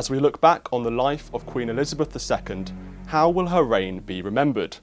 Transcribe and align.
As 0.00 0.08
we 0.08 0.18
look 0.18 0.40
back 0.40 0.72
on 0.72 0.82
the 0.82 0.90
life 0.90 1.28
of 1.34 1.44
Queen 1.44 1.68
Elizabeth 1.68 2.16
II, 2.16 2.64
how 3.08 3.28
will 3.28 3.48
her 3.48 3.62
reign 3.62 3.98
be 4.00 4.22
remembered? 4.22 4.78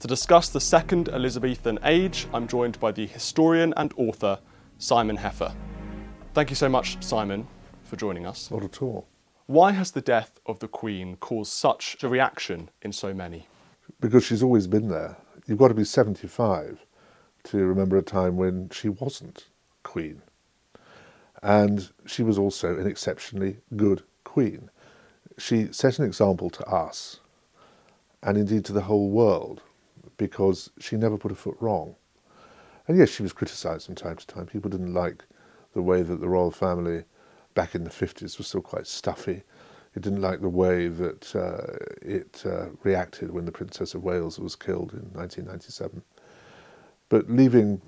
To 0.00 0.08
discuss 0.08 0.48
the 0.48 0.60
second 0.60 1.08
Elizabethan 1.08 1.78
age, 1.84 2.26
I'm 2.34 2.48
joined 2.48 2.80
by 2.80 2.90
the 2.90 3.06
historian 3.06 3.72
and 3.76 3.94
author 3.96 4.40
Simon 4.78 5.16
Heffer. 5.16 5.54
Thank 6.34 6.50
you 6.50 6.56
so 6.56 6.68
much, 6.68 7.00
Simon, 7.04 7.46
for 7.84 7.94
joining 7.94 8.26
us. 8.26 8.50
Not 8.50 8.64
at 8.64 8.82
all. 8.82 9.06
Why 9.46 9.70
has 9.70 9.92
the 9.92 10.00
death 10.00 10.40
of 10.44 10.58
the 10.58 10.66
Queen 10.66 11.14
caused 11.20 11.52
such 11.52 11.96
a 12.02 12.08
reaction 12.08 12.68
in 12.82 12.90
so 12.90 13.14
many? 13.14 13.46
Because 14.00 14.24
she's 14.24 14.42
always 14.42 14.66
been 14.66 14.88
there. 14.88 15.18
You've 15.46 15.58
got 15.60 15.68
to 15.68 15.74
be 15.74 15.84
75 15.84 16.84
to 17.44 17.58
remember 17.58 17.96
a 17.96 18.02
time 18.02 18.36
when 18.36 18.70
she 18.70 18.88
wasn't 18.88 19.46
Queen. 19.84 20.22
And 21.44 21.90
she 22.06 22.24
was 22.24 22.38
also 22.38 22.76
an 22.76 22.88
exceptionally 22.88 23.58
good 23.76 24.02
Queen. 24.38 24.70
She 25.36 25.72
set 25.72 25.98
an 25.98 26.04
example 26.04 26.48
to 26.50 26.64
us 26.66 27.18
and 28.22 28.38
indeed 28.38 28.64
to 28.66 28.72
the 28.72 28.82
whole 28.82 29.10
world 29.10 29.62
because 30.16 30.70
she 30.78 30.94
never 30.94 31.18
put 31.18 31.32
a 31.32 31.34
foot 31.34 31.56
wrong. 31.58 31.96
And 32.86 32.96
yes, 32.96 33.08
she 33.08 33.24
was 33.24 33.32
criticised 33.32 33.86
from 33.86 33.96
time 33.96 34.14
to 34.14 34.26
time. 34.28 34.46
People 34.46 34.70
didn't 34.70 34.94
like 34.94 35.24
the 35.74 35.82
way 35.82 36.02
that 36.02 36.20
the 36.20 36.28
royal 36.28 36.52
family 36.52 37.02
back 37.54 37.74
in 37.74 37.82
the 37.82 37.90
50s 37.90 38.38
was 38.38 38.46
still 38.46 38.60
quite 38.60 38.86
stuffy. 38.86 39.42
It 39.96 40.02
didn't 40.02 40.22
like 40.22 40.40
the 40.40 40.48
way 40.48 40.86
that 40.86 41.34
uh, 41.34 41.74
it 42.00 42.44
uh, 42.46 42.66
reacted 42.84 43.32
when 43.32 43.44
the 43.44 43.50
Princess 43.50 43.92
of 43.92 44.04
Wales 44.04 44.38
was 44.38 44.54
killed 44.54 44.92
in 44.92 45.10
1997. 45.18 46.00
But 47.08 47.28
leaving 47.28 47.82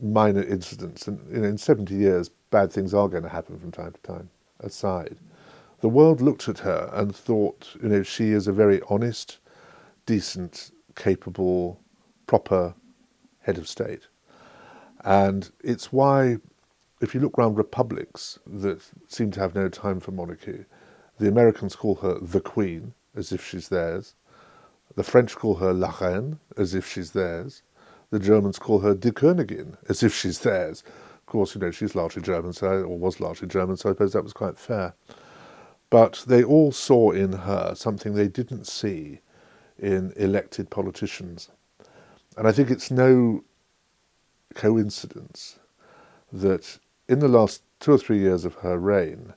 minor 0.00 0.44
incidents, 0.44 1.08
and 1.08 1.18
you 1.34 1.40
know, 1.40 1.48
in 1.48 1.58
70 1.58 1.92
years, 1.92 2.28
bad 2.28 2.70
things 2.70 2.94
are 2.94 3.08
going 3.08 3.24
to 3.24 3.28
happen 3.28 3.58
from 3.58 3.72
time 3.72 3.90
to 3.90 4.00
time, 4.02 4.30
aside, 4.60 5.16
the 5.80 5.88
world 5.88 6.20
looked 6.20 6.48
at 6.48 6.60
her 6.60 6.90
and 6.92 7.14
thought, 7.14 7.76
you 7.82 7.88
know, 7.88 8.02
she 8.02 8.30
is 8.30 8.46
a 8.46 8.52
very 8.52 8.80
honest, 8.88 9.38
decent, 10.06 10.70
capable, 10.94 11.80
proper 12.26 12.74
head 13.42 13.58
of 13.58 13.68
state. 13.68 14.06
And 15.04 15.50
it's 15.64 15.92
why, 15.92 16.36
if 17.00 17.14
you 17.14 17.20
look 17.20 17.38
around 17.38 17.56
republics 17.56 18.38
that 18.46 18.82
seem 19.08 19.30
to 19.32 19.40
have 19.40 19.54
no 19.54 19.68
time 19.68 20.00
for 20.00 20.12
monarchy, 20.12 20.66
the 21.18 21.28
Americans 21.28 21.74
call 21.74 21.96
her 21.96 22.18
the 22.20 22.40
Queen, 22.40 22.92
as 23.14 23.32
if 23.32 23.46
she's 23.46 23.68
theirs. 23.68 24.14
The 24.96 25.02
French 25.02 25.36
call 25.36 25.56
her 25.56 25.72
La 25.72 25.94
Reine, 26.00 26.38
as 26.56 26.74
if 26.74 26.86
she's 26.86 27.12
theirs. 27.12 27.62
The 28.10 28.18
Germans 28.18 28.58
call 28.58 28.80
her 28.80 28.94
Die 28.94 29.10
Königin, 29.10 29.76
as 29.88 30.02
if 30.02 30.14
she's 30.14 30.40
theirs. 30.40 30.82
Of 31.14 31.26
course, 31.26 31.54
you 31.54 31.60
know, 31.60 31.70
she's 31.70 31.94
largely 31.94 32.22
German, 32.22 32.52
so, 32.52 32.82
or 32.82 32.98
was 32.98 33.20
largely 33.20 33.48
German, 33.48 33.76
so 33.76 33.88
I 33.88 33.92
suppose 33.92 34.12
that 34.12 34.24
was 34.24 34.32
quite 34.32 34.58
fair. 34.58 34.94
But 35.90 36.24
they 36.26 36.42
all 36.44 36.70
saw 36.72 37.10
in 37.10 37.32
her 37.32 37.74
something 37.74 38.14
they 38.14 38.28
didn't 38.28 38.66
see 38.66 39.20
in 39.78 40.12
elected 40.16 40.70
politicians. 40.70 41.50
And 42.36 42.46
I 42.46 42.52
think 42.52 42.70
it's 42.70 42.90
no 42.90 43.44
coincidence 44.54 45.58
that 46.32 46.78
in 47.08 47.18
the 47.18 47.28
last 47.28 47.62
two 47.80 47.92
or 47.92 47.98
three 47.98 48.18
years 48.18 48.44
of 48.44 48.54
her 48.56 48.78
reign, 48.78 49.34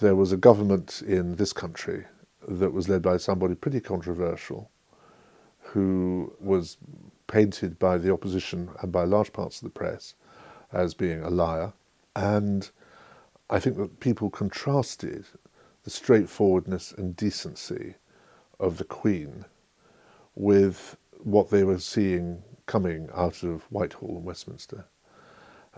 there 0.00 0.16
was 0.16 0.32
a 0.32 0.36
government 0.36 1.02
in 1.06 1.36
this 1.36 1.52
country 1.52 2.04
that 2.48 2.72
was 2.72 2.88
led 2.88 3.02
by 3.02 3.16
somebody 3.16 3.54
pretty 3.54 3.80
controversial 3.80 4.70
who 5.60 6.32
was 6.40 6.76
painted 7.26 7.78
by 7.78 7.96
the 7.96 8.12
opposition 8.12 8.70
and 8.82 8.92
by 8.92 9.04
large 9.04 9.32
parts 9.32 9.58
of 9.58 9.64
the 9.64 9.78
press 9.78 10.14
as 10.72 10.94
being 10.94 11.22
a 11.22 11.30
liar. 11.30 11.72
And 12.16 12.68
I 13.48 13.60
think 13.60 13.76
that 13.76 14.00
people 14.00 14.30
contrasted 14.30 15.26
the 15.84 15.90
straightforwardness 15.90 16.92
and 16.92 17.16
decency 17.16 17.94
of 18.58 18.78
the 18.78 18.84
Queen 18.84 19.44
with 20.34 20.96
what 21.22 21.50
they 21.50 21.64
were 21.64 21.78
seeing 21.78 22.42
coming 22.66 23.08
out 23.14 23.42
of 23.42 23.62
Whitehall 23.64 24.16
and 24.16 24.24
Westminster. 24.24 24.86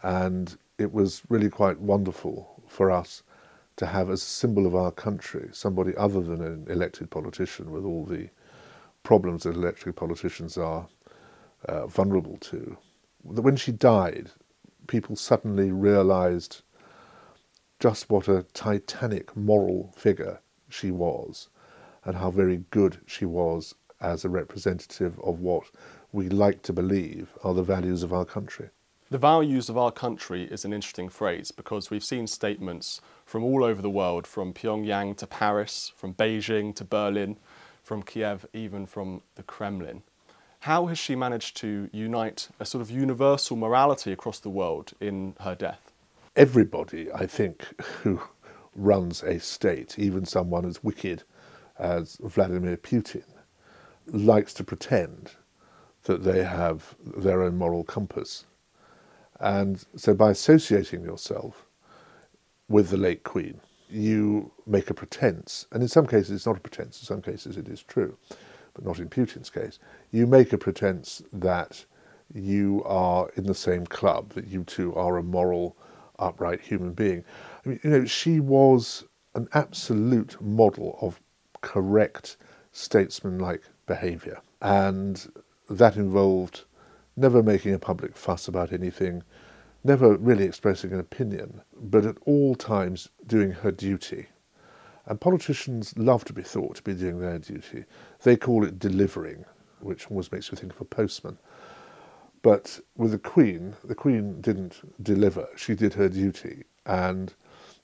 And 0.02 0.56
it 0.78 0.92
was 0.92 1.22
really 1.28 1.50
quite 1.50 1.80
wonderful 1.80 2.62
for 2.68 2.90
us 2.90 3.22
to 3.76 3.86
have 3.86 4.10
as 4.10 4.22
a 4.22 4.26
symbol 4.26 4.66
of 4.66 4.74
our 4.74 4.90
country 4.90 5.48
somebody 5.52 5.94
other 5.96 6.20
than 6.20 6.42
an 6.42 6.66
elected 6.68 7.10
politician 7.10 7.70
with 7.70 7.84
all 7.84 8.04
the 8.04 8.28
problems 9.02 9.42
that 9.42 9.54
elected 9.54 9.94
politicians 9.96 10.56
are 10.56 10.86
uh, 11.68 11.86
vulnerable 11.86 12.38
to. 12.38 12.76
When 13.22 13.56
she 13.56 13.72
died, 13.72 14.30
people 14.86 15.16
suddenly 15.16 15.72
realized 15.72 16.62
just 17.78 18.08
what 18.08 18.28
a 18.28 18.44
titanic 18.54 19.36
moral 19.36 19.92
figure 19.96 20.40
she 20.68 20.90
was 20.90 21.48
and 22.04 22.16
how 22.16 22.30
very 22.30 22.64
good 22.70 22.98
she 23.06 23.24
was 23.24 23.74
as 24.00 24.24
a 24.24 24.28
representative 24.28 25.18
of 25.20 25.40
what 25.40 25.64
we 26.12 26.28
like 26.28 26.62
to 26.62 26.72
believe 26.72 27.28
are 27.42 27.54
the 27.54 27.62
values 27.62 28.02
of 28.02 28.12
our 28.12 28.24
country. 28.24 28.70
The 29.10 29.18
values 29.18 29.68
of 29.68 29.78
our 29.78 29.92
country 29.92 30.44
is 30.44 30.64
an 30.64 30.72
interesting 30.72 31.08
phrase 31.08 31.52
because 31.52 31.90
we've 31.90 32.02
seen 32.02 32.26
statements 32.26 33.00
from 33.24 33.44
all 33.44 33.62
over 33.62 33.80
the 33.80 33.90
world, 33.90 34.26
from 34.26 34.52
Pyongyang 34.52 35.16
to 35.18 35.26
Paris, 35.26 35.92
from 35.94 36.14
Beijing 36.14 36.74
to 36.74 36.84
Berlin, 36.84 37.36
from 37.82 38.02
Kiev, 38.02 38.46
even 38.52 38.84
from 38.84 39.22
the 39.36 39.44
Kremlin. 39.44 40.02
How 40.60 40.86
has 40.86 40.98
she 40.98 41.14
managed 41.14 41.56
to 41.58 41.88
unite 41.92 42.48
a 42.58 42.66
sort 42.66 42.82
of 42.82 42.90
universal 42.90 43.56
morality 43.56 44.10
across 44.10 44.40
the 44.40 44.50
world 44.50 44.92
in 45.00 45.36
her 45.40 45.54
death? 45.54 45.92
Everybody, 46.36 47.10
I 47.12 47.24
think, 47.26 47.64
who 48.02 48.20
runs 48.74 49.22
a 49.22 49.40
state, 49.40 49.98
even 49.98 50.26
someone 50.26 50.66
as 50.66 50.84
wicked 50.84 51.22
as 51.78 52.18
Vladimir 52.22 52.76
Putin, 52.76 53.24
likes 54.08 54.52
to 54.54 54.64
pretend 54.64 55.30
that 56.04 56.24
they 56.24 56.44
have 56.44 56.94
their 57.16 57.42
own 57.42 57.56
moral 57.56 57.84
compass. 57.84 58.44
And 59.40 59.82
so 59.96 60.12
by 60.12 60.30
associating 60.30 61.02
yourself 61.02 61.64
with 62.68 62.90
the 62.90 62.98
late 62.98 63.24
Queen, 63.24 63.60
you 63.88 64.52
make 64.66 64.90
a 64.90 64.94
pretense, 64.94 65.66
and 65.72 65.82
in 65.82 65.88
some 65.88 66.06
cases 66.06 66.32
it's 66.32 66.46
not 66.46 66.58
a 66.58 66.60
pretense, 66.60 67.00
in 67.00 67.06
some 67.06 67.22
cases 67.22 67.56
it 67.56 67.66
is 67.66 67.82
true, 67.82 68.14
but 68.74 68.84
not 68.84 68.98
in 68.98 69.08
Putin's 69.08 69.48
case. 69.48 69.78
You 70.10 70.26
make 70.26 70.52
a 70.52 70.58
pretense 70.58 71.22
that 71.32 71.86
you 72.34 72.82
are 72.84 73.30
in 73.36 73.44
the 73.44 73.54
same 73.54 73.86
club, 73.86 74.34
that 74.34 74.48
you 74.48 74.64
two 74.64 74.94
are 74.96 75.16
a 75.16 75.22
moral, 75.22 75.76
upright 76.18 76.60
human 76.60 76.92
being. 76.92 77.24
I 77.64 77.68
mean, 77.68 77.80
you 77.82 77.90
know, 77.90 78.04
she 78.04 78.40
was 78.40 79.04
an 79.34 79.48
absolute 79.52 80.40
model 80.40 80.98
of 81.00 81.20
correct 81.60 82.36
statesmanlike 82.72 83.62
behaviour. 83.86 84.40
And 84.60 85.30
that 85.68 85.96
involved 85.96 86.64
never 87.16 87.42
making 87.42 87.74
a 87.74 87.78
public 87.78 88.16
fuss 88.16 88.48
about 88.48 88.72
anything, 88.72 89.22
never 89.84 90.16
really 90.16 90.44
expressing 90.44 90.92
an 90.92 91.00
opinion, 91.00 91.62
but 91.80 92.04
at 92.04 92.16
all 92.26 92.54
times 92.54 93.08
doing 93.26 93.52
her 93.52 93.70
duty. 93.70 94.26
And 95.06 95.20
politicians 95.20 95.96
love 95.96 96.24
to 96.24 96.32
be 96.32 96.42
thought 96.42 96.76
to 96.76 96.82
be 96.82 96.94
doing 96.94 97.20
their 97.20 97.38
duty. 97.38 97.84
They 98.22 98.36
call 98.36 98.64
it 98.64 98.78
delivering, 98.78 99.44
which 99.80 100.10
always 100.10 100.30
makes 100.32 100.50
me 100.50 100.58
think 100.58 100.72
of 100.72 100.80
a 100.80 100.84
postman. 100.84 101.38
But 102.42 102.80
with 102.96 103.12
the 103.12 103.18
Queen, 103.18 103.74
the 103.84 103.94
Queen 103.94 104.40
didn't 104.40 104.80
deliver, 105.02 105.48
she 105.56 105.74
did 105.74 105.94
her 105.94 106.08
duty. 106.08 106.64
And 106.84 107.34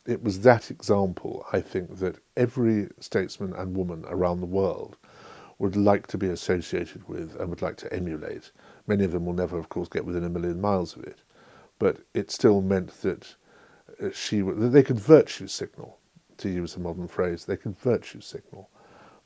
it 0.06 0.22
was 0.22 0.40
that 0.40 0.70
example, 0.70 1.46
I 1.52 1.60
think, 1.60 1.98
that 1.98 2.18
every 2.36 2.88
statesman 3.00 3.52
and 3.54 3.76
woman 3.76 4.04
around 4.08 4.40
the 4.40 4.46
world 4.46 4.96
would 5.58 5.76
like 5.76 6.06
to 6.08 6.18
be 6.18 6.28
associated 6.28 7.08
with 7.08 7.36
and 7.38 7.48
would 7.48 7.62
like 7.62 7.76
to 7.76 7.92
emulate. 7.92 8.50
Many 8.86 9.04
of 9.04 9.12
them 9.12 9.26
will 9.26 9.32
never, 9.32 9.58
of 9.58 9.68
course, 9.68 9.88
get 9.88 10.04
within 10.04 10.24
a 10.24 10.30
million 10.30 10.60
miles 10.60 10.96
of 10.96 11.04
it, 11.04 11.20
but 11.78 11.98
it 12.14 12.30
still 12.30 12.60
meant 12.60 13.00
that 13.02 13.34
uh, 14.02 14.10
she 14.12 14.40
that 14.40 14.70
they 14.72 14.82
could 14.82 14.98
virtue 14.98 15.46
signal, 15.46 15.98
to 16.38 16.48
use 16.48 16.74
a 16.74 16.80
modern 16.80 17.06
phrase, 17.06 17.44
they 17.44 17.56
could 17.56 17.78
virtue 17.78 18.20
signal 18.20 18.68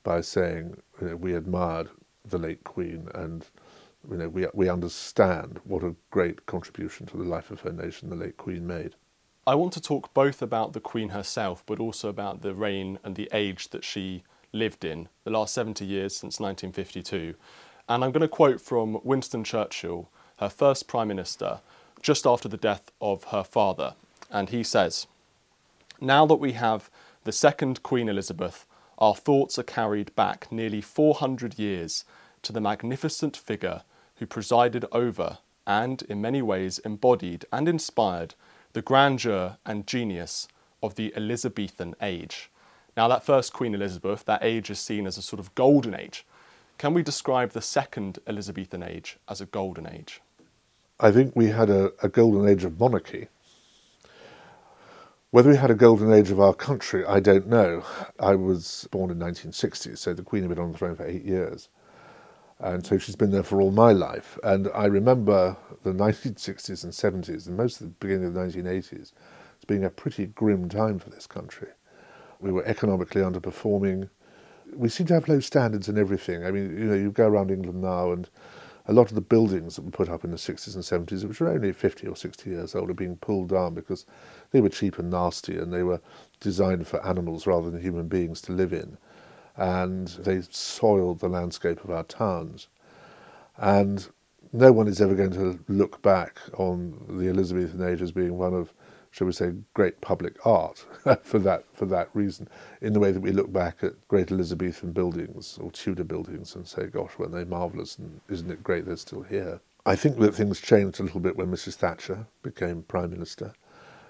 by 0.03 0.21
saying 0.21 0.77
you 1.01 1.07
know, 1.07 1.15
we 1.15 1.33
admired 1.33 1.89
the 2.25 2.37
late 2.37 2.63
Queen 2.63 3.07
and 3.15 3.47
you 4.09 4.17
know 4.17 4.29
we 4.29 4.47
we 4.53 4.69
understand 4.69 5.59
what 5.63 5.83
a 5.83 5.95
great 6.11 6.45
contribution 6.45 7.05
to 7.07 7.17
the 7.17 7.23
life 7.23 7.51
of 7.51 7.61
her 7.61 7.71
nation 7.71 8.09
the 8.09 8.15
late 8.15 8.37
Queen 8.37 8.65
made. 8.65 8.95
I 9.45 9.55
want 9.55 9.71
to 9.73 9.81
talk 9.81 10.13
both 10.13 10.41
about 10.41 10.73
the 10.73 10.81
Queen 10.81 11.09
herself, 11.09 11.63
but 11.65 11.79
also 11.79 12.09
about 12.09 12.41
the 12.41 12.53
reign 12.53 12.99
and 13.03 13.15
the 13.15 13.29
age 13.31 13.69
that 13.69 13.85
she 13.85 14.23
lived 14.51 14.83
in, 14.83 15.07
the 15.23 15.31
last 15.31 15.53
70 15.53 15.85
years 15.85 16.13
since 16.17 16.37
1952. 16.39 17.33
And 17.87 18.03
I'm 18.03 18.11
going 18.11 18.21
to 18.21 18.27
quote 18.27 18.59
from 18.59 18.99
Winston 19.05 19.45
Churchill, 19.45 20.09
her 20.39 20.49
first 20.49 20.89
Prime 20.89 21.07
Minister, 21.07 21.61
just 22.01 22.25
after 22.25 22.49
the 22.49 22.57
death 22.57 22.91
of 22.99 23.25
her 23.25 23.43
father. 23.43 23.95
And 24.29 24.49
he 24.49 24.63
says, 24.63 25.07
Now 26.01 26.25
that 26.25 26.35
we 26.35 26.51
have 26.53 26.89
the 27.23 27.31
second 27.31 27.83
Queen 27.83 28.09
Elizabeth, 28.09 28.65
our 28.97 29.15
thoughts 29.15 29.57
are 29.57 29.63
carried 29.63 30.13
back 30.15 30.51
nearly 30.51 30.81
400 30.81 31.57
years 31.57 32.03
to 32.47 32.53
the 32.53 32.61
magnificent 32.61 33.35
figure 33.35 33.83
who 34.15 34.25
presided 34.25 34.85
over 34.93 35.39
and, 35.67 36.01
in 36.03 36.21
many 36.21 36.41
ways, 36.41 36.79
embodied 36.79 37.45
and 37.51 37.67
inspired 37.67 38.35
the 38.71 38.81
grandeur 38.81 39.57
and 39.65 39.85
genius 39.85 40.47
of 40.81 40.95
the 40.95 41.13
Elizabethan 41.13 41.93
age. 42.01 42.49
Now, 42.95 43.09
that 43.09 43.25
first 43.25 43.51
Queen 43.51 43.75
Elizabeth, 43.75 44.23
that 44.23 44.45
age 44.45 44.69
is 44.69 44.79
seen 44.79 45.05
as 45.05 45.17
a 45.17 45.21
sort 45.21 45.41
of 45.41 45.53
golden 45.55 45.93
age. 45.93 46.25
Can 46.77 46.93
we 46.93 47.03
describe 47.03 47.51
the 47.51 47.61
second 47.61 48.19
Elizabethan 48.25 48.81
age 48.81 49.17
as 49.27 49.41
a 49.41 49.45
golden 49.45 49.85
age? 49.85 50.21
I 51.01 51.11
think 51.11 51.35
we 51.35 51.47
had 51.47 51.69
a, 51.69 51.91
a 52.01 52.07
golden 52.07 52.47
age 52.47 52.63
of 52.63 52.79
monarchy. 52.79 53.27
Whether 55.31 55.49
we 55.49 55.57
had 55.57 55.69
a 55.69 55.75
golden 55.75 56.13
age 56.13 56.31
of 56.31 56.39
our 56.39 56.53
country, 56.53 57.05
I 57.05 57.19
don't 57.19 57.47
know. 57.47 57.83
I 58.21 58.35
was 58.35 58.87
born 58.89 59.11
in 59.11 59.19
1960, 59.19 59.97
so 59.97 60.13
the 60.13 60.23
Queen 60.23 60.43
had 60.43 60.49
been 60.49 60.59
on 60.59 60.71
the 60.71 60.77
throne 60.77 60.95
for 60.95 61.05
eight 61.05 61.25
years. 61.25 61.67
And 62.59 62.85
so 62.85 62.97
she's 62.97 63.15
been 63.15 63.31
there 63.31 63.43
for 63.43 63.61
all 63.61 63.71
my 63.71 63.91
life. 63.91 64.39
And 64.43 64.69
I 64.73 64.85
remember 64.85 65.55
the 65.83 65.91
1960s 65.91 66.83
and 66.83 66.93
70s, 67.23 67.47
and 67.47 67.55
most 67.55 67.79
of 67.79 67.87
the 67.87 67.93
beginning 67.99 68.25
of 68.25 68.33
the 68.33 68.39
1980s, 68.39 68.93
as 69.59 69.65
being 69.67 69.83
a 69.83 69.89
pretty 69.89 70.27
grim 70.27 70.67
time 70.67 70.97
for 70.97 71.09
this 71.09 71.27
country. 71.27 71.69
We 72.39 72.51
were 72.51 72.65
economically 72.65 73.21
underperforming. 73.21 74.09
We 74.73 74.89
seem 74.89 75.07
to 75.07 75.13
have 75.13 75.27
low 75.27 75.39
standards 75.39 75.87
in 75.87 75.97
everything. 75.97 76.45
I 76.45 76.51
mean, 76.51 76.77
you 76.77 76.85
know, 76.85 76.95
you 76.95 77.11
go 77.11 77.27
around 77.27 77.51
England 77.51 77.81
now, 77.81 78.11
and 78.11 78.27
a 78.87 78.93
lot 78.93 79.09
of 79.09 79.15
the 79.15 79.21
buildings 79.21 79.75
that 79.75 79.85
were 79.85 79.91
put 79.91 80.09
up 80.09 80.23
in 80.23 80.31
the 80.31 80.37
60s 80.37 80.73
and 80.73 81.07
70s, 81.07 81.25
which 81.25 81.39
were 81.39 81.49
only 81.49 81.71
50 81.71 82.07
or 82.07 82.15
60 82.15 82.49
years 82.49 82.73
old, 82.73 82.89
are 82.89 82.95
being 82.95 83.17
pulled 83.17 83.49
down 83.49 83.75
because 83.75 84.05
they 84.51 84.61
were 84.61 84.69
cheap 84.69 84.97
and 84.97 85.11
nasty 85.11 85.57
and 85.57 85.71
they 85.71 85.83
were 85.83 86.01
designed 86.39 86.87
for 86.87 87.05
animals 87.05 87.45
rather 87.45 87.69
than 87.69 87.81
human 87.81 88.07
beings 88.07 88.41
to 88.41 88.51
live 88.51 88.73
in 88.73 88.97
and 89.57 90.07
they 90.09 90.41
soiled 90.51 91.19
the 91.19 91.29
landscape 91.29 91.83
of 91.83 91.91
our 91.91 92.03
towns. 92.03 92.67
And 93.57 94.07
no 94.53 94.71
one 94.71 94.87
is 94.87 95.01
ever 95.01 95.15
going 95.15 95.31
to 95.31 95.59
look 95.67 96.01
back 96.01 96.39
on 96.55 96.97
the 97.09 97.29
Elizabethan 97.29 97.81
age 97.87 98.01
as 98.01 98.11
being 98.11 98.37
one 98.37 98.53
of, 98.53 98.73
shall 99.11 99.27
we 99.27 99.33
say, 99.33 99.53
great 99.73 99.99
public 100.01 100.45
art 100.45 100.85
for 101.23 101.39
that 101.39 101.65
for 101.73 101.85
that 101.87 102.09
reason, 102.13 102.47
in 102.81 102.93
the 102.93 102.99
way 102.99 103.11
that 103.11 103.21
we 103.21 103.31
look 103.31 103.51
back 103.51 103.83
at 103.83 103.93
great 104.07 104.31
Elizabethan 104.31 104.91
buildings 104.93 105.57
or 105.61 105.71
Tudor 105.71 106.03
buildings 106.03 106.55
and 106.55 106.67
say, 106.67 106.87
gosh, 106.87 107.11
weren't 107.17 107.33
they 107.33 107.45
marvellous 107.45 107.97
and 107.97 108.21
isn't 108.29 108.51
it 108.51 108.63
great 108.63 108.85
they're 108.85 108.97
still 108.97 109.23
here? 109.23 109.59
I 109.85 109.95
think 109.95 110.19
that 110.19 110.35
things 110.35 110.61
changed 110.61 110.99
a 110.99 111.03
little 111.03 111.21
bit 111.21 111.37
when 111.37 111.47
Mrs. 111.51 111.75
Thatcher 111.75 112.27
became 112.43 112.83
Prime 112.83 113.09
Minister. 113.11 113.53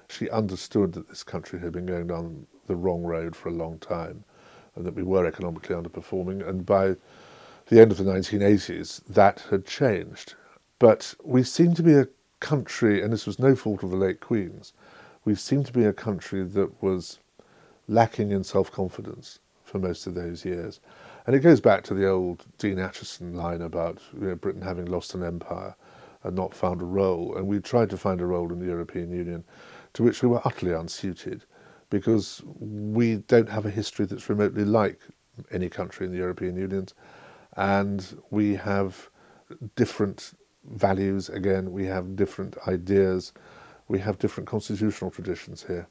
She 0.10 0.30
understood 0.30 0.94
that 0.94 1.10
this 1.10 1.24
country 1.24 1.60
had 1.60 1.72
been 1.74 1.86
going 1.86 2.08
down 2.08 2.48
the 2.68 2.76
wrong 2.76 3.04
road 3.04 3.36
for 3.36 3.50
a 3.50 3.54
long 3.54 3.78
time 3.80 4.24
and 4.78 4.86
that 4.86 4.96
we 4.96 5.04
were 5.04 5.26
economically 5.26 5.76
underperforming. 5.76 6.48
And 6.48 6.66
by 6.66 6.96
the 7.68 7.82
end 7.82 7.92
of 7.92 7.98
the 7.98 8.06
1980s, 8.06 9.02
that 9.10 9.42
had 9.50 9.66
changed. 9.66 10.36
But 10.80 11.16
we 11.24 11.44
seem 11.44 11.74
to 11.74 11.84
be 11.84 11.96
a 11.96 12.08
country, 12.40 13.02
and 13.02 13.12
this 13.12 13.26
was 13.26 13.40
no 13.40 13.56
fault 13.56 13.84
of 13.84 13.90
the 13.90 13.98
late 13.98 14.20
Queen's, 14.20 14.74
we 15.26 15.36
seem 15.36 15.64
to 15.64 15.74
be 15.74 15.84
a 15.84 15.92
country 15.92 16.44
that 16.44 16.82
was 16.82 17.20
lacking 17.88 18.32
in 18.32 18.44
self 18.44 18.72
confidence 18.72 19.40
for 19.64 19.80
most 19.80 20.08
of 20.08 20.16
those 20.16 20.46
years. 20.46 20.80
And 21.26 21.36
it 21.36 21.40
goes 21.40 21.60
back 21.60 21.84
to 21.86 21.94
the 21.94 22.08
old 22.08 22.46
Dean 22.58 22.78
Acheson 22.78 23.36
line 23.36 23.62
about 23.62 24.00
you 24.14 24.28
know, 24.28 24.36
Britain 24.36 24.62
having 24.62 24.86
lost 24.86 25.14
an 25.14 25.24
empire 25.24 25.76
and 26.24 26.36
not 26.36 26.54
found 26.54 26.82
a 26.82 26.86
role. 26.86 27.36
And 27.36 27.48
we 27.48 27.60
tried 27.60 27.90
to 27.90 27.98
find 27.98 28.22
a 28.22 28.26
role 28.26 28.52
in 28.54 28.60
the 28.60 28.66
European 28.68 29.12
Union 29.12 29.44
to 29.94 30.04
which 30.04 30.22
we 30.22 30.30
were 30.30 30.42
utterly 30.46 30.72
unsuited 30.72 31.44
because 31.90 32.42
we 32.46 33.18
don't 33.28 33.50
have 33.50 33.66
a 33.66 33.70
history 33.70 34.06
that's 34.06 34.30
remotely 34.30 34.66
like 34.66 35.00
any 35.52 35.70
country 35.70 36.06
in 36.06 36.12
the 36.12 36.18
European 36.18 36.56
Union, 36.56 36.88
and 37.56 38.18
we 38.30 38.56
have 38.56 39.10
different 39.76 40.34
values. 40.72 41.30
Again, 41.30 41.72
we 41.72 41.86
have 41.86 42.16
different 42.16 42.58
ideas, 42.68 43.34
we 43.88 44.00
have 44.00 44.20
different 44.20 44.50
constitutional 44.50 45.12
traditions 45.12 45.64
here, 45.64 45.88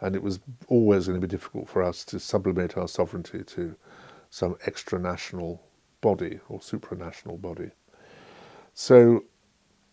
and 0.00 0.16
it 0.16 0.22
was 0.22 0.40
always 0.68 1.06
going 1.06 1.20
to 1.20 1.26
be 1.26 1.30
difficult 1.30 1.68
for 1.68 1.82
us 1.82 2.04
to 2.06 2.18
sublimate 2.18 2.76
our 2.76 2.88
sovereignty 2.88 3.42
to 3.44 3.76
some 4.30 4.56
extra 4.66 4.98
national 4.98 5.62
body 6.00 6.40
or 6.48 6.58
supranational 6.60 7.40
body. 7.40 7.70
So 8.74 9.24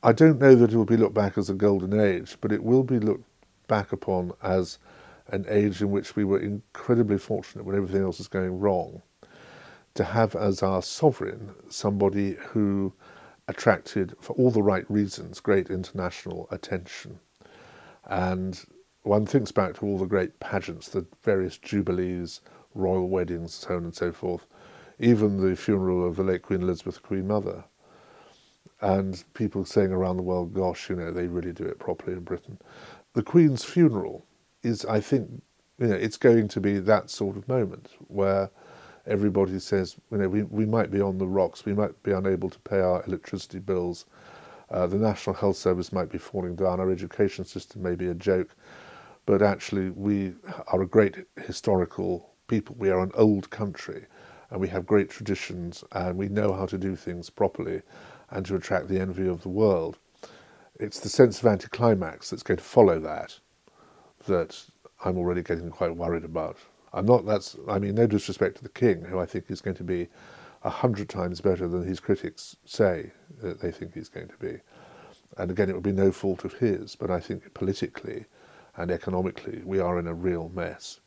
I 0.03 0.11
don't 0.11 0.39
know 0.39 0.55
that 0.55 0.71
it 0.71 0.75
will 0.75 0.85
be 0.85 0.97
looked 0.97 1.15
back 1.15 1.37
as 1.37 1.49
a 1.49 1.53
golden 1.53 1.99
age, 1.99 2.37
but 2.41 2.51
it 2.51 2.63
will 2.63 2.83
be 2.83 2.99
looked 2.99 3.25
back 3.67 3.91
upon 3.91 4.33
as 4.43 4.77
an 5.27 5.45
age 5.49 5.81
in 5.81 5.91
which 5.91 6.15
we 6.15 6.23
were 6.23 6.39
incredibly 6.39 7.17
fortunate 7.17 7.65
when 7.65 7.75
everything 7.75 8.03
else 8.03 8.19
was 8.19 8.27
going 8.27 8.59
wrong, 8.59 9.01
to 9.95 10.03
have 10.03 10.35
as 10.35 10.61
our 10.61 10.81
sovereign 10.81 11.51
somebody 11.69 12.33
who 12.33 12.93
attracted, 13.47 14.15
for 14.19 14.33
all 14.33 14.51
the 14.51 14.61
right 14.61 14.89
reasons, 14.89 15.39
great 15.39 15.69
international 15.69 16.47
attention. 16.51 17.19
And 18.05 18.63
one 19.03 19.25
thinks 19.25 19.51
back 19.51 19.75
to 19.75 19.85
all 19.85 19.97
the 19.97 20.05
great 20.05 20.39
pageants, 20.39 20.89
the 20.89 21.05
various 21.23 21.57
jubilees, 21.57 22.41
royal 22.73 23.07
weddings, 23.07 23.53
so 23.53 23.77
on 23.77 23.85
and 23.85 23.95
so 23.95 24.11
forth, 24.11 24.45
even 24.99 25.37
the 25.37 25.55
funeral 25.55 26.07
of 26.07 26.15
the 26.15 26.23
late 26.23 26.41
Queen 26.41 26.61
Elizabeth, 26.61 27.01
Queen 27.01 27.27
Mother. 27.27 27.63
And 28.81 29.23
people 29.33 29.63
saying 29.63 29.91
around 29.91 30.17
the 30.17 30.23
world, 30.23 30.53
gosh, 30.53 30.89
you 30.89 30.95
know, 30.95 31.11
they 31.11 31.27
really 31.27 31.53
do 31.53 31.63
it 31.63 31.79
properly 31.79 32.13
in 32.13 32.23
Britain. 32.23 32.59
The 33.13 33.23
Queen's 33.23 33.63
funeral 33.63 34.25
is, 34.65 34.85
I 34.85 34.99
think, 34.99 35.29
you 35.79 35.87
know, 35.87 35.95
it's 35.95 36.17
going 36.17 36.47
to 36.49 36.59
be 36.59 36.79
that 36.79 37.09
sort 37.09 37.37
of 37.37 37.47
moment 37.47 37.89
where 38.07 38.49
everybody 39.07 39.59
says, 39.59 39.97
you 40.11 40.17
know, 40.17 40.27
we, 40.27 40.43
we 40.43 40.65
might 40.65 40.91
be 40.91 41.01
on 41.01 41.17
the 41.17 41.27
rocks, 41.27 41.65
we 41.65 41.73
might 41.73 42.01
be 42.03 42.11
unable 42.11 42.49
to 42.49 42.59
pay 42.59 42.79
our 42.79 43.03
electricity 43.05 43.59
bills, 43.59 44.05
uh, 44.71 44.87
the 44.87 44.97
National 44.97 45.35
Health 45.35 45.57
Service 45.57 45.93
might 45.93 46.09
be 46.09 46.17
falling 46.17 46.55
down, 46.55 46.79
our 46.79 46.91
education 46.91 47.45
system 47.45 47.83
may 47.83 47.95
be 47.95 48.07
a 48.07 48.15
joke, 48.15 48.55
but 49.25 49.41
actually 49.41 49.91
we 49.91 50.33
are 50.67 50.81
a 50.81 50.87
great 50.87 51.25
historical 51.45 52.31
people. 52.47 52.75
We 52.77 52.89
are 52.89 52.99
an 53.01 53.11
old 53.15 53.49
country 53.49 54.05
and 54.49 54.59
we 54.59 54.67
have 54.69 54.85
great 54.85 55.09
traditions 55.09 55.83
and 55.91 56.17
we 56.17 56.29
know 56.29 56.53
how 56.53 56.65
to 56.67 56.77
do 56.77 56.95
things 56.95 57.29
properly 57.29 57.81
and 58.31 58.45
to 58.45 58.55
attract 58.55 58.87
the 58.87 58.99
envy 58.99 59.27
of 59.27 59.41
the 59.43 59.49
world. 59.49 59.97
It's 60.79 60.99
the 60.99 61.09
sense 61.09 61.39
of 61.39 61.45
anticlimax 61.45 62.29
that's 62.29 62.43
going 62.43 62.57
to 62.57 62.63
follow 62.63 62.99
that 62.99 63.39
that 64.27 64.63
I'm 65.03 65.17
already 65.17 65.43
getting 65.43 65.69
quite 65.69 65.95
worried 65.95 66.23
about. 66.23 66.57
I'm 66.93 67.05
not, 67.05 67.25
that's, 67.25 67.57
I 67.67 67.79
mean, 67.79 67.95
no 67.95 68.07
disrespect 68.07 68.57
to 68.57 68.63
the 68.63 68.69
king, 68.69 69.03
who 69.03 69.19
I 69.19 69.25
think 69.25 69.45
is 69.49 69.61
going 69.61 69.77
to 69.77 69.83
be 69.83 70.07
a 70.63 70.69
hundred 70.69 71.09
times 71.09 71.41
better 71.41 71.67
than 71.67 71.85
his 71.85 71.99
critics 71.99 72.55
say 72.65 73.11
that 73.41 73.59
they 73.59 73.71
think 73.71 73.93
he's 73.93 74.09
going 74.09 74.29
to 74.29 74.37
be. 74.37 74.59
And 75.37 75.51
again, 75.51 75.69
it 75.69 75.73
would 75.73 75.83
be 75.83 75.91
no 75.91 76.11
fault 76.11 76.45
of 76.45 76.53
his, 76.53 76.95
but 76.95 77.11
I 77.11 77.19
think 77.19 77.53
politically 77.53 78.25
and 78.77 78.91
economically, 78.91 79.61
we 79.63 79.79
are 79.79 79.99
in 79.99 80.07
a 80.07 80.13
real 80.13 80.49
mess. 80.53 80.99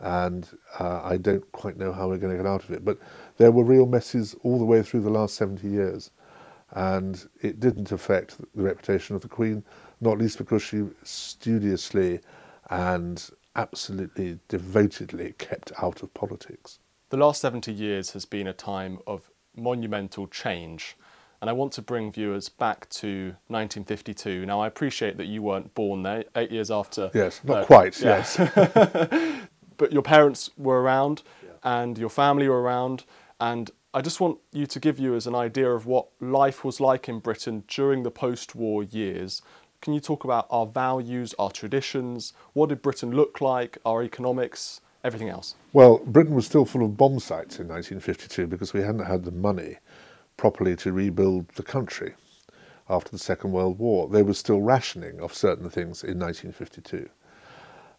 And 0.00 0.48
uh, 0.78 1.00
I 1.02 1.16
don't 1.16 1.50
quite 1.52 1.78
know 1.78 1.92
how 1.92 2.08
we're 2.08 2.18
going 2.18 2.36
to 2.36 2.42
get 2.42 2.50
out 2.50 2.64
of 2.64 2.70
it. 2.70 2.84
But 2.84 2.98
there 3.38 3.50
were 3.50 3.64
real 3.64 3.86
messes 3.86 4.34
all 4.42 4.58
the 4.58 4.64
way 4.64 4.82
through 4.82 5.00
the 5.00 5.10
last 5.10 5.36
70 5.36 5.66
years. 5.66 6.10
And 6.72 7.26
it 7.40 7.60
didn't 7.60 7.92
affect 7.92 8.38
the 8.54 8.62
reputation 8.62 9.16
of 9.16 9.22
the 9.22 9.28
Queen, 9.28 9.64
not 10.00 10.18
least 10.18 10.36
because 10.36 10.62
she 10.62 10.82
studiously 11.02 12.20
and 12.70 13.30
absolutely 13.54 14.38
devotedly 14.48 15.34
kept 15.38 15.72
out 15.82 16.02
of 16.02 16.12
politics. 16.14 16.78
The 17.10 17.16
last 17.16 17.40
70 17.40 17.72
years 17.72 18.10
has 18.10 18.24
been 18.24 18.46
a 18.46 18.52
time 18.52 18.98
of 19.06 19.30
monumental 19.56 20.26
change. 20.26 20.96
And 21.40 21.50
I 21.50 21.52
want 21.52 21.72
to 21.74 21.82
bring 21.82 22.10
viewers 22.10 22.48
back 22.48 22.88
to 22.90 23.36
1952. 23.48 24.46
Now, 24.46 24.60
I 24.60 24.66
appreciate 24.66 25.16
that 25.18 25.26
you 25.26 25.42
weren't 25.42 25.74
born 25.74 26.02
there, 26.02 26.24
eight 26.34 26.50
years 26.50 26.70
after. 26.70 27.10
Yes, 27.12 27.40
not 27.44 27.58
uh, 27.58 27.64
quite, 27.66 28.00
yeah. 28.00 28.24
yes. 28.36 29.38
but 29.76 29.92
your 29.92 30.02
parents 30.02 30.50
were 30.56 30.80
around 30.80 31.22
and 31.62 31.98
your 31.98 32.08
family 32.08 32.48
were 32.48 32.62
around. 32.62 33.04
And 33.38 33.70
I 33.92 34.00
just 34.00 34.20
want 34.20 34.38
you 34.52 34.66
to 34.66 34.80
give 34.80 34.96
viewers 34.96 35.26
an 35.26 35.34
idea 35.34 35.70
of 35.70 35.86
what 35.86 36.08
life 36.20 36.64
was 36.64 36.80
like 36.80 37.08
in 37.08 37.18
Britain 37.18 37.64
during 37.68 38.02
the 38.02 38.10
post 38.10 38.54
war 38.54 38.82
years. 38.82 39.42
Can 39.86 39.94
you 39.94 40.00
talk 40.00 40.24
about 40.24 40.48
our 40.50 40.66
values, 40.66 41.32
our 41.38 41.48
traditions? 41.48 42.32
What 42.54 42.70
did 42.70 42.82
Britain 42.82 43.12
look 43.12 43.40
like, 43.40 43.78
our 43.86 44.02
economics, 44.02 44.80
everything 45.04 45.28
else? 45.28 45.54
Well, 45.72 45.98
Britain 45.98 46.34
was 46.34 46.44
still 46.44 46.64
full 46.64 46.84
of 46.84 46.96
bomb 46.96 47.20
sites 47.20 47.60
in 47.60 47.68
1952 47.68 48.48
because 48.48 48.74
we 48.74 48.80
hadn't 48.80 49.04
had 49.04 49.24
the 49.24 49.30
money 49.30 49.76
properly 50.36 50.74
to 50.74 50.90
rebuild 50.90 51.46
the 51.50 51.62
country 51.62 52.14
after 52.90 53.12
the 53.12 53.18
Second 53.18 53.52
World 53.52 53.78
War. 53.78 54.08
There 54.08 54.24
was 54.24 54.38
still 54.38 54.60
rationing 54.60 55.20
of 55.20 55.32
certain 55.32 55.70
things 55.70 56.02
in 56.02 56.18
1952. 56.18 57.08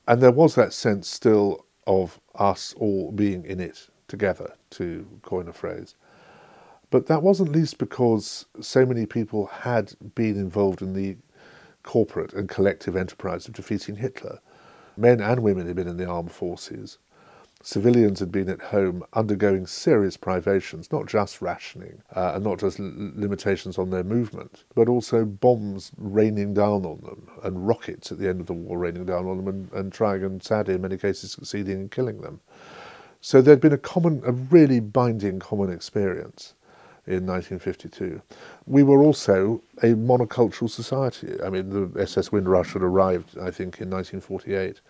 And 0.10 0.22
there 0.22 0.32
was 0.32 0.56
that 0.56 0.74
sense 0.74 1.08
still 1.08 1.66
of 1.86 2.20
us 2.36 2.76
all 2.78 3.14
being 3.14 3.46
in 3.46 3.62
it 3.62 3.88
together, 4.10 4.56
to 4.72 5.08
coin 5.22 5.48
a 5.48 5.54
phrase. 5.54 5.96
But 6.90 7.06
that 7.08 7.24
wasn't 7.24 7.54
least 7.54 7.78
because 7.78 8.46
so 8.60 8.86
many 8.86 9.06
people 9.06 9.46
had 9.46 9.94
been 10.16 10.36
involved 10.36 10.82
in 10.82 10.94
the 10.94 11.16
corporate 11.88 12.34
and 12.34 12.50
collective 12.50 12.98
enterprise 12.98 13.48
of 13.48 13.54
defeating 13.54 13.96
Hitler. 13.96 14.40
Men 14.98 15.22
and 15.22 15.40
women 15.42 15.68
had 15.68 15.78
been 15.78 15.88
in 15.88 15.96
the 15.96 16.06
armed 16.06 16.34
forces. 16.34 16.98
Civilians 17.64 18.20
had 18.20 18.30
been 18.30 18.50
at 18.50 18.62
home 18.62 19.06
undergoing 19.14 19.66
serious 19.66 20.18
privations, 20.18 20.92
not 20.92 21.08
just 21.08 21.42
rationing 21.42 22.02
uh, 22.14 22.34
and 22.36 22.44
not 22.44 22.60
just 22.60 22.78
l- 22.78 22.92
limitations 22.94 23.78
on 23.78 23.90
their 23.90 24.04
movement, 24.04 24.66
but 24.76 24.90
also 24.90 25.24
bombs 25.24 25.92
raining 25.98 26.54
down 26.54 26.86
on 26.86 27.00
them 27.06 27.30
and 27.42 27.66
rockets 27.66 28.12
at 28.12 28.18
the 28.18 28.28
end 28.28 28.42
of 28.42 28.48
the 28.48 28.54
war 28.54 28.78
raining 28.78 29.06
down 29.06 29.26
on 29.26 29.38
them 29.38 29.48
and, 29.48 29.72
and 29.72 29.94
trying 29.94 30.26
and 30.26 30.44
sadly 30.44 30.74
in 30.76 30.82
many 30.82 30.98
cases 30.98 31.32
succeeding 31.32 31.80
in 31.80 31.90
killing 31.90 32.20
them. 32.20 32.42
So 33.22 33.42
there'd 33.42 33.62
been 33.62 33.72
a 33.72 33.78
common, 33.78 34.22
a 34.26 34.34
really 34.34 34.82
binding 34.82 35.40
common 35.40 35.72
experience 35.72 36.54
in 37.08 37.26
1952. 37.26 38.22
We 38.66 38.84
were 38.84 39.02
also 39.02 39.62
a 39.82 39.94
monocultural 39.94 40.70
society. 40.70 41.42
I 41.42 41.50
mean, 41.50 41.70
the 41.70 42.02
SS 42.02 42.32
Windrush 42.34 42.74
had 42.74 42.82
arrived, 42.82 43.38
I 43.38 43.50
think, 43.50 43.80
in 43.80 43.90
1948. 43.90 44.82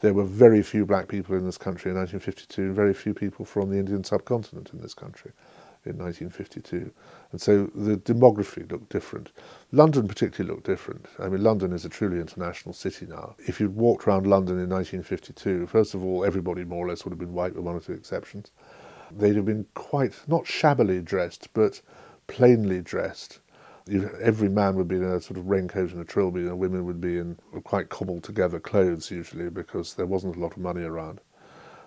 There 0.00 0.12
were 0.12 0.24
very 0.24 0.62
few 0.62 0.84
black 0.84 1.08
people 1.08 1.34
in 1.36 1.46
this 1.46 1.56
country 1.56 1.90
in 1.90 1.96
1952, 1.96 2.74
very 2.74 2.92
few 2.92 3.14
people 3.14 3.46
from 3.46 3.70
the 3.70 3.78
Indian 3.78 4.04
subcontinent 4.04 4.70
in 4.74 4.80
this 4.82 4.92
country 4.92 5.32
in 5.86 5.96
1952. 5.96 6.90
And 7.32 7.40
so 7.40 7.70
the 7.74 7.96
demography 7.96 8.70
looked 8.70 8.90
different. 8.90 9.32
London 9.72 10.06
particularly 10.06 10.54
looked 10.54 10.66
different. 10.66 11.06
I 11.18 11.28
mean, 11.28 11.42
London 11.42 11.72
is 11.72 11.86
a 11.86 11.88
truly 11.88 12.20
international 12.20 12.74
city 12.74 13.06
now. 13.06 13.36
If 13.38 13.58
you'd 13.58 13.74
walked 13.74 14.06
around 14.06 14.26
London 14.26 14.58
in 14.58 14.68
1952, 14.68 15.66
first 15.66 15.94
of 15.94 16.04
all, 16.04 16.24
everybody 16.24 16.64
more 16.64 16.84
or 16.84 16.88
less 16.90 17.04
would 17.04 17.12
have 17.12 17.18
been 17.18 17.32
white 17.32 17.54
with 17.54 17.64
one 17.64 17.74
or 17.74 17.80
two 17.80 17.92
exceptions 17.92 18.50
they'd 19.18 19.36
have 19.36 19.44
been 19.44 19.66
quite, 19.74 20.14
not 20.26 20.46
shabbily 20.46 21.00
dressed, 21.00 21.48
but 21.52 21.80
plainly 22.26 22.80
dressed. 22.80 23.40
Every 24.20 24.48
man 24.48 24.76
would 24.76 24.88
be 24.88 24.96
in 24.96 25.04
a 25.04 25.20
sort 25.20 25.38
of 25.38 25.48
raincoat 25.48 25.92
and 25.92 26.00
a 26.00 26.04
trilby, 26.04 26.40
and 26.40 26.58
women 26.58 26.84
would 26.86 27.00
be 27.00 27.18
in 27.18 27.38
quite 27.64 27.90
cobbled 27.90 28.22
together 28.22 28.58
clothes 28.58 29.10
usually 29.10 29.50
because 29.50 29.94
there 29.94 30.06
wasn't 30.06 30.36
a 30.36 30.40
lot 30.40 30.52
of 30.52 30.58
money 30.58 30.82
around. 30.82 31.20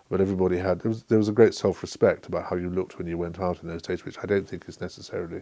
But 0.09 0.21
everybody 0.21 0.57
had, 0.57 0.79
there 0.81 0.89
was, 0.89 1.03
there 1.03 1.17
was 1.17 1.27
a 1.27 1.33
great 1.33 1.53
self 1.53 1.81
respect 1.81 2.27
about 2.27 2.45
how 2.45 2.55
you 2.55 2.69
looked 2.69 2.97
when 2.97 3.07
you 3.07 3.17
went 3.17 3.39
out 3.39 3.61
in 3.61 3.67
those 3.67 3.81
days, 3.81 4.05
which 4.05 4.17
I 4.21 4.25
don't 4.25 4.47
think 4.47 4.65
is 4.67 4.79
necessarily 4.79 5.41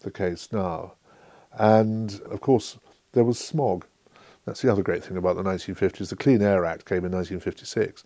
the 0.00 0.10
case 0.10 0.48
now. 0.50 0.94
And 1.52 2.20
of 2.30 2.40
course, 2.40 2.78
there 3.12 3.24
was 3.24 3.38
smog. 3.38 3.84
That's 4.46 4.62
the 4.62 4.72
other 4.72 4.82
great 4.82 5.04
thing 5.04 5.18
about 5.18 5.36
the 5.36 5.42
1950s. 5.42 6.08
The 6.08 6.16
Clean 6.16 6.42
Air 6.42 6.64
Act 6.64 6.84
came 6.84 7.04
in 7.04 7.12
1956 7.12 8.04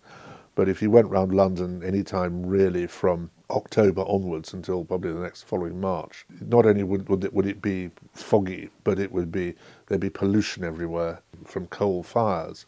but 0.57 0.67
if 0.67 0.81
you 0.81 0.89
went 0.89 1.07
round 1.07 1.35
London 1.35 1.83
any 1.83 2.01
time 2.01 2.43
really 2.43 2.87
from 2.87 3.29
October 3.51 4.01
onwards 4.01 4.55
until 4.55 4.83
probably 4.83 5.13
the 5.13 5.19
next 5.19 5.43
following 5.43 5.79
March, 5.79 6.25
not 6.41 6.65
only 6.65 6.81
would, 6.81 7.07
would, 7.09 7.23
it, 7.23 7.31
would 7.31 7.45
it 7.45 7.61
be 7.61 7.91
foggy, 8.13 8.71
but 8.83 8.97
it 8.97 9.11
would 9.11 9.31
be 9.31 9.53
there'd 9.85 10.01
be 10.01 10.09
pollution 10.09 10.63
everywhere 10.63 11.21
from 11.45 11.67
coal 11.67 12.01
fires, 12.01 12.65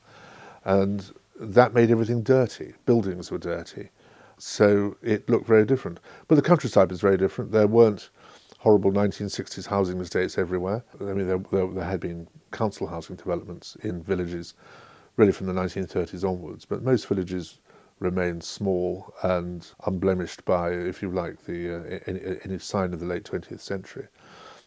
and 0.65 1.11
that 1.39 1.73
made 1.73 1.89
everything 1.89 2.21
dirty. 2.21 2.75
Buildings 2.85 3.31
were 3.31 3.39
dirty, 3.39 3.89
so 4.37 4.95
it 5.01 5.27
looked 5.27 5.47
very 5.47 5.65
different. 5.65 5.99
But 6.27 6.35
the 6.35 6.43
countryside 6.43 6.91
was 6.91 7.01
very 7.01 7.17
different. 7.17 7.51
There 7.51 7.65
weren't 7.65 8.11
horrible 8.59 8.91
1960s 8.91 9.65
housing 9.65 9.99
estates 9.99 10.37
everywhere. 10.37 10.83
I 11.01 11.05
mean, 11.05 11.27
there, 11.27 11.41
there, 11.51 11.65
there 11.65 11.85
had 11.85 12.01
been 12.01 12.27
council 12.51 12.85
housing 12.85 13.15
developments 13.15 13.77
in 13.81 14.03
villages 14.03 14.53
really 15.17 15.31
from 15.31 15.47
the 15.47 15.53
1930s 15.53 16.23
onwards, 16.23 16.65
but 16.65 16.83
most 16.83 17.07
villages 17.07 17.57
remained 17.99 18.43
small 18.43 19.13
and 19.23 19.67
unblemished 19.85 20.45
by, 20.45 20.71
if 20.71 21.01
you 21.01 21.11
like, 21.11 21.45
the 21.45 21.75
uh, 21.75 21.99
any, 22.05 22.39
any, 22.43 22.59
sign 22.59 22.93
of 22.93 22.99
the 22.99 23.05
late 23.05 23.23
20th 23.23 23.59
century. 23.59 24.07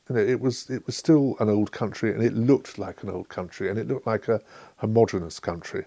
You 0.08 0.16
know, 0.16 0.20
it 0.20 0.40
was 0.40 0.68
it 0.70 0.84
was 0.86 0.96
still 0.96 1.36
an 1.40 1.48
old 1.48 1.72
country, 1.72 2.12
and 2.12 2.22
it 2.22 2.34
looked 2.34 2.78
like 2.78 3.02
an 3.02 3.10
old 3.10 3.28
country, 3.28 3.70
and 3.70 3.78
it 3.78 3.88
looked 3.88 4.06
like 4.06 4.28
a 4.28 4.40
homogenous 4.76 5.40
country, 5.40 5.86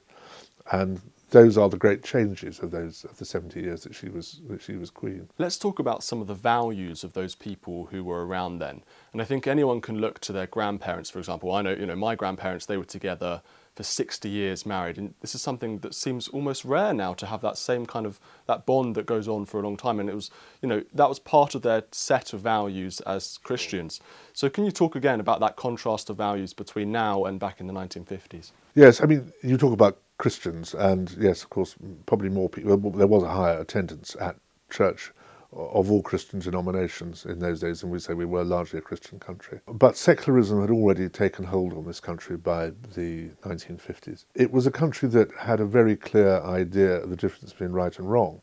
and 0.71 1.01
those 1.31 1.57
are 1.57 1.69
the 1.69 1.77
great 1.77 2.03
changes 2.03 2.59
of 2.59 2.71
those 2.71 3.03
of 3.03 3.17
the 3.17 3.25
70 3.25 3.59
years 3.59 3.83
that 3.83 3.93
she 3.93 4.09
was 4.09 4.41
that 4.47 4.61
she 4.61 4.77
was 4.77 4.89
queen. 4.89 5.27
Let's 5.37 5.57
talk 5.57 5.79
about 5.79 6.03
some 6.03 6.21
of 6.21 6.27
the 6.27 6.33
values 6.33 7.03
of 7.03 7.13
those 7.13 7.35
people 7.35 7.87
who 7.87 8.03
were 8.03 8.25
around 8.25 8.59
then. 8.59 8.83
And 9.11 9.21
I 9.21 9.25
think 9.25 9.45
anyone 9.47 9.81
can 9.81 9.99
look 9.99 10.19
to 10.21 10.31
their 10.31 10.47
grandparents, 10.47 11.09
for 11.09 11.19
example. 11.19 11.51
I 11.51 11.61
know, 11.61 11.71
you 11.71 11.85
know, 11.85 11.95
my 11.95 12.15
grandparents 12.15 12.65
they 12.65 12.77
were 12.77 12.85
together 12.85 13.41
for 13.75 13.84
60 13.84 14.29
years 14.29 14.65
married. 14.65 14.98
And 14.98 15.13
this 15.22 15.36
is 15.36 15.41
something 15.41 15.79
that 15.79 15.94
seems 15.94 16.27
almost 16.29 16.63
rare 16.63 16.94
now 16.94 17.13
to 17.15 17.25
have 17.25 17.41
that 17.41 17.58
same 17.58 17.86
kind 17.86 18.05
of 18.05 18.20
that 18.48 18.65
bond 18.65 18.96
that 18.96 19.05
goes 19.05 19.27
on 19.27 19.46
for 19.46 19.60
a 19.60 19.63
long 19.63 19.75
time. 19.77 20.00
And 20.00 20.10
it 20.10 20.15
was, 20.15 20.32
you 20.62 20.70
know, 20.70 20.84
that 20.94 21.10
was 21.10 21.20
part 21.20 21.55
of 21.55 21.62
their 21.62 21.84
set 21.91 22.34
of 22.34 22.39
values 22.39 23.01
as 23.01 23.38
Christians. 23.44 24.00
So 24.34 24.50
can 24.50 24.65
you 24.65 24.72
talk 24.72 24.96
again 24.96 25.20
about 25.20 25.41
that 25.41 25.58
contrast 25.58 26.10
of 26.10 26.17
values 26.17 26.53
between 26.53 26.91
now 26.91 27.25
and 27.25 27.39
back 27.39 27.60
in 27.60 27.67
the 27.67 27.74
1950s? 27.74 28.51
Yes, 28.75 29.01
I 29.01 29.05
mean, 29.05 29.32
you 29.41 29.58
talk 29.58 29.74
about 29.74 30.00
Christians, 30.17 30.74
and 30.74 31.13
yes, 31.20 31.44
of 31.44 31.50
course, 31.50 31.75
probably 32.05 32.29
more 32.29 32.50
people. 32.50 32.91
There 32.91 33.08
was 33.08 33.24
a 33.24 33.29
higher 33.29 33.60
attendance 33.60 34.15
at 34.20 34.38
church 34.70 35.12
of 35.55 35.89
all 35.89 36.01
Christian 36.01 36.39
denominations 36.39 37.25
in 37.25 37.39
those 37.39 37.62
days, 37.62 37.81
and 37.81 37.91
we 37.91 38.00
say 38.00 38.13
we 38.13 38.25
were 38.25 38.43
largely 38.43 38.79
a 38.79 38.81
Christian 38.81 39.19
country. 39.19 39.59
But 39.67 39.95
secularism 39.95 40.59
had 40.59 40.69
already 40.69 41.07
taken 41.07 41.45
hold 41.45 41.74
on 41.74 41.85
this 41.85 42.00
country 42.00 42.35
by 42.35 42.71
the 42.93 43.29
1950s. 43.43 44.25
It 44.35 44.51
was 44.51 44.67
a 44.67 44.71
country 44.71 45.07
that 45.09 45.31
had 45.33 45.62
a 45.62 45.65
very 45.65 45.95
clear 45.95 46.41
idea 46.41 47.01
of 47.01 47.09
the 47.09 47.15
difference 47.15 47.53
between 47.53 47.71
right 47.71 47.97
and 47.97 48.12
wrong. 48.12 48.41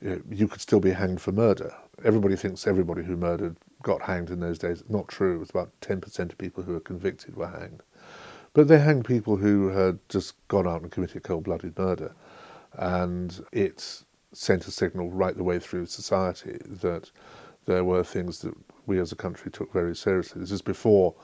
You 0.00 0.48
could 0.48 0.62
still 0.62 0.80
be 0.80 0.92
hanged 0.92 1.20
for 1.20 1.30
murder. 1.30 1.74
Everybody 2.04 2.36
thinks 2.36 2.66
everybody 2.66 3.02
who 3.02 3.16
murdered 3.16 3.56
got 3.82 4.00
hanged 4.00 4.30
in 4.30 4.40
those 4.40 4.58
days. 4.58 4.82
Not 4.88 5.08
true. 5.08 5.36
It 5.36 5.40
was 5.40 5.50
about 5.50 5.70
10% 5.82 6.32
of 6.32 6.38
people 6.38 6.62
who 6.62 6.72
were 6.72 6.80
convicted 6.80 7.36
were 7.36 7.48
hanged. 7.48 7.82
But 8.54 8.66
they 8.66 8.78
hanged 8.78 9.04
people 9.04 9.36
who 9.36 9.68
had 9.68 9.98
just 10.08 10.34
gone 10.48 10.66
out 10.66 10.80
and 10.80 10.90
committed 10.90 11.22
cold 11.22 11.44
blooded 11.44 11.78
murder. 11.78 12.14
And 12.78 13.44
it 13.52 14.04
sent 14.32 14.66
a 14.66 14.70
signal 14.70 15.10
right 15.10 15.36
the 15.36 15.44
way 15.44 15.58
through 15.58 15.86
society 15.86 16.58
that 16.64 17.10
there 17.66 17.84
were 17.84 18.04
things 18.04 18.40
that 18.40 18.54
we 18.86 18.98
as 18.98 19.12
a 19.12 19.16
country 19.16 19.50
took 19.50 19.72
very 19.72 19.94
seriously. 19.94 20.40
This 20.40 20.50
is 20.50 20.62
before 20.62 21.14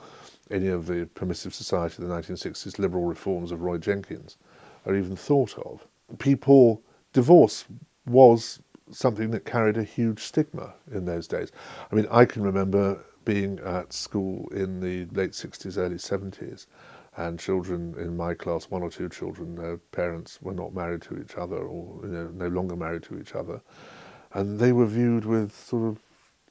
any 0.51 0.67
of 0.67 0.87
the 0.87 1.07
permissive 1.13 1.53
society 1.53 2.01
of 2.01 2.07
the 2.07 2.15
1960s 2.15 2.79
liberal 2.79 3.05
reforms 3.05 3.51
of 3.51 3.61
Roy 3.61 3.77
Jenkins 3.77 4.37
are 4.85 4.95
even 4.95 5.15
thought 5.15 5.57
of. 5.57 5.85
People, 6.19 6.81
divorce 7.11 7.65
was 8.05 8.61
something 8.91 9.31
that 9.31 9.45
carried 9.45 9.77
a 9.77 9.83
huge 9.83 10.21
stigma 10.21 10.73
in 10.91 11.05
those 11.05 11.27
days. 11.27 11.51
I 11.91 11.95
mean, 11.95 12.07
I 12.09 12.25
can 12.25 12.43
remember 12.43 13.03
being 13.25 13.59
at 13.59 13.91
school 13.91 14.47
in 14.53 14.79
the 14.79 15.05
late 15.13 15.31
60s, 15.31 15.77
early 15.77 15.97
70s, 15.97 16.67
and 17.17 17.39
children 17.39 17.95
in 17.97 18.15
my 18.15 18.33
class, 18.33 18.69
one 18.69 18.83
or 18.83 18.89
two 18.89 19.09
children, 19.09 19.55
their 19.55 19.77
parents 19.77 20.39
were 20.41 20.53
not 20.53 20.73
married 20.73 21.01
to 21.01 21.19
each 21.19 21.35
other 21.35 21.57
or 21.57 21.99
you 22.03 22.11
know, 22.11 22.27
no 22.27 22.47
longer 22.47 22.75
married 22.75 23.03
to 23.03 23.19
each 23.19 23.33
other. 23.33 23.59
And 24.33 24.59
they 24.59 24.71
were 24.71 24.85
viewed 24.85 25.25
with 25.25 25.51
sort 25.51 25.87
of 25.87 25.99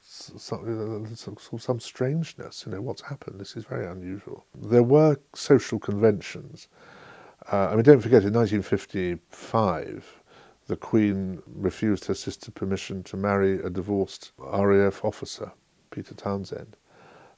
some, 0.02 1.37
some 1.58 1.80
strangeness, 1.80 2.64
you 2.66 2.73
know, 2.73 2.80
what's 2.80 3.02
happened? 3.02 3.40
This 3.40 3.56
is 3.56 3.64
very 3.64 3.87
unusual. 3.87 4.44
There 4.56 4.82
were 4.82 5.16
social 5.35 5.78
conventions. 5.78 6.68
Uh, 7.52 7.68
I 7.68 7.75
mean, 7.75 7.85
don't 7.85 8.00
forget, 8.00 8.25
in 8.25 8.32
1955, 8.32 10.23
the 10.66 10.76
Queen 10.76 11.42
refused 11.46 12.04
her 12.06 12.14
sister 12.14 12.50
permission 12.50 13.02
to 13.04 13.16
marry 13.16 13.61
a 13.61 13.70
divorced 13.70 14.32
RAF 14.38 15.04
officer, 15.04 15.52
Peter 15.90 16.14
Townsend, 16.14 16.76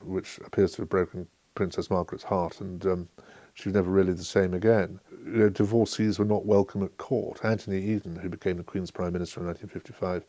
which 0.00 0.38
appears 0.44 0.72
to 0.72 0.82
have 0.82 0.88
broken 0.88 1.26
Princess 1.58 1.90
Margaret's 1.90 2.22
heart, 2.22 2.60
and 2.60 2.86
um, 2.86 3.08
she 3.52 3.68
was 3.68 3.74
never 3.74 3.90
really 3.90 4.12
the 4.12 4.22
same 4.22 4.54
again. 4.54 5.00
You 5.26 5.32
know, 5.32 5.48
divorcees 5.48 6.16
were 6.16 6.24
not 6.24 6.46
welcome 6.46 6.84
at 6.84 6.96
court. 6.98 7.44
Anthony 7.44 7.84
Eden, 7.84 8.14
who 8.14 8.28
became 8.28 8.58
the 8.58 8.62
Queen's 8.62 8.92
Prime 8.92 9.12
Minister 9.12 9.40
in 9.40 9.46
1955, 9.48 10.24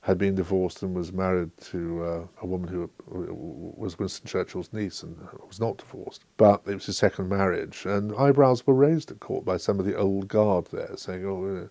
had 0.00 0.18
been 0.18 0.34
divorced 0.34 0.82
and 0.82 0.92
was 0.92 1.12
married 1.12 1.56
to 1.58 2.02
uh, 2.02 2.26
a 2.42 2.46
woman 2.46 2.68
who 2.68 2.90
was 3.06 3.96
Winston 3.96 4.26
Churchill's 4.26 4.72
niece 4.72 5.04
and 5.04 5.16
was 5.46 5.60
not 5.60 5.76
divorced. 5.76 6.24
But 6.36 6.62
it 6.66 6.74
was 6.74 6.86
his 6.86 6.98
second 6.98 7.28
marriage, 7.28 7.86
and 7.86 8.12
eyebrows 8.16 8.66
were 8.66 8.74
raised 8.74 9.12
at 9.12 9.20
court 9.20 9.44
by 9.44 9.58
some 9.58 9.78
of 9.78 9.86
the 9.86 9.94
old 9.94 10.26
guard 10.26 10.66
there, 10.72 10.96
saying, 10.96 11.24
"Oh, 11.24 11.68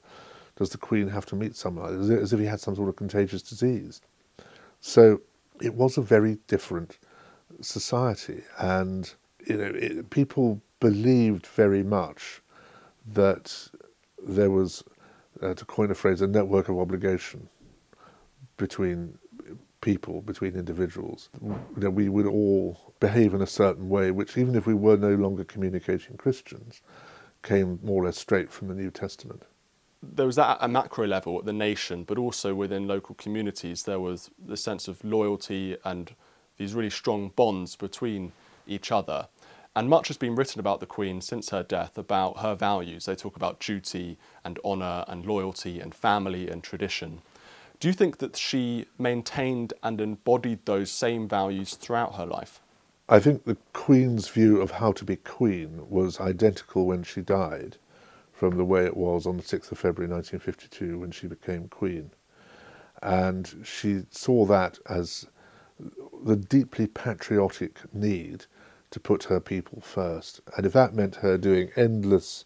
does 0.55 0.69
the 0.69 0.77
Queen 0.77 1.09
have 1.09 1.25
to 1.25 1.35
meet 1.35 1.57
someone?" 1.57 1.99
As 1.99 2.31
if 2.31 2.39
he 2.39 2.45
had 2.45 2.61
some 2.61 2.77
sort 2.77 2.87
of 2.87 2.95
contagious 2.95 3.41
disease. 3.41 3.99
So 4.79 5.19
it 5.61 5.73
was 5.73 5.97
a 5.97 6.01
very 6.01 6.37
different 6.47 6.97
society, 7.61 8.43
and 8.57 9.13
you 9.45 9.57
know, 9.57 9.71
it, 9.75 10.09
people 10.09 10.61
believed 10.79 11.47
very 11.47 11.83
much 11.83 12.41
that 13.13 13.69
there 14.25 14.49
was, 14.49 14.83
uh, 15.41 15.53
to 15.53 15.65
coin 15.65 15.91
a 15.91 15.95
phrase, 15.95 16.21
a 16.21 16.27
network 16.27 16.69
of 16.69 16.77
obligation 16.77 17.47
between 18.57 19.17
people, 19.81 20.21
between 20.21 20.55
individuals. 20.55 21.29
That 21.77 21.91
we 21.91 22.09
would 22.09 22.25
all 22.25 22.93
behave 22.99 23.33
in 23.33 23.41
a 23.41 23.47
certain 23.47 23.87
way, 23.89 24.11
which, 24.11 24.37
even 24.37 24.55
if 24.55 24.65
we 24.65 24.73
were 24.73 24.97
no 24.97 25.13
longer 25.13 25.43
communicating 25.43 26.17
Christians, 26.17 26.81
came 27.43 27.79
more 27.83 28.01
or 28.01 28.05
less 28.07 28.17
straight 28.17 28.51
from 28.51 28.67
the 28.67 28.73
New 28.73 28.89
Testament. 28.89 29.43
There 30.01 30.25
was 30.25 30.35
that 30.35 30.57
at 30.57 30.65
a 30.65 30.67
macro 30.67 31.05
level 31.05 31.37
at 31.39 31.45
the 31.45 31.53
nation, 31.53 32.03
but 32.03 32.17
also 32.17 32.55
within 32.55 32.87
local 32.87 33.15
communities, 33.15 33.83
there 33.83 33.99
was 33.99 34.29
the 34.43 34.57
sense 34.57 34.87
of 34.87 35.03
loyalty 35.03 35.77
and 35.83 36.15
these 36.57 36.73
really 36.73 36.89
strong 36.89 37.31
bonds 37.35 37.75
between 37.75 38.31
each 38.67 38.91
other. 38.91 39.27
And 39.75 39.89
much 39.89 40.07
has 40.07 40.17
been 40.17 40.35
written 40.35 40.59
about 40.59 40.79
the 40.79 40.85
Queen 40.85 41.19
since 41.19 41.49
her 41.49 41.63
death, 41.63 41.97
about 41.97 42.39
her 42.39 42.55
values. 42.55 43.05
They 43.05 43.15
talk 43.15 43.35
about 43.35 43.59
duty 43.59 44.17
and 44.43 44.57
honour 44.63 45.03
and 45.07 45.25
loyalty 45.25 45.81
and 45.81 45.93
family 45.93 46.49
and 46.49 46.63
tradition. 46.63 47.21
Do 47.79 47.89
you 47.89 47.93
think 47.93 48.19
that 48.19 48.37
she 48.37 48.85
maintained 48.97 49.73
and 49.83 49.99
embodied 49.99 50.65
those 50.65 50.91
same 50.91 51.27
values 51.27 51.73
throughout 51.75 52.15
her 52.15 52.25
life? 52.25 52.61
I 53.09 53.19
think 53.19 53.43
the 53.43 53.57
Queen's 53.73 54.29
view 54.29 54.61
of 54.61 54.71
how 54.71 54.93
to 54.93 55.03
be 55.03 55.17
Queen 55.17 55.89
was 55.89 56.21
identical 56.21 56.85
when 56.85 57.03
she 57.03 57.21
died 57.21 57.75
from 58.31 58.57
the 58.57 58.65
way 58.65 58.85
it 58.85 58.97
was 58.97 59.27
on 59.27 59.37
the 59.37 59.43
6th 59.43 59.71
of 59.71 59.77
February 59.77 60.11
1952 60.11 60.97
when 60.97 61.11
she 61.11 61.27
became 61.27 61.67
Queen. 61.67 62.11
And 63.03 63.61
she 63.63 64.03
saw 64.09 64.45
that 64.45 64.79
as 64.89 65.27
the 66.25 66.35
deeply 66.35 66.87
patriotic 66.87 67.81
need 67.93 68.47
to 68.89 68.99
put 68.99 69.25
her 69.25 69.39
people 69.39 69.79
first. 69.79 70.41
And 70.57 70.65
if 70.65 70.73
that 70.73 70.95
meant 70.95 71.17
her 71.17 71.37
doing 71.37 71.69
endless, 71.75 72.45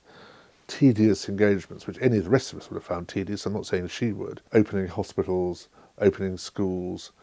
tedious 0.67 1.29
engagements, 1.29 1.87
which 1.87 1.97
any 2.01 2.17
of 2.17 2.25
the 2.25 2.29
rest 2.29 2.51
of 2.51 2.59
us 2.59 2.69
would 2.69 2.75
have 2.75 2.83
found 2.83 3.07
tedious, 3.07 3.45
I'm 3.45 3.53
not 3.53 3.65
saying 3.65 3.87
she 3.87 4.11
would, 4.11 4.41
opening 4.51 4.87
hospitals, 4.87 5.69
opening 5.97 6.37
schools, 6.37 7.13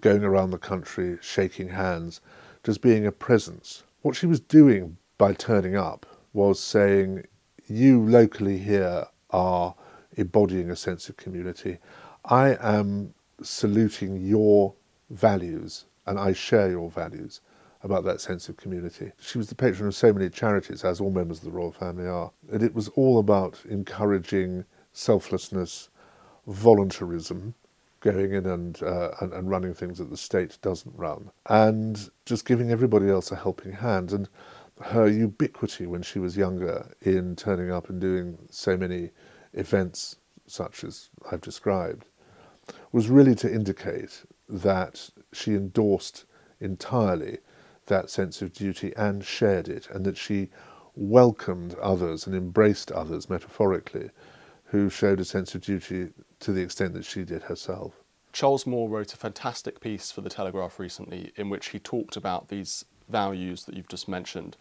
going 0.00 0.24
around 0.24 0.50
the 0.50 0.58
country, 0.58 1.16
shaking 1.22 1.68
hands, 1.68 2.20
just 2.64 2.82
being 2.82 3.06
a 3.06 3.12
presence. 3.12 3.84
What 4.02 4.16
she 4.16 4.26
was 4.26 4.40
doing 4.40 4.96
by 5.16 5.32
turning 5.32 5.76
up 5.76 6.06
was 6.32 6.58
saying, 6.58 7.24
You 7.68 8.04
locally 8.04 8.58
here 8.58 9.06
are 9.30 9.76
embodying 10.16 10.70
a 10.70 10.76
sense 10.76 11.08
of 11.08 11.16
community. 11.16 11.78
I 12.24 12.56
am 12.60 13.14
saluting 13.42 14.16
your 14.16 14.74
values 15.08 15.86
and 16.06 16.18
I 16.18 16.32
share 16.32 16.70
your 16.70 16.90
values 16.90 17.40
about 17.82 18.04
that 18.04 18.20
sense 18.20 18.48
of 18.48 18.56
community. 18.56 19.12
She 19.20 19.38
was 19.38 19.48
the 19.48 19.54
patron 19.54 19.88
of 19.88 19.94
so 19.94 20.12
many 20.12 20.28
charities, 20.28 20.84
as 20.84 21.00
all 21.00 21.10
members 21.10 21.38
of 21.38 21.44
the 21.44 21.50
royal 21.50 21.72
family 21.72 22.06
are, 22.06 22.30
and 22.52 22.62
it 22.62 22.74
was 22.74 22.88
all 22.88 23.18
about 23.18 23.58
encouraging 23.68 24.64
selflessness, 24.92 25.88
voluntarism, 26.46 27.54
going 28.00 28.32
in 28.32 28.46
and, 28.46 28.82
uh, 28.82 29.10
and, 29.20 29.32
and 29.32 29.50
running 29.50 29.74
things 29.74 29.98
that 29.98 30.10
the 30.10 30.16
state 30.16 30.58
doesn't 30.62 30.96
run, 30.96 31.30
and 31.46 32.10
just 32.26 32.46
giving 32.46 32.70
everybody 32.70 33.08
else 33.08 33.30
a 33.30 33.36
helping 33.36 33.72
hand. 33.72 34.12
And 34.12 34.28
her 34.80 35.06
ubiquity 35.06 35.86
when 35.86 36.02
she 36.02 36.18
was 36.18 36.36
younger 36.36 36.90
in 37.02 37.36
turning 37.36 37.70
up 37.70 37.90
and 37.90 38.00
doing 38.00 38.38
so 38.50 38.76
many 38.76 39.10
events 39.54 40.16
such 40.46 40.84
as 40.84 41.10
I've 41.30 41.42
described 41.42 42.06
was 42.92 43.08
really 43.08 43.34
to 43.36 43.52
indicate 43.52 44.22
that 44.48 45.10
she 45.32 45.52
endorsed 45.54 46.24
entirely 46.60 47.38
that 47.86 48.10
sense 48.10 48.42
of 48.42 48.52
duty 48.52 48.92
and 48.96 49.24
shared 49.24 49.68
it, 49.68 49.88
and 49.90 50.04
that 50.04 50.16
she 50.16 50.48
welcomed 50.94 51.74
others 51.76 52.26
and 52.26 52.36
embraced 52.36 52.92
others 52.92 53.30
metaphorically 53.30 54.10
who 54.66 54.88
showed 54.88 55.18
a 55.18 55.24
sense 55.24 55.54
of 55.54 55.62
duty 55.62 56.08
to 56.38 56.52
the 56.52 56.62
extent 56.62 56.94
that 56.94 57.04
she 57.04 57.24
did 57.24 57.42
herself. 57.42 57.94
Charles 58.32 58.66
Moore 58.66 58.88
wrote 58.88 59.12
a 59.12 59.16
fantastic 59.16 59.80
piece 59.80 60.12
for 60.12 60.20
The 60.20 60.30
Telegraph 60.30 60.78
recently 60.78 61.32
in 61.34 61.48
which 61.48 61.68
he 61.68 61.80
talked 61.80 62.16
about 62.16 62.48
these 62.48 62.84
values 63.08 63.64
that 63.64 63.76
you've 63.76 63.88
just 63.88 64.08
mentioned. 64.08 64.56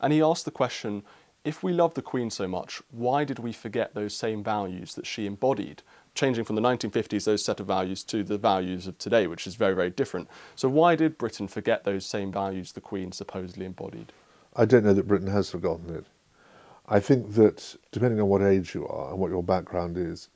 And 0.00 0.12
he 0.12 0.22
asked 0.22 0.46
the 0.46 0.50
question 0.50 1.02
if 1.44 1.62
we 1.62 1.72
love 1.72 1.94
the 1.94 2.02
Queen 2.02 2.30
so 2.30 2.46
much, 2.46 2.82
why 2.90 3.24
did 3.24 3.38
we 3.38 3.52
forget 3.52 3.94
those 3.94 4.14
same 4.14 4.42
values 4.42 4.94
that 4.94 5.06
she 5.06 5.26
embodied? 5.26 5.82
Changing 6.14 6.44
from 6.44 6.56
the 6.56 6.62
1950s, 6.62 7.24
those 7.24 7.44
set 7.44 7.60
of 7.60 7.66
values, 7.66 8.02
to 8.04 8.22
the 8.22 8.38
values 8.38 8.86
of 8.86 8.98
today, 8.98 9.26
which 9.26 9.46
is 9.46 9.54
very, 9.54 9.74
very 9.74 9.90
different. 9.90 10.28
So, 10.56 10.68
why 10.68 10.96
did 10.96 11.18
Britain 11.18 11.48
forget 11.48 11.84
those 11.84 12.06
same 12.06 12.32
values 12.32 12.72
the 12.72 12.80
Queen 12.80 13.12
supposedly 13.12 13.66
embodied? 13.66 14.12
I 14.56 14.64
don't 14.64 14.84
know 14.84 14.94
that 14.94 15.08
Britain 15.08 15.28
has 15.28 15.50
forgotten 15.50 15.94
it. 15.94 16.04
I 16.88 16.98
think 16.98 17.34
that 17.34 17.76
depending 17.92 18.20
on 18.20 18.28
what 18.28 18.42
age 18.42 18.74
you 18.74 18.86
are 18.88 19.10
and 19.10 19.18
what 19.18 19.30
your 19.30 19.44
background 19.44 19.96
is, 19.96 20.28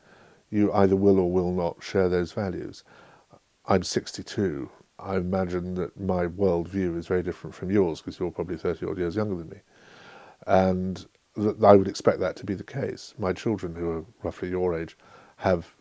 you 0.50 0.72
either 0.72 0.94
will 0.94 1.18
or 1.18 1.30
will 1.30 1.52
not 1.52 1.82
share 1.82 2.08
those 2.08 2.32
values. 2.32 2.84
I'm 3.66 3.82
62. 3.82 4.70
I 5.00 5.16
imagine 5.16 5.74
that 5.74 5.98
my 5.98 6.26
worldview 6.26 6.96
is 6.96 7.08
very 7.08 7.24
different 7.24 7.54
from 7.56 7.70
yours 7.72 8.00
because 8.00 8.20
you're 8.20 8.30
probably 8.30 8.56
30 8.56 8.87
odd 8.87 8.98
years 8.98 9.16
younger 9.16 9.34
than 9.34 9.48
me. 9.48 9.58
And 10.46 11.04
I 11.64 11.74
would 11.74 11.88
expect 11.88 12.20
that 12.20 12.37
to 12.37 12.44
be 12.44 12.54
the 12.54 12.62
case. 12.62 13.14
My 13.18 13.32
children, 13.32 13.74
who 13.74 13.90
are 13.90 14.04
roughly 14.22 14.50
your 14.50 14.78
age, 14.78 14.96
have 15.37 15.75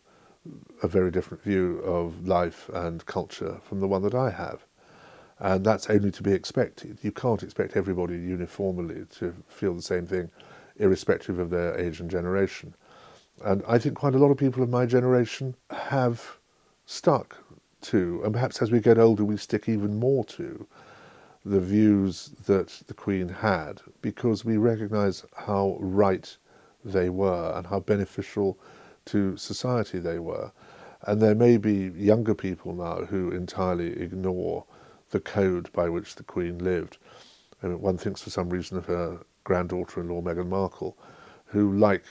a 0.82 0.88
very 0.88 1.10
different 1.10 1.42
view 1.42 1.78
of 1.80 2.26
life 2.26 2.68
and 2.72 3.04
culture 3.06 3.58
from 3.64 3.80
the 3.80 3.88
one 3.88 4.02
that 4.02 4.14
I 4.14 4.30
have. 4.30 4.66
And 5.38 5.64
that's 5.64 5.90
only 5.90 6.10
to 6.12 6.22
be 6.22 6.32
expected. 6.32 6.98
You 7.02 7.12
can't 7.12 7.42
expect 7.42 7.76
everybody 7.76 8.14
uniformly 8.14 9.06
to 9.18 9.34
feel 9.48 9.74
the 9.74 9.82
same 9.82 10.06
thing, 10.06 10.30
irrespective 10.76 11.38
of 11.38 11.50
their 11.50 11.78
age 11.78 12.00
and 12.00 12.10
generation. 12.10 12.74
And 13.44 13.62
I 13.66 13.78
think 13.78 13.96
quite 13.96 14.14
a 14.14 14.18
lot 14.18 14.30
of 14.30 14.36
people 14.36 14.62
of 14.62 14.68
my 14.68 14.86
generation 14.86 15.56
have 15.70 16.38
stuck 16.86 17.36
to, 17.82 18.22
and 18.24 18.32
perhaps 18.32 18.62
as 18.62 18.70
we 18.70 18.80
get 18.80 18.98
older, 18.98 19.24
we 19.24 19.36
stick 19.36 19.68
even 19.68 19.98
more 19.98 20.24
to, 20.24 20.66
the 21.44 21.60
views 21.60 22.30
that 22.46 22.68
the 22.86 22.94
Queen 22.94 23.28
had, 23.28 23.82
because 24.00 24.44
we 24.44 24.56
recognise 24.56 25.24
how 25.36 25.76
right 25.80 26.36
they 26.84 27.10
were 27.10 27.52
and 27.56 27.66
how 27.66 27.80
beneficial 27.80 28.58
to 29.06 29.36
society 29.36 29.98
they 29.98 30.18
were. 30.18 30.52
And 31.02 31.20
there 31.20 31.34
may 31.34 31.56
be 31.58 31.92
younger 31.94 32.34
people 32.34 32.72
now 32.74 33.04
who 33.04 33.30
entirely 33.30 34.00
ignore 34.00 34.64
the 35.10 35.20
code 35.20 35.70
by 35.72 35.88
which 35.88 36.14
the 36.14 36.22
Queen 36.22 36.58
lived. 36.58 36.98
And 37.60 37.80
one 37.80 37.98
thinks 37.98 38.22
for 38.22 38.30
some 38.30 38.48
reason 38.50 38.78
of 38.78 38.86
her 38.86 39.20
granddaughter 39.44 40.00
in 40.00 40.08
law, 40.08 40.22
Meghan 40.22 40.48
Markle, 40.48 40.96
who 41.44 41.76
like 41.76 42.04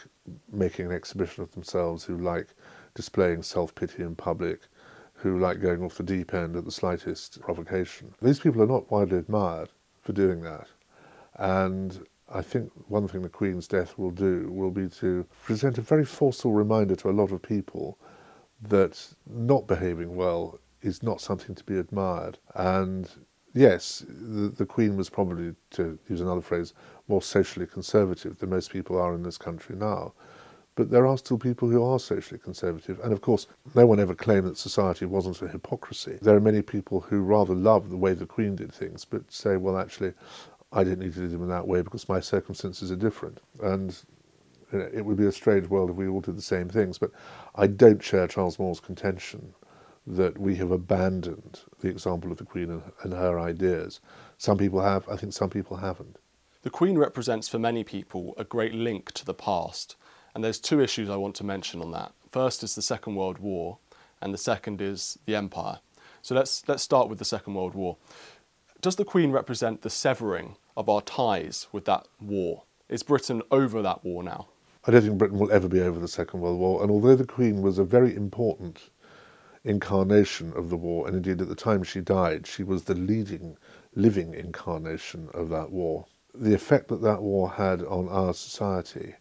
making 0.52 0.86
an 0.86 0.92
exhibition 0.92 1.44
of 1.44 1.52
themselves, 1.52 2.04
who 2.04 2.18
like 2.18 2.48
displaying 2.94 3.44
self 3.44 3.74
pity 3.76 4.04
in 4.04 4.16
public, 4.16 4.62
who 5.14 5.40
like 5.40 5.62
going 5.62 5.84
off 5.84 5.96
the 5.96 6.04
deep 6.04 6.34
end 6.34 6.56
at 6.56 6.66
the 6.66 6.72
slightest 6.72 7.42
provocation. 7.42 8.14
These 8.22 8.40
people 8.40 8.62
are 8.62 8.68
not 8.68 8.92
widely 8.92 9.18
admired 9.18 9.70
for 10.02 10.14
doing 10.14 10.42
that. 10.42 10.68
And 11.36 12.06
I 12.34 12.42
think 12.42 12.72
one 12.88 13.08
thing 13.08 13.22
the 13.22 13.30
Queen's 13.30 13.68
death 13.68 13.98
will 13.98 14.12
do 14.12 14.50
will 14.52 14.72
be 14.72 14.90
to 14.90 15.26
present 15.44 15.78
a 15.78 15.82
very 15.82 16.04
forceful 16.04 16.52
reminder 16.52 16.96
to 16.96 17.10
a 17.10 17.12
lot 17.12 17.32
of 17.32 17.42
people 17.42 18.00
that 18.62 19.14
not 19.30 19.68
behaving 19.68 20.16
well 20.16 20.60
is 20.82 21.04
not 21.04 21.22
something 21.22 21.54
to 21.56 21.64
be 21.64 21.78
admired. 21.78 22.40
And 22.56 23.08
yes, 23.54 24.04
the, 24.08 24.50
the 24.50 24.66
Queen 24.66 24.98
was 24.98 25.10
probably, 25.10 25.54
to 25.72 26.00
use 26.10 26.22
another 26.22 26.42
phrase, 26.42 26.74
more 27.08 27.22
socially 27.22 27.68
conservative 27.68 28.40
than 28.40 28.50
most 28.50 28.72
people 28.72 29.00
are 29.00 29.14
in 29.14 29.24
this 29.24 29.38
country 29.38 29.76
now. 29.76 30.14
But 30.76 30.90
there 30.90 31.06
are 31.06 31.20
still 31.20 31.38
people 31.38 31.70
who 31.70 31.84
are 31.84 32.00
socially 32.00 32.40
conservative. 32.40 33.00
And 33.04 33.14
of 33.14 33.22
course, 33.22 33.46
no 33.76 33.86
one 33.86 34.00
ever 34.00 34.16
claimed 34.16 34.48
that 34.48 34.58
society 34.58 35.06
wasn't 35.06 35.42
a 35.44 35.48
hypocrisy. 35.48 36.18
There 36.20 36.36
are 36.36 36.42
many 36.42 36.64
people 36.64 37.02
who 37.02 37.22
rather 37.22 37.54
love 37.54 37.92
the 37.92 37.98
way 37.98 38.14
the 38.14 38.26
Queen 38.26 38.56
did 38.56 38.74
things, 38.74 39.06
but 39.06 39.32
say, 39.32 39.56
well, 39.58 39.78
actually, 39.78 40.14
I 40.74 40.84
didn't 40.84 41.00
need 41.00 41.14
to 41.14 41.20
do 41.20 41.28
them 41.28 41.44
in 41.44 41.50
that 41.50 41.68
way 41.68 41.82
because 41.82 42.10
my 42.10 42.20
circumstances 42.20 42.92
are 42.92 42.96
different. 42.96 43.40
And 43.62 43.96
it 44.72 45.06
would 45.06 45.18
be 45.18 45.28
a 45.28 45.32
strange 45.32 45.68
world 45.68 45.92
if 45.92 45.96
we 45.96 46.08
all 46.08 46.22
did 46.22 46.36
the 46.36 46.42
same 46.42 46.68
things. 46.68 46.98
But 46.98 47.12
I 47.56 47.68
don't 47.68 48.04
share 48.04 48.28
Charles 48.28 48.58
Moore's 48.58 48.80
contention 48.80 49.54
that 50.08 50.38
we 50.38 50.56
have 50.56 50.72
abandoned 50.72 51.62
the 51.80 51.90
example 51.90 52.32
of 52.32 52.38
the 52.38 52.44
Queen 52.44 52.70
and, 52.70 52.82
and 53.04 53.14
her 53.14 53.40
ideas. 53.40 54.02
Some 54.38 54.58
people 54.58 54.82
have, 54.82 55.08
I 55.08 55.16
think 55.16 55.34
some 55.34 55.50
people 55.50 55.78
haven't. 55.78 56.18
The 56.64 56.70
Queen 56.70 56.98
represents 56.98 57.48
for 57.48 57.60
many 57.60 57.84
people 57.84 58.34
a 58.38 58.44
great 58.44 58.74
link 58.74 59.12
to 59.14 59.26
the 59.26 59.34
past, 59.34 59.96
and 60.34 60.44
there's 60.44 60.60
two 60.60 60.82
issues 60.82 61.10
I 61.10 61.18
want 61.18 61.36
to 61.36 61.44
mention 61.44 61.82
on 61.82 61.92
that. 61.92 62.14
First 62.32 62.64
is 62.64 62.76
the 62.76 62.82
Second 62.82 63.16
World 63.16 63.38
War, 63.38 63.78
and 64.22 64.34
the 64.34 64.38
second 64.38 64.82
is 64.82 65.20
the 65.26 65.36
Empire. 65.36 65.80
So 66.22 66.36
let's, 66.36 66.68
let's 66.68 66.84
start 66.84 67.10
with 67.10 67.20
the 67.20 67.26
Second 67.26 67.54
World 67.54 67.76
War. 67.76 67.98
Does 68.82 68.96
the 68.96 69.06
Queen 69.06 69.32
represent 69.32 69.82
the 69.82 69.90
severing 69.90 70.56
of 70.76 70.90
our 70.90 71.02
ties 71.02 71.68
with 71.72 71.86
that 71.86 72.08
war? 72.22 72.64
Is 72.90 73.04
Britain 73.04 73.42
over 73.52 73.82
that 73.82 74.04
war 74.04 74.24
now? 74.24 74.48
I 74.86 74.92
don't 74.92 75.02
think 75.02 75.18
Britain 75.18 75.40
will 75.40 75.52
ever 75.52 75.68
be 75.68 75.82
over 75.82 76.00
the 76.00 76.08
Second 76.08 76.42
World 76.42 76.60
War, 76.60 76.82
and 76.82 76.92
although 76.92 77.16
the 77.16 77.26
Queen 77.26 77.62
was 77.62 77.80
a 77.80 77.84
very 77.84 78.16
important 78.16 78.90
incarnation 79.64 80.52
of 80.56 80.70
the 80.70 80.76
war, 80.76 81.08
and 81.08 81.16
indeed 81.16 81.42
at 81.42 81.48
the 81.48 81.56
time 81.56 81.84
she 81.84 82.02
died, 82.02 82.46
she 82.46 82.64
was 82.64 82.84
the 82.84 82.96
leading 82.96 83.58
living 83.96 84.34
incarnation 84.34 85.30
of 85.34 85.50
that 85.50 85.72
war. 85.72 86.06
The 86.36 86.54
effect 86.54 86.90
that 86.90 87.02
that 87.02 87.22
war 87.22 87.50
had 87.50 87.84
on 87.84 88.10
our 88.10 88.34
society 88.34 89.16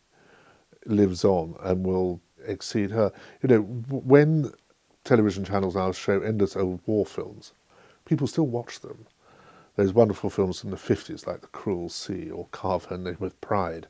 lives 0.86 1.24
on 1.24 1.54
and 1.60 1.84
will 1.84 2.20
exceed 2.46 2.90
her. 2.90 3.12
You 3.42 3.48
know, 3.48 3.60
when 3.60 4.52
television 5.04 5.44
channels 5.44 5.76
now 5.76 5.92
show 5.92 6.20
endless 6.20 6.56
old 6.56 6.80
war 6.86 7.06
films, 7.06 7.52
people 8.04 8.26
still 8.26 8.46
watch 8.46 8.80
them. 8.80 9.06
There's 9.76 9.94
wonderful 9.94 10.28
films 10.28 10.60
from 10.60 10.70
the 10.70 10.76
50s 10.76 11.26
like 11.26 11.40
The 11.40 11.46
Cruel 11.46 11.88
Sea 11.88 12.30
or 12.30 12.46
Carve 12.50 12.86
Her 12.86 12.98
Name 12.98 13.16
with 13.18 13.40
Pride. 13.40 13.86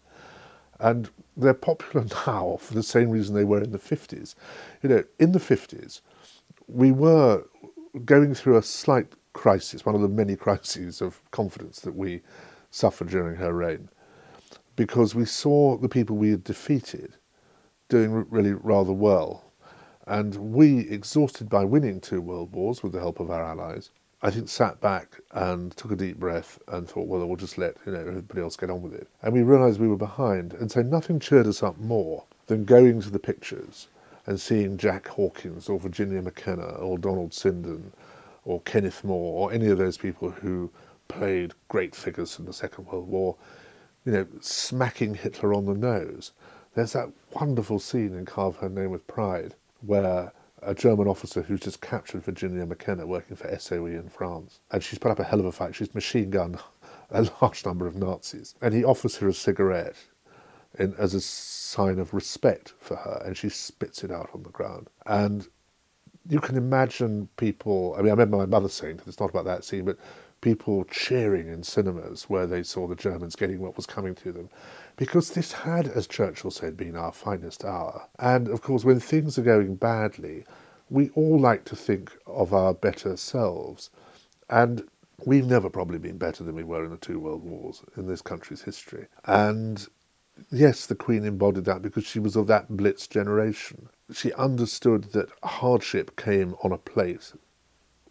And 0.79 1.11
they're 1.37 1.55
popular 1.55 2.07
now 2.27 2.59
for 2.61 2.75
the 2.75 2.83
same 2.83 3.11
reason 3.11 3.35
they 3.35 3.45
were 3.45 3.63
in 3.63 3.73
the 3.73 3.79
50s. 3.79 4.35
You 4.83 4.89
know, 4.89 5.05
in 5.19 5.33
the 5.33 5.41
50s, 5.41 6.01
we 6.69 6.93
were 6.93 7.45
going 8.05 8.35
through 8.35 8.57
a 8.57 8.63
slight 8.63 9.13
crisis, 9.33 9.85
one 9.85 9.95
of 9.95 10.01
the 10.01 10.09
many 10.09 10.37
crises 10.47 11.01
of 11.01 11.21
confidence 11.31 11.81
that 11.81 11.97
we 11.97 12.21
suffered 12.71 13.09
during 13.09 13.37
her 13.37 13.53
reign, 13.53 13.89
because 14.77 15.15
we 15.15 15.25
saw 15.25 15.77
the 15.77 15.89
people 15.89 16.17
we 16.17 16.31
had 16.31 16.45
defeated 16.45 17.17
doing 17.89 18.27
really 18.31 18.53
rather 18.53 18.93
well. 18.93 19.53
And 20.07 20.35
we, 20.37 20.89
exhausted 20.89 21.49
by 21.49 21.65
winning 21.65 22.01
two 22.01 22.21
world 22.21 22.53
wars 22.53 22.83
with 22.83 22.93
the 22.93 22.99
help 23.01 23.21
of 23.21 23.31
our 23.31 23.45
allies, 23.45 23.91
I 24.25 24.31
think 24.31 24.49
sat 24.49 24.81
back 24.81 25.21
and 25.33 25.77
took 25.77 25.91
a 25.91 25.97
deep 25.97 26.19
breath 26.19 26.59
and 26.69 26.89
thought, 26.89 27.09
well, 27.09 27.27
we'll 27.27 27.37
just 27.37 27.59
let 27.59 27.77
you 27.85 27.93
know 27.93 28.01
everybody 28.01 28.41
else 28.41 28.57
get 28.57 28.71
on 28.71 28.81
with 28.81 28.95
it. 28.95 29.09
And 29.23 29.33
we 29.35 29.43
realised 29.43 29.81
we 29.81 29.89
were 29.89 29.97
behind, 29.97 30.55
and 30.55 30.71
so 30.71 30.81
nothing 30.81 31.19
cheered 31.19 31.49
us 31.49 31.63
up 31.63 31.77
more 31.79 32.23
than 32.47 32.65
going 32.65 33.01
to 33.03 33.11
the 33.11 33.19
pictures 33.19 33.89
and 34.27 34.41
seeing 34.41 34.77
Jack 34.77 35.09
Hawkins 35.09 35.69
or 35.69 35.81
Virginia 35.81 36.23
McKenna 36.23 36.63
or 36.63 36.99
Donald 36.99 37.31
Sinden 37.33 37.91
or 38.45 38.61
Kenneth 38.61 39.03
More 39.03 39.41
or 39.41 39.53
any 39.53 39.67
of 39.67 39.79
those 39.79 39.97
people 39.97 40.31
who 40.31 40.71
played 41.09 41.53
great 41.69 41.95
figures 41.95 42.39
in 42.39 42.45
the 42.45 42.53
Second 42.53 42.87
World 42.87 43.09
War, 43.09 43.35
you 44.05 44.13
know, 44.13 44.27
smacking 44.41 45.15
Hitler 45.15 45.53
on 45.53 45.67
the 45.67 45.75
nose. 45.75 46.31
There's 46.75 46.93
that 46.93 47.11
wonderful 47.33 47.81
scene 47.81 48.15
in 48.15 48.25
Carve 48.25 48.57
Her 48.57 48.69
Name 48.69 48.91
with 48.91 49.07
Pride 49.09 49.55
where 49.81 50.33
a 50.63 50.75
German 50.75 51.09
officer 51.09 51.43
who's 51.43 51.61
just 51.61 51.81
captured 51.81 52.23
Virginia 52.23 52.65
McKenna 52.65 53.07
working 53.07 53.37
for 53.37 53.59
SOE 53.59 53.87
in 53.87 54.09
France. 54.09 54.61
And 54.71 54.83
she's 54.83 54.99
put 54.99 55.11
up 55.11 55.19
a 55.19 55.25
hell 55.25 55.41
of 55.41 55.47
a 55.47 55.53
fight. 55.53 55.75
She's 55.75 55.95
machine 55.95 56.31
gunned 56.31 56.59
a 57.11 57.29
large 57.41 57.65
number 57.65 57.87
of 57.87 57.97
Nazis. 57.97 58.55
And 58.61 58.75
he 58.75 58.85
offers 58.85 59.17
her 59.17 59.29
a 59.29 59.35
cigarette 59.35 59.97
in, 60.79 60.95
as 60.99 61.15
a 61.15 61.21
sign 61.21 61.99
of 61.99 62.15
respect 62.15 62.75
for 62.79 62.97
her, 62.97 63.23
and 63.25 63.37
she 63.37 63.49
spits 63.49 64.05
it 64.05 64.11
out 64.11 64.31
on 64.35 64.43
the 64.43 64.51
ground. 64.51 64.89
And 65.07 65.47
you 66.29 66.41
can 66.41 66.57
imagine 66.57 67.29
people, 67.37 67.95
I 67.95 67.99
mean, 67.99 68.09
I 68.09 68.13
remember 68.13 68.39
my 68.39 68.47
mother 68.47 68.69
saying, 68.69 69.01
it's 69.07 69.21
not 69.21 69.31
about 69.31 69.45
that 69.45 69.65
scene, 69.65 69.85
but 69.85 69.99
people 70.41 70.85
cheering 70.85 71.49
in 71.49 71.63
cinemas 71.63 72.25
where 72.25 72.47
they 72.47 72.63
saw 72.63 72.87
the 72.87 72.97
Germans 72.97 73.37
getting 73.37 73.61
what 73.61 73.77
was 73.77 73.87
coming 73.87 74.15
to 74.17 74.33
them. 74.33 74.49
Because 74.97 75.31
this 75.31 75.53
had, 75.53 75.89
as 75.89 76.07
Churchill 76.07 76.51
said, 76.51 76.77
been 76.77 76.97
our 76.97 77.13
finest 77.13 77.65
hour. 77.65 78.07
And 78.19 78.49
of 78.49 78.63
course, 78.63 78.85
when 78.85 79.01
things 79.01 79.39
are 79.39 79.43
going 79.43 79.77
badly, 79.77 80.45
we 80.91 81.09
all 81.11 81.39
like 81.39 81.65
to 81.67 81.77
think 81.77 82.13
of 82.27 82.53
our 82.53 82.75
better 82.75 83.17
selves. 83.17 83.91
And 84.51 84.85
we've 85.25 85.47
never 85.47 85.71
probably 85.71 85.99
been 85.99 86.19
better 86.19 86.45
than 86.45 86.55
we 86.55 86.65
were 86.65 86.85
in 86.85 86.91
the 86.91 86.97
two 86.99 87.19
world 87.19 87.43
wars 87.43 87.83
in 87.97 88.07
this 88.07 88.23
country's 88.23 88.63
history. 88.63 89.07
And 89.25 89.87
yes, 90.51 90.87
the 90.87 90.95
Queen 90.95 91.25
embodied 91.25 91.65
that 91.65 91.83
because 91.83 92.05
she 92.05 92.19
was 92.19 92.37
of 92.37 92.47
that 92.49 92.69
Blitz 92.77 93.07
generation. 93.07 93.89
She 94.13 94.33
understood 94.35 95.05
that 95.13 95.31
hardship 95.43 96.17
came 96.17 96.55
on 96.63 96.73
a 96.73 96.79
plate 96.79 97.33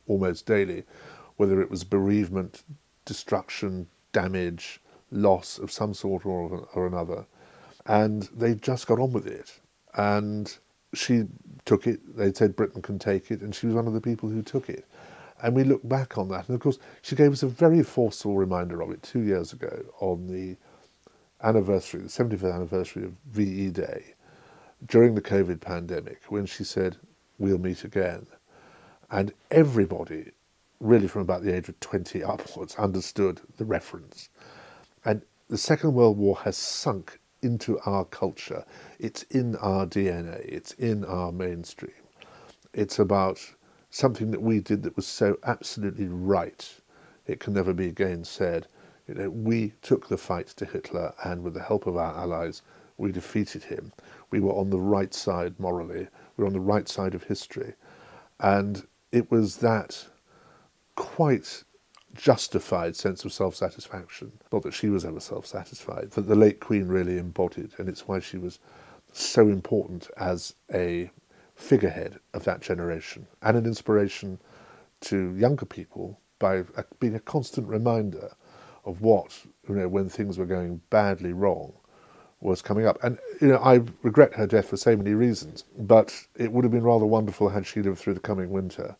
almost 0.07 0.45
daily, 0.47 0.83
whether 1.37 1.61
it 1.61 1.69
was 1.69 1.83
bereavement, 1.83 2.63
destruction, 3.05 3.87
damage, 4.11 4.80
loss 5.11 5.59
of 5.59 5.71
some 5.71 5.93
sort 5.93 6.25
or, 6.25 6.67
or 6.73 6.87
another. 6.87 7.25
And 7.85 8.23
they 8.35 8.55
just 8.55 8.87
got 8.87 8.99
on 8.99 9.11
with 9.11 9.27
it. 9.27 9.59
And 9.95 10.55
she 10.93 11.23
took 11.65 11.87
it. 11.87 11.99
They 12.15 12.33
said 12.33 12.55
Britain 12.55 12.81
can 12.81 12.99
take 12.99 13.31
it, 13.31 13.41
and 13.41 13.53
she 13.53 13.65
was 13.65 13.75
one 13.75 13.87
of 13.87 13.93
the 13.93 14.01
people 14.01 14.29
who 14.29 14.41
took 14.41 14.69
it. 14.69 14.85
And 15.41 15.55
we 15.55 15.63
look 15.63 15.87
back 15.87 16.17
on 16.17 16.27
that. 16.29 16.47
And 16.47 16.55
of 16.55 16.61
course, 16.61 16.79
she 17.01 17.15
gave 17.15 17.31
us 17.31 17.43
a 17.43 17.47
very 17.47 17.83
forceful 17.83 18.35
reminder 18.35 18.81
of 18.81 18.91
it 18.91 19.01
two 19.01 19.21
years 19.21 19.53
ago 19.53 19.83
on 19.99 20.27
the 20.27 20.55
anniversary, 21.43 22.01
the 22.01 22.07
75th 22.07 22.53
anniversary 22.53 23.03
of 23.05 23.13
VE 23.31 23.71
Day, 23.71 24.13
during 24.85 25.15
the 25.15 25.21
COVID 25.21 25.59
pandemic, 25.59 26.21
when 26.29 26.45
she 26.45 26.63
said, 26.63 26.97
We'll 27.39 27.57
meet 27.57 27.83
again. 27.83 28.27
And 29.09 29.33
everybody, 29.49 30.31
really 30.79 31.07
from 31.07 31.23
about 31.23 31.43
the 31.43 31.53
age 31.55 31.69
of 31.69 31.79
20 31.79 32.23
upwards, 32.23 32.75
understood 32.75 33.41
the 33.57 33.65
reference. 33.65 34.29
And 35.03 35.21
the 35.49 35.57
Second 35.57 35.93
World 35.93 36.17
War 36.17 36.37
has 36.39 36.57
sunk 36.57 37.19
into 37.41 37.79
our 37.85 38.05
culture. 38.05 38.63
It's 38.99 39.23
in 39.23 39.55
our 39.57 39.85
DNA, 39.85 40.39
it's 40.45 40.73
in 40.73 41.03
our 41.05 41.31
mainstream. 41.31 41.91
It's 42.73 42.99
about 42.99 43.39
something 43.89 44.31
that 44.31 44.41
we 44.41 44.59
did 44.59 44.83
that 44.83 44.95
was 44.95 45.07
so 45.07 45.37
absolutely 45.43 46.07
right, 46.07 46.73
it 47.27 47.39
can 47.39 47.53
never 47.53 47.73
be 47.73 47.87
again 47.87 48.23
said. 48.23 48.67
You 49.07 49.15
know, 49.15 49.29
we 49.29 49.73
took 49.81 50.07
the 50.07 50.17
fight 50.17 50.47
to 50.47 50.65
Hitler, 50.65 51.13
and 51.25 51.43
with 51.43 51.53
the 51.53 51.63
help 51.63 51.87
of 51.87 51.97
our 51.97 52.15
allies, 52.15 52.61
we 52.97 53.11
defeated 53.11 53.63
him. 53.63 53.91
We 54.29 54.39
were 54.39 54.53
on 54.53 54.69
the 54.69 54.79
right 54.79 55.13
side 55.13 55.59
morally. 55.59 56.07
We 56.37 56.43
were 56.43 56.47
on 56.47 56.53
the 56.53 56.59
right 56.59 56.87
side 56.87 57.15
of 57.15 57.23
history. 57.23 57.73
And 58.39 58.87
it 59.11 59.29
was 59.29 59.57
that 59.57 60.05
quite 60.95 61.63
justified 62.13 62.95
sense 62.95 63.25
of 63.25 63.33
self 63.33 63.55
satisfaction, 63.55 64.31
not 64.51 64.63
that 64.63 64.73
she 64.73 64.89
was 64.89 65.05
ever 65.05 65.19
self 65.19 65.45
satisfied, 65.45 66.11
that 66.11 66.27
the 66.27 66.35
late 66.35 66.59
Queen 66.59 66.87
really 66.87 67.17
embodied. 67.17 67.71
And 67.77 67.87
it's 67.87 68.07
why 68.07 68.19
she 68.19 68.37
was 68.37 68.59
so 69.13 69.47
important 69.47 70.09
as 70.17 70.55
a 70.73 71.09
figurehead 71.55 72.19
of 72.33 72.43
that 72.43 72.61
generation 72.61 73.27
and 73.41 73.57
an 73.57 73.65
inspiration 73.65 74.39
to 75.01 75.35
younger 75.35 75.65
people 75.65 76.19
by 76.39 76.63
being 76.99 77.15
a 77.15 77.19
constant 77.19 77.67
reminder 77.67 78.31
of 78.85 79.01
what, 79.01 79.39
you 79.69 79.75
know, 79.75 79.87
when 79.87 80.09
things 80.09 80.37
were 80.37 80.45
going 80.45 80.81
badly 80.89 81.33
wrong, 81.33 81.71
was 82.39 82.61
coming 82.61 82.87
up. 82.87 82.97
And, 83.03 83.19
you 83.39 83.47
know, 83.47 83.57
I 83.57 83.81
regret 84.01 84.33
her 84.33 84.47
death 84.47 84.69
for 84.69 84.77
so 84.77 84.95
many 84.95 85.13
reasons, 85.13 85.65
but 85.77 86.15
it 86.35 86.51
would 86.51 86.65
have 86.65 86.71
been 86.71 86.83
rather 86.83 87.05
wonderful 87.05 87.49
had 87.49 87.67
she 87.67 87.83
lived 87.83 87.99
through 87.99 88.15
the 88.15 88.19
coming 88.19 88.49
winter 88.49 88.95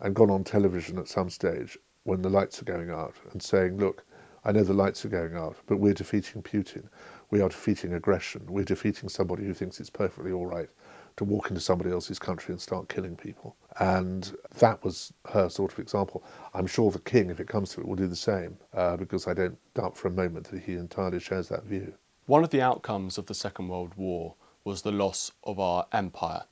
and 0.00 0.14
gone 0.14 0.30
on 0.30 0.44
television 0.44 0.98
at 0.98 1.08
some 1.08 1.28
stage 1.28 1.76
when 2.08 2.22
the 2.22 2.30
lights 2.30 2.62
are 2.62 2.64
going 2.64 2.90
out 2.90 3.14
and 3.32 3.42
saying, 3.42 3.76
look, 3.76 4.02
I 4.42 4.52
know 4.52 4.64
the 4.64 4.72
lights 4.72 5.04
are 5.04 5.10
going 5.10 5.36
out, 5.36 5.56
but 5.66 5.76
we're 5.76 5.92
defeating 5.92 6.42
Putin. 6.42 6.88
We 7.30 7.42
are 7.42 7.50
defeating 7.50 7.92
aggression. 7.92 8.46
We're 8.48 8.64
defeating 8.64 9.10
somebody 9.10 9.44
who 9.44 9.52
thinks 9.52 9.78
it's 9.78 9.90
perfectly 9.90 10.32
all 10.32 10.46
right 10.46 10.70
to 11.18 11.24
walk 11.24 11.50
into 11.50 11.60
somebody 11.60 11.90
else's 11.90 12.18
country 12.18 12.52
and 12.52 12.60
start 12.60 12.88
killing 12.88 13.14
people. 13.14 13.56
And 13.78 14.34
that 14.58 14.82
was 14.82 15.12
her 15.32 15.50
sort 15.50 15.70
of 15.70 15.78
example. 15.80 16.24
I'm 16.54 16.66
sure 16.66 16.90
the 16.90 17.00
king, 17.00 17.28
if 17.28 17.40
it 17.40 17.48
comes 17.48 17.70
to 17.74 17.80
it, 17.80 17.86
will 17.86 17.96
do 17.96 18.06
the 18.06 18.16
same, 18.16 18.56
uh, 18.72 18.96
because 18.96 19.26
I 19.26 19.34
don't 19.34 19.58
doubt 19.74 19.94
for 19.94 20.08
a 20.08 20.12
moment 20.12 20.48
that 20.50 20.62
he 20.62 20.74
entirely 20.74 21.20
shares 21.20 21.48
that 21.50 21.64
view. 21.64 21.92
One 22.24 22.42
of 22.42 22.50
the 22.50 22.62
outcomes 22.62 23.18
of 23.18 23.26
the 23.26 23.34
Second 23.34 23.68
World 23.68 23.92
War 23.96 24.34
was 24.64 24.80
the 24.80 24.92
loss 24.92 25.32
of 25.44 25.60
our 25.60 25.86
empire. 25.92 26.44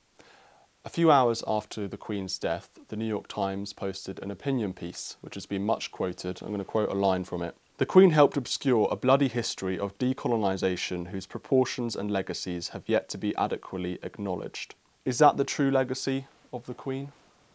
A 0.86 0.88
few 0.88 1.10
hours 1.10 1.42
after 1.48 1.88
the 1.88 1.96
Queen's 1.96 2.38
death, 2.38 2.70
the 2.86 2.96
New 2.96 3.08
York 3.08 3.26
Times 3.26 3.72
posted 3.72 4.22
an 4.22 4.30
opinion 4.30 4.72
piece, 4.72 5.16
which 5.20 5.34
has 5.34 5.44
been 5.44 5.66
much 5.66 5.90
quoted. 5.90 6.40
I'm 6.40 6.50
going 6.50 6.60
to 6.60 6.64
quote 6.64 6.92
a 6.92 6.94
line 6.94 7.24
from 7.24 7.42
it. 7.42 7.56
The 7.78 7.86
Queen 7.86 8.10
helped 8.10 8.36
obscure 8.36 8.86
a 8.88 8.94
bloody 8.94 9.26
history 9.26 9.76
of 9.76 9.98
decolonisation 9.98 11.08
whose 11.08 11.26
proportions 11.26 11.96
and 11.96 12.08
legacies 12.08 12.68
have 12.68 12.84
yet 12.86 13.08
to 13.08 13.18
be 13.18 13.34
adequately 13.34 13.98
acknowledged. 14.04 14.76
Is 15.04 15.18
that 15.18 15.36
the 15.36 15.42
true 15.42 15.72
legacy 15.72 16.28
of 16.52 16.66
the 16.66 16.74
Queen? 16.74 17.10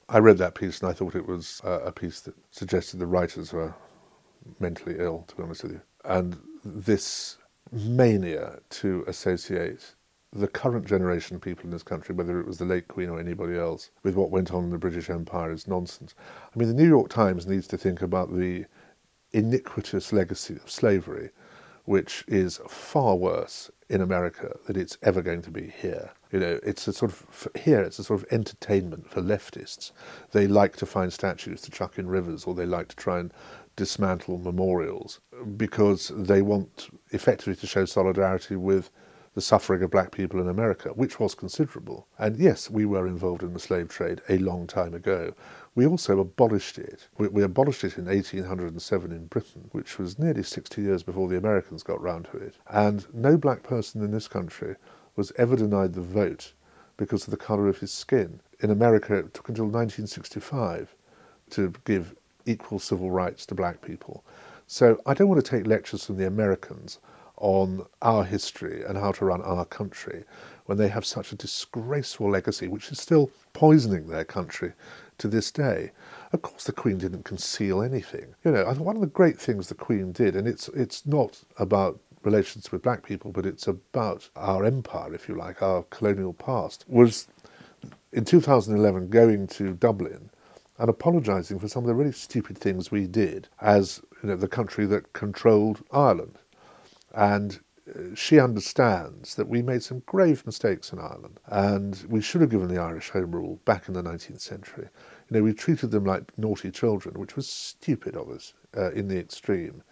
I 0.09 0.17
read 0.17 0.37
that 0.39 0.53
piece 0.53 0.81
and 0.81 0.89
I 0.89 0.93
thought 0.93 1.15
it 1.15 1.25
was 1.25 1.61
uh, 1.63 1.83
a 1.83 1.91
piece 1.93 2.19
that 2.21 2.35
suggested 2.51 2.99
the 2.99 3.07
writers 3.07 3.53
were 3.53 3.73
mentally 4.59 4.97
ill, 4.99 5.23
to 5.29 5.35
be 5.37 5.43
honest 5.43 5.63
with 5.63 5.71
you. 5.71 5.81
And 6.03 6.37
this 6.65 7.37
mania 7.71 8.59
to 8.71 9.05
associate 9.07 9.95
the 10.33 10.47
current 10.47 10.85
generation 10.85 11.35
of 11.35 11.41
people 11.41 11.65
in 11.65 11.71
this 11.71 11.83
country, 11.83 12.15
whether 12.15 12.39
it 12.39 12.47
was 12.47 12.57
the 12.57 12.65
late 12.65 12.87
Queen 12.87 13.09
or 13.09 13.19
anybody 13.19 13.57
else, 13.57 13.91
with 14.03 14.15
what 14.15 14.31
went 14.31 14.53
on 14.53 14.63
in 14.65 14.69
the 14.69 14.77
British 14.77 15.09
Empire 15.09 15.51
is 15.51 15.67
nonsense. 15.67 16.15
I 16.53 16.57
mean, 16.57 16.69
the 16.69 16.73
New 16.73 16.87
York 16.87 17.09
Times 17.09 17.47
needs 17.47 17.67
to 17.67 17.77
think 17.77 18.01
about 18.01 18.35
the 18.35 18.65
iniquitous 19.33 20.13
legacy 20.13 20.55
of 20.55 20.71
slavery, 20.71 21.29
which 21.85 22.23
is 22.27 22.61
far 22.67 23.15
worse 23.15 23.69
in 23.89 23.99
America 23.99 24.57
than 24.65 24.79
it's 24.79 24.97
ever 25.01 25.21
going 25.21 25.41
to 25.41 25.51
be 25.51 25.73
here. 25.81 26.11
You 26.31 26.39
know, 26.39 26.59
it's 26.63 26.87
a 26.87 26.93
sort 26.93 27.11
of 27.11 27.47
here. 27.55 27.81
It's 27.81 27.99
a 27.99 28.03
sort 28.05 28.21
of 28.21 28.27
entertainment 28.31 29.09
for 29.09 29.21
leftists. 29.21 29.91
They 30.31 30.47
like 30.47 30.77
to 30.77 30.85
find 30.85 31.11
statues 31.11 31.61
to 31.61 31.71
chuck 31.71 31.99
in 31.99 32.07
rivers, 32.07 32.45
or 32.45 32.53
they 32.53 32.65
like 32.65 32.87
to 32.89 32.95
try 32.95 33.19
and 33.19 33.33
dismantle 33.75 34.37
memorials 34.37 35.19
because 35.57 36.11
they 36.15 36.41
want 36.41 36.89
effectively 37.11 37.55
to 37.55 37.67
show 37.67 37.83
solidarity 37.83 38.55
with 38.55 38.91
the 39.33 39.41
suffering 39.41 39.81
of 39.81 39.91
black 39.91 40.11
people 40.11 40.41
in 40.41 40.49
America, 40.49 40.89
which 40.89 41.19
was 41.19 41.35
considerable. 41.35 42.07
And 42.17 42.37
yes, 42.37 42.69
we 42.69 42.85
were 42.85 43.07
involved 43.07 43.43
in 43.43 43.53
the 43.53 43.59
slave 43.59 43.87
trade 43.87 44.21
a 44.27 44.37
long 44.37 44.67
time 44.67 44.93
ago. 44.93 45.33
We 45.73 45.85
also 45.85 46.19
abolished 46.19 46.77
it. 46.77 47.07
We, 47.17 47.29
we, 47.29 47.43
abolished 47.43 47.85
it 47.85 47.97
in 47.97 48.05
1807 48.05 49.11
in 49.11 49.27
Britain, 49.27 49.69
which 49.71 49.97
was 49.97 50.19
nearly 50.19 50.43
60 50.43 50.81
years 50.81 51.01
before 51.01 51.29
the 51.29 51.37
Americans 51.37 51.81
got 51.81 52.01
round 52.01 52.27
to 52.31 52.37
it. 52.37 52.55
And 52.69 53.05
no 53.13 53.37
black 53.37 53.63
person 53.63 54.03
in 54.03 54.11
this 54.11 54.27
country 54.27 54.75
was 55.15 55.31
ever 55.37 55.55
denied 55.55 55.93
the 55.93 56.01
vote 56.01 56.53
because 56.97 57.23
of 57.25 57.31
the 57.31 57.37
colour 57.37 57.69
of 57.69 57.79
his 57.79 57.93
skin. 57.93 58.41
In 58.59 58.69
America, 58.69 59.15
it 59.15 59.33
took 59.33 59.47
until 59.47 59.65
1965 59.65 60.93
to 61.51 61.73
give 61.85 62.15
equal 62.45 62.79
civil 62.79 63.11
rights 63.11 63.45
to 63.45 63.55
black 63.55 63.81
people. 63.81 64.25
So 64.67 65.01
I 65.05 65.13
don't 65.13 65.29
want 65.29 65.43
to 65.43 65.49
take 65.49 65.67
lectures 65.67 66.05
from 66.05 66.17
the 66.17 66.27
Americans 66.27 66.99
on 67.41 67.85
our 68.01 68.23
history 68.23 68.83
and 68.83 68.97
how 68.97 69.11
to 69.11 69.25
run 69.25 69.41
our 69.41 69.65
country 69.65 70.23
when 70.65 70.77
they 70.77 70.87
have 70.87 71.05
such 71.05 71.31
a 71.31 71.35
disgraceful 71.35 72.29
legacy, 72.29 72.67
which 72.67 72.91
is 72.91 73.01
still 73.01 73.29
poisoning 73.51 74.07
their 74.07 74.23
country 74.23 74.71
to 75.17 75.27
this 75.27 75.51
day. 75.51 75.91
Of 76.31 76.43
course, 76.43 76.63
the 76.63 76.71
Queen 76.71 76.97
didn't 76.97 77.23
conceal 77.23 77.81
anything. 77.81 78.35
You 78.45 78.51
know, 78.51 78.63
one 78.75 78.95
of 78.95 79.01
the 79.01 79.07
great 79.07 79.39
things 79.39 79.67
the 79.67 79.75
Queen 79.75 80.11
did, 80.11 80.35
and 80.35 80.47
it's 80.47 80.69
it's 80.69 81.05
not 81.05 81.41
about 81.57 81.99
relations 82.23 82.71
with 82.71 82.83
black 82.83 83.03
people, 83.03 83.31
but 83.31 83.45
it's 83.45 83.67
about 83.67 84.29
our 84.35 84.63
empire, 84.63 85.13
if 85.13 85.27
you 85.27 85.35
like, 85.35 85.61
our 85.61 85.83
colonial 85.89 86.33
past, 86.33 86.85
was 86.87 87.27
in 88.13 88.23
2011 88.23 89.09
going 89.09 89.47
to 89.47 89.73
Dublin 89.73 90.29
and 90.77 90.89
apologising 90.89 91.59
for 91.59 91.67
some 91.67 91.83
of 91.83 91.87
the 91.87 91.95
really 91.95 92.11
stupid 92.11 92.57
things 92.57 92.91
we 92.91 93.07
did 93.07 93.47
as 93.61 94.01
you 94.21 94.29
know, 94.29 94.35
the 94.35 94.47
country 94.47 94.85
that 94.85 95.13
controlled 95.13 95.83
Ireland. 95.91 96.37
And 97.13 97.59
uh, 97.89 98.15
she 98.15 98.39
understands 98.39 99.35
that 99.35 99.47
we 99.47 99.61
made 99.61 99.83
some 99.83 100.03
grave 100.05 100.45
mistakes 100.45 100.93
in 100.93 100.99
Ireland, 100.99 101.39
and 101.47 102.03
we 102.09 102.21
should 102.21 102.41
have 102.41 102.51
given 102.51 102.67
the 102.67 102.81
Irish 102.81 103.09
Home 103.09 103.31
Rule 103.35 103.59
back 103.65 103.87
in 103.87 103.93
the 103.93 104.03
19th 104.03 104.41
century. 104.41 104.87
You 105.29 105.37
know, 105.37 105.43
we 105.43 105.53
treated 105.53 105.91
them 105.91 106.05
like 106.05 106.37
naughty 106.37 106.71
children, 106.71 107.19
which 107.19 107.35
was 107.35 107.49
stupid 107.49 108.15
of 108.15 108.29
us 108.29 108.53
uh, 108.77 108.91
in 108.91 109.07
the 109.07 109.17
extreme. 109.19 109.83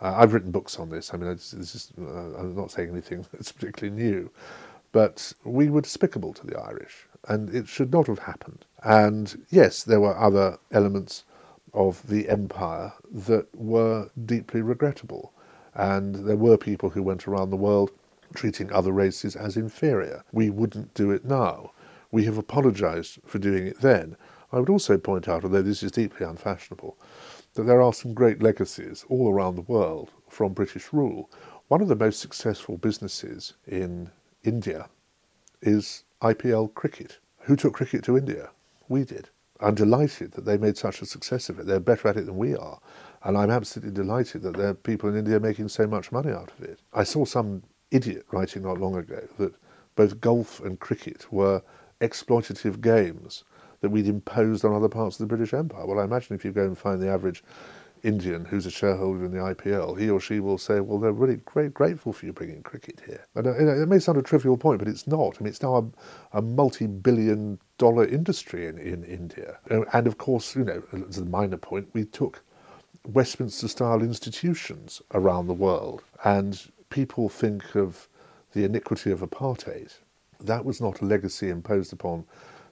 Uh, 0.00 0.14
I've 0.16 0.34
written 0.34 0.50
books 0.50 0.78
on 0.78 0.90
this. 0.90 1.12
I 1.14 1.16
mean, 1.16 1.30
uh, 1.30 2.38
I'm 2.38 2.54
not 2.56 2.70
saying 2.70 2.90
anything 2.90 3.24
that's 3.32 3.52
particularly 3.52 3.94
new, 4.02 4.30
but 4.92 5.32
we 5.44 5.68
were 5.70 5.80
despicable 5.80 6.32
to 6.34 6.46
the 6.46 6.58
Irish, 6.58 7.06
and 7.28 7.54
it 7.54 7.68
should 7.68 7.92
not 7.92 8.06
have 8.06 8.20
happened. 8.20 8.64
And 8.82 9.44
yes, 9.50 9.82
there 9.82 10.00
were 10.00 10.16
other 10.16 10.58
elements 10.72 11.24
of 11.74 12.06
the 12.08 12.28
empire 12.28 12.92
that 13.12 13.46
were 13.54 14.08
deeply 14.24 14.62
regrettable. 14.62 15.33
And 15.74 16.14
there 16.26 16.36
were 16.36 16.56
people 16.56 16.90
who 16.90 17.02
went 17.02 17.26
around 17.26 17.50
the 17.50 17.56
world 17.56 17.90
treating 18.34 18.72
other 18.72 18.92
races 18.92 19.36
as 19.36 19.56
inferior. 19.56 20.24
We 20.32 20.50
wouldn't 20.50 20.94
do 20.94 21.10
it 21.10 21.24
now. 21.24 21.72
We 22.10 22.24
have 22.24 22.38
apologized 22.38 23.18
for 23.26 23.38
doing 23.38 23.66
it 23.66 23.80
then. 23.80 24.16
I 24.52 24.60
would 24.60 24.70
also 24.70 24.98
point 24.98 25.28
out, 25.28 25.44
although 25.44 25.62
this 25.62 25.82
is 25.82 25.92
deeply 25.92 26.26
unfashionable, 26.26 26.96
that 27.54 27.64
there 27.64 27.82
are 27.82 27.92
some 27.92 28.14
great 28.14 28.42
legacies 28.42 29.04
all 29.08 29.30
around 29.30 29.56
the 29.56 29.62
world 29.62 30.10
from 30.28 30.52
British 30.52 30.92
rule. 30.92 31.30
One 31.68 31.80
of 31.80 31.88
the 31.88 31.96
most 31.96 32.20
successful 32.20 32.76
businesses 32.76 33.54
in 33.66 34.10
India 34.44 34.88
is 35.62 36.04
IPL 36.22 36.74
cricket. 36.74 37.18
Who 37.40 37.56
took 37.56 37.74
cricket 37.74 38.04
to 38.04 38.16
India? 38.16 38.50
We 38.88 39.04
did. 39.04 39.28
I'm 39.60 39.74
delighted 39.74 40.32
that 40.32 40.44
they 40.44 40.58
made 40.58 40.76
such 40.76 41.00
a 41.00 41.06
success 41.06 41.48
of 41.48 41.58
it. 41.58 41.66
They're 41.66 41.80
better 41.80 42.08
at 42.08 42.16
it 42.16 42.26
than 42.26 42.36
we 42.36 42.54
are. 42.54 42.80
And 43.24 43.38
I'm 43.38 43.50
absolutely 43.50 43.92
delighted 43.92 44.42
that 44.42 44.56
there 44.56 44.68
are 44.68 44.74
people 44.74 45.08
in 45.08 45.16
India 45.16 45.40
making 45.40 45.68
so 45.68 45.86
much 45.86 46.12
money 46.12 46.30
out 46.30 46.52
of 46.56 46.64
it. 46.64 46.80
I 46.92 47.04
saw 47.04 47.24
some 47.24 47.62
idiot 47.90 48.26
writing 48.32 48.62
not 48.62 48.78
long 48.78 48.96
ago 48.96 49.26
that 49.38 49.54
both 49.96 50.20
golf 50.20 50.60
and 50.60 50.78
cricket 50.78 51.32
were 51.32 51.62
exploitative 52.00 52.80
games 52.80 53.44
that 53.80 53.88
we'd 53.88 54.08
imposed 54.08 54.64
on 54.64 54.74
other 54.74 54.88
parts 54.88 55.16
of 55.16 55.28
the 55.28 55.36
British 55.36 55.54
Empire. 55.54 55.86
Well, 55.86 56.00
I 56.00 56.04
imagine 56.04 56.34
if 56.36 56.44
you 56.44 56.52
go 56.52 56.64
and 56.64 56.76
find 56.76 57.00
the 57.00 57.08
average 57.08 57.42
Indian 58.02 58.44
who's 58.44 58.66
a 58.66 58.70
shareholder 58.70 59.24
in 59.24 59.30
the 59.30 59.38
IPL, 59.38 59.98
he 59.98 60.10
or 60.10 60.20
she 60.20 60.40
will 60.40 60.58
say, 60.58 60.80
well, 60.80 60.98
they're 60.98 61.12
really 61.12 61.36
great, 61.36 61.72
grateful 61.72 62.12
for 62.12 62.26
you 62.26 62.32
bringing 62.34 62.62
cricket 62.62 63.00
here. 63.06 63.26
And 63.34 63.46
uh, 63.46 63.58
you 63.58 63.64
know, 63.64 63.72
it 63.72 63.88
may 63.88 63.98
sound 63.98 64.18
a 64.18 64.22
trivial 64.22 64.58
point, 64.58 64.78
but 64.78 64.88
it's 64.88 65.06
not. 65.06 65.36
I 65.38 65.44
mean, 65.44 65.48
it's 65.48 65.62
now 65.62 65.76
a, 65.76 66.38
a 66.38 66.42
multi-billion 66.42 67.58
dollar 67.78 68.04
industry 68.04 68.66
in, 68.66 68.78
in 68.78 69.04
India. 69.04 69.58
And 69.70 70.06
of 70.06 70.18
course, 70.18 70.54
you 70.54 70.64
know, 70.64 70.82
as 71.08 71.18
a 71.18 71.24
minor 71.24 71.56
point, 71.56 71.88
we 71.94 72.04
took 72.04 72.42
Westminster-style 73.06 74.02
institutions 74.02 75.02
around 75.12 75.46
the 75.46 75.52
world, 75.52 76.02
and 76.24 76.72
people 76.90 77.28
think 77.28 77.74
of 77.74 78.08
the 78.52 78.64
iniquity 78.64 79.10
of 79.10 79.20
apartheid. 79.20 79.92
That 80.40 80.64
was 80.64 80.80
not 80.80 81.00
a 81.00 81.04
legacy 81.04 81.50
imposed 81.50 81.92
upon 81.92 82.24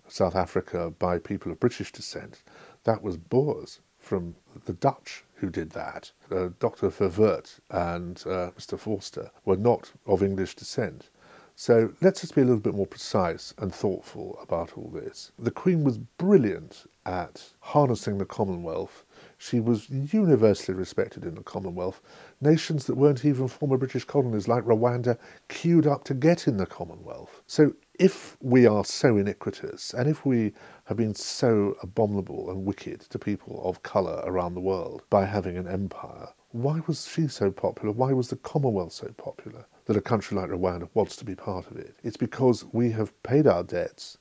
South 0.08 0.36
Africa 0.36 0.92
by 0.98 1.18
people 1.18 1.52
of 1.52 1.60
British 1.60 1.92
descent. 1.92 2.42
That 2.84 3.02
was 3.02 3.16
Boers 3.16 3.80
from 3.98 4.34
the 4.64 4.72
Dutch 4.74 5.24
who 5.34 5.50
did 5.50 5.70
that. 5.70 6.10
Uh, 6.30 6.48
Dr. 6.58 6.88
Verwoerd 6.88 7.50
and 7.70 8.22
uh, 8.26 8.50
Mr. 8.58 8.78
Vorster 8.78 9.30
were 9.44 9.56
not 9.56 9.92
of 10.06 10.22
English 10.22 10.54
descent. 10.56 11.10
So 11.54 11.92
let's 12.00 12.22
just 12.22 12.34
be 12.34 12.40
a 12.40 12.44
little 12.44 12.60
bit 12.60 12.74
more 12.74 12.86
precise 12.86 13.54
and 13.58 13.74
thoughtful 13.74 14.38
about 14.42 14.76
all 14.76 14.90
this. 14.92 15.32
The 15.38 15.50
Queen 15.50 15.84
was 15.84 15.98
brilliant 15.98 16.86
at 17.06 17.42
harnessing 17.60 18.18
the 18.18 18.24
Commonwealth. 18.24 19.04
She 19.44 19.58
was 19.58 19.90
universally 19.90 20.78
respected 20.78 21.24
in 21.24 21.34
the 21.34 21.42
Commonwealth. 21.42 22.00
Nations 22.40 22.86
that 22.86 22.94
weren't 22.94 23.24
even 23.24 23.48
former 23.48 23.76
British 23.76 24.04
colonies, 24.04 24.46
like 24.46 24.62
Rwanda, 24.62 25.18
queued 25.48 25.84
up 25.84 26.04
to 26.04 26.14
get 26.14 26.46
in 26.46 26.58
the 26.58 26.64
Commonwealth. 26.64 27.42
So 27.48 27.74
if 27.98 28.36
we 28.40 28.66
are 28.66 28.84
so 28.84 29.16
iniquitous 29.16 29.94
and 29.94 30.08
if 30.08 30.24
we 30.24 30.52
have 30.84 30.96
been 30.96 31.16
so 31.16 31.76
abominable 31.82 32.50
and 32.50 32.64
wicked 32.64 33.00
to 33.00 33.18
people 33.18 33.60
of 33.64 33.82
colour 33.82 34.22
around 34.26 34.54
the 34.54 34.60
world 34.60 35.02
by 35.10 35.24
having 35.24 35.56
an 35.56 35.66
empire, 35.66 36.28
why 36.52 36.80
was 36.86 37.08
she 37.08 37.26
so 37.26 37.50
popular? 37.50 37.92
Why 37.92 38.12
was 38.12 38.28
the 38.28 38.36
Commonwealth 38.36 38.92
so 38.92 39.08
popular 39.16 39.66
that 39.86 39.96
a 39.96 40.00
country 40.00 40.36
like 40.36 40.50
Rwanda 40.50 40.88
wants 40.94 41.16
to 41.16 41.24
be 41.24 41.34
part 41.34 41.68
of 41.68 41.76
it? 41.78 41.96
It's 42.04 42.16
because 42.16 42.64
we 42.66 42.92
have 42.92 43.20
paid 43.24 43.48
our 43.48 43.64
debts, 43.64 44.18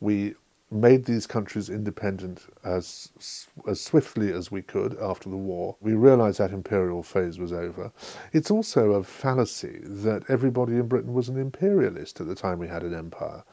we 0.00 0.34
made 0.72 1.04
these 1.04 1.26
countries 1.26 1.68
independent 1.68 2.40
as 2.64 3.10
as 3.68 3.80
swiftly 3.80 4.32
as 4.32 4.50
we 4.50 4.62
could 4.62 4.98
after 5.00 5.28
the 5.28 5.36
war. 5.36 5.76
We 5.80 5.92
realised 5.94 6.38
that 6.38 6.50
imperial 6.50 7.02
phase 7.02 7.38
was 7.38 7.52
over. 7.52 7.92
It's 8.32 8.50
also 8.50 8.92
a 8.92 9.04
fallacy 9.04 9.80
that 9.82 10.24
everybody 10.28 10.74
in 10.74 10.88
Britain 10.88 11.12
was 11.12 11.28
an 11.28 11.38
imperialist 11.38 12.20
at 12.20 12.26
the 12.26 12.34
time 12.34 12.58
we 12.58 12.68
had 12.68 12.82
an 12.82 12.94
empire. 12.94 13.44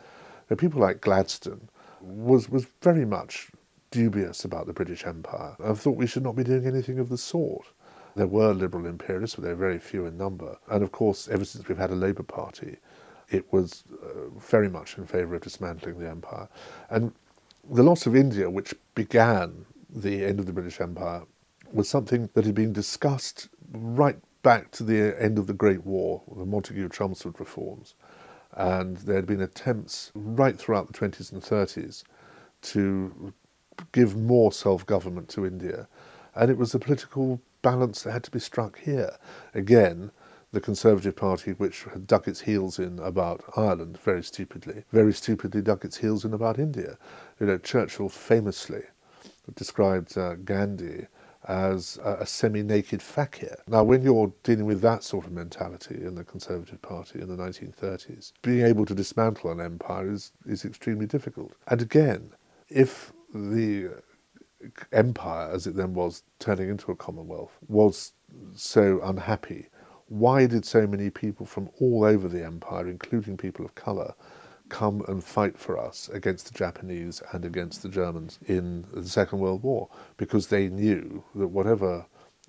Now, 0.49 0.55
people 0.55 0.82
like 0.82 1.01
Gladstone 1.01 1.69
was 2.01 2.49
was 2.49 2.65
very 2.82 3.05
much 3.05 3.51
dubious 3.91 4.45
about 4.45 4.67
the 4.67 4.73
British 4.73 5.05
Empire 5.05 5.55
and 5.60 5.77
thought 5.77 5.97
we 5.97 6.08
should 6.08 6.23
not 6.23 6.36
be 6.36 6.43
doing 6.43 6.65
anything 6.65 6.99
of 6.99 7.10
the 7.10 7.17
sort. 7.17 7.65
There 8.15 8.27
were 8.27 8.53
liberal 8.53 8.86
imperialists, 8.86 9.36
but 9.36 9.43
they 9.43 9.49
were 9.49 9.55
very 9.55 9.79
few 9.79 10.05
in 10.05 10.17
number. 10.17 10.58
And 10.69 10.84
of 10.84 10.91
course, 10.91 11.27
ever 11.27 11.45
since 11.45 11.67
we've 11.67 11.77
had 11.77 11.91
a 11.91 11.95
Labour 11.95 12.23
Party, 12.23 12.77
it 13.32 13.52
was 13.52 13.84
uh, 14.04 14.30
very 14.39 14.70
much 14.70 14.98
in 14.98 15.06
favour 15.06 15.36
of 15.36 15.42
dismantling 15.42 16.00
the 16.00 16.10
empire. 16.10 16.48
And 16.89 17.13
the 17.70 17.84
loss 17.84 18.06
of 18.06 18.15
India, 18.15 18.50
which 18.50 18.74
began 18.96 19.65
the 19.89 20.26
end 20.26 20.39
of 20.39 20.46
the 20.46 20.54
British 20.54 20.82
Empire, 20.82 21.24
was 21.72 21.88
something 21.88 22.30
that 22.34 22.46
had 22.46 22.56
been 22.56 22.74
discussed 22.74 23.50
right 23.72 24.18
back 24.42 24.72
to 24.72 24.84
the 24.84 25.15
end 25.22 25.38
of 25.38 25.48
the 25.48 25.54
Great 25.54 25.86
War, 25.86 26.22
the 26.36 26.46
Montagu-Chelmsford 26.46 27.39
reforms. 27.39 27.96
And 28.54 28.98
there 28.98 29.18
had 29.18 29.28
been 29.28 29.42
attempts 29.42 30.12
right 30.15 30.58
throughout 30.58 30.88
the 30.88 30.94
20s 30.94 31.32
and 31.32 31.42
30s 31.42 32.04
to 32.62 33.34
give 33.92 34.15
more 34.15 34.52
self-government 34.52 35.30
to 35.30 35.46
India. 35.46 35.88
And 36.36 36.50
it 36.50 36.58
was 36.58 36.74
a 36.74 36.80
political 36.80 37.42
balance 37.62 38.04
that 38.04 38.12
had 38.12 38.24
to 38.24 38.32
be 38.32 38.39
struck 38.39 38.80
here. 38.80 39.18
Again, 39.54 40.12
the 40.52 40.62
Conservative 40.62 41.16
Party, 41.16 41.52
which 41.52 41.84
had 41.84 42.08
dug 42.08 42.28
its 42.28 42.42
heels 42.42 42.80
in 42.80 43.00
about 43.00 43.44
Ireland 43.56 43.98
very 44.00 44.24
stupidly, 44.24 44.84
very 44.92 45.14
stupidly 45.14 45.62
dug 45.62 45.86
its 45.86 45.98
heels 45.98 46.26
in 46.26 46.34
about 46.34 46.58
India. 46.58 46.98
You 47.40 47.48
know, 47.48 47.58
Churchill 47.58 48.10
famously 48.10 48.84
described 49.56 50.18
uh, 50.18 50.36
Gandhi 50.36 51.08
as 51.48 52.00
a, 52.04 52.18
a 52.22 52.26
semi 52.26 52.64
naked 52.64 53.02
fakir. 53.02 53.58
Now, 53.68 53.84
when 53.84 54.02
you're 54.02 54.34
dealing 54.44 54.66
with 54.66 54.82
that 54.82 55.04
sort 55.04 55.26
of 55.26 55.32
mentality 55.32 55.96
in 55.96 56.16
the 56.16 56.24
Conservative 56.24 56.82
Party 56.82 57.22
in 57.22 57.30
the 57.30 57.42
1930s, 57.42 58.34
being 58.42 58.66
able 58.66 58.86
to 58.86 58.96
dismantle 58.96 59.52
an 59.52 59.62
empire 59.62 60.12
is, 60.12 60.32
is 60.46 60.66
extremely 60.66 61.06
difficult. 61.06 61.54
And 61.68 61.82
again, 61.82 62.32
if 62.70 63.14
the 63.34 63.92
empire, 64.92 65.50
as 65.52 65.68
it 65.68 65.76
then 65.76 65.94
was 65.94 66.24
turning 66.40 66.70
into 66.70 66.92
a 66.92 66.96
commonwealth, 66.96 67.58
was 67.68 68.14
so 68.54 69.00
unhappy, 69.04 69.68
why 70.10 70.45
did 70.48 70.65
so 70.65 70.86
many 70.88 71.10
people 71.10 71.45
from 71.45 71.69
all 71.80 72.04
over 72.04 72.28
the 72.28 72.43
empire, 72.43 72.88
including 72.88 73.38
people 73.38 73.63
of 73.63 73.76
colour, 73.76 74.13
come 74.69 75.04
and 75.08 75.24
fight 75.24 75.58
for 75.58 75.78
us 75.78 76.10
against 76.10 76.45
the 76.45 76.58
Japanese 76.58 77.22
and 77.32 77.45
against 77.45 77.82
the 77.82 77.89
Germans 77.89 78.39
in 78.48 78.86
the 78.93 79.08
Second 79.08 79.39
World 79.39 79.63
War 79.63 79.89
because 80.17 80.48
they 80.48 80.67
knew 80.67 81.24
that 81.36 81.48
whatever 81.48 82.06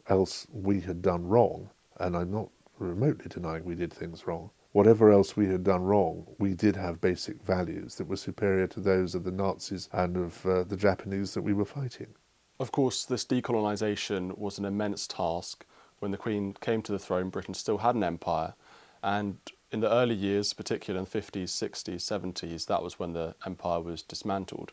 else 0.08 0.46
we 0.52 0.80
had 0.80 1.02
done 1.02 1.26
wrong, 1.26 1.70
and 1.98 2.16
I'm 2.16 2.30
not 2.30 2.48
remotely 2.78 3.26
denying 3.28 3.64
we 3.64 3.74
did 3.74 3.92
things 3.92 4.26
wrong, 4.26 4.50
whatever 4.72 5.10
else 5.10 5.36
we 5.36 5.46
had 5.46 5.64
done 5.64 5.82
wrong, 5.82 6.26
we 6.38 6.54
did 6.54 6.76
have 6.76 7.00
basic 7.00 7.42
values 7.42 7.96
that 7.96 8.06
were 8.06 8.16
superior 8.16 8.66
to 8.68 8.80
those 8.80 9.14
of 9.14 9.24
the 9.24 9.30
Nazis 9.30 9.88
and 9.92 10.16
of 10.16 10.46
uh, 10.46 10.64
the 10.64 10.76
Japanese 10.76 11.34
that 11.34 11.42
we 11.42 11.52
were 11.52 11.64
fighting. 11.64 12.08
Of 12.58 12.72
course, 12.72 13.04
this 13.04 13.24
decolonisation 13.24 14.36
was 14.36 14.58
an 14.58 14.66
immense 14.66 15.06
task. 15.06 15.64
When 16.00 16.10
the 16.10 16.18
Queen 16.18 16.54
came 16.60 16.82
to 16.82 16.92
the 16.92 16.98
throne, 16.98 17.30
Britain 17.30 17.54
still 17.54 17.78
had 17.78 17.94
an 17.94 18.02
empire, 18.02 18.54
and 19.02 19.38
in 19.70 19.80
the 19.80 19.90
early 19.90 20.14
years, 20.14 20.52
particularly 20.52 21.06
in 21.06 21.10
the 21.10 21.20
50s, 21.20 21.44
60s, 21.44 21.96
70s, 21.96 22.66
that 22.66 22.82
was 22.82 22.98
when 22.98 23.12
the 23.12 23.34
empire 23.46 23.80
was 23.80 24.02
dismantled. 24.02 24.72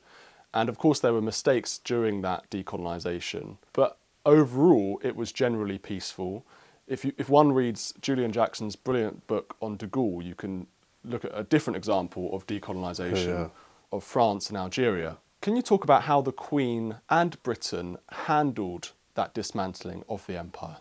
And 0.54 0.70
of 0.70 0.78
course, 0.78 1.00
there 1.00 1.14
were 1.14 1.22
mistakes 1.22 1.78
during 1.78 2.22
that 2.22 2.50
decolonisation, 2.50 3.58
but 3.74 3.98
overall, 4.26 5.00
it 5.04 5.16
was 5.16 5.32
generally 5.32 5.78
peaceful. 5.78 6.46
If, 6.88 7.06
you, 7.06 7.14
if 7.18 7.30
one 7.30 7.52
reads 7.52 7.94
Julian 8.02 8.32
Jackson's 8.32 8.76
brilliant 8.76 9.28
book 9.28 9.56
on 9.62 9.78
de 9.78 9.88
Gaulle, 9.88 10.24
you 10.24 10.36
can 10.36 10.68
look 11.04 11.26
at 11.26 11.32
a 11.34 11.44
different 11.44 11.78
example 11.78 12.34
of 12.34 12.48
decolonisation 12.48 13.28
yeah. 13.28 13.50
of 13.92 14.04
France 14.04 14.50
and 14.50 14.58
Algeria. 14.58 15.18
Can 15.42 15.56
you 15.56 15.62
talk 15.62 15.84
about 15.84 16.04
how 16.04 16.22
the 16.22 16.32
Queen 16.32 16.96
and 17.10 17.42
Britain 17.44 17.98
handled 18.10 18.94
that 19.14 19.34
dismantling 19.34 20.04
of 20.10 20.26
the 20.28 20.38
empire? 20.38 20.78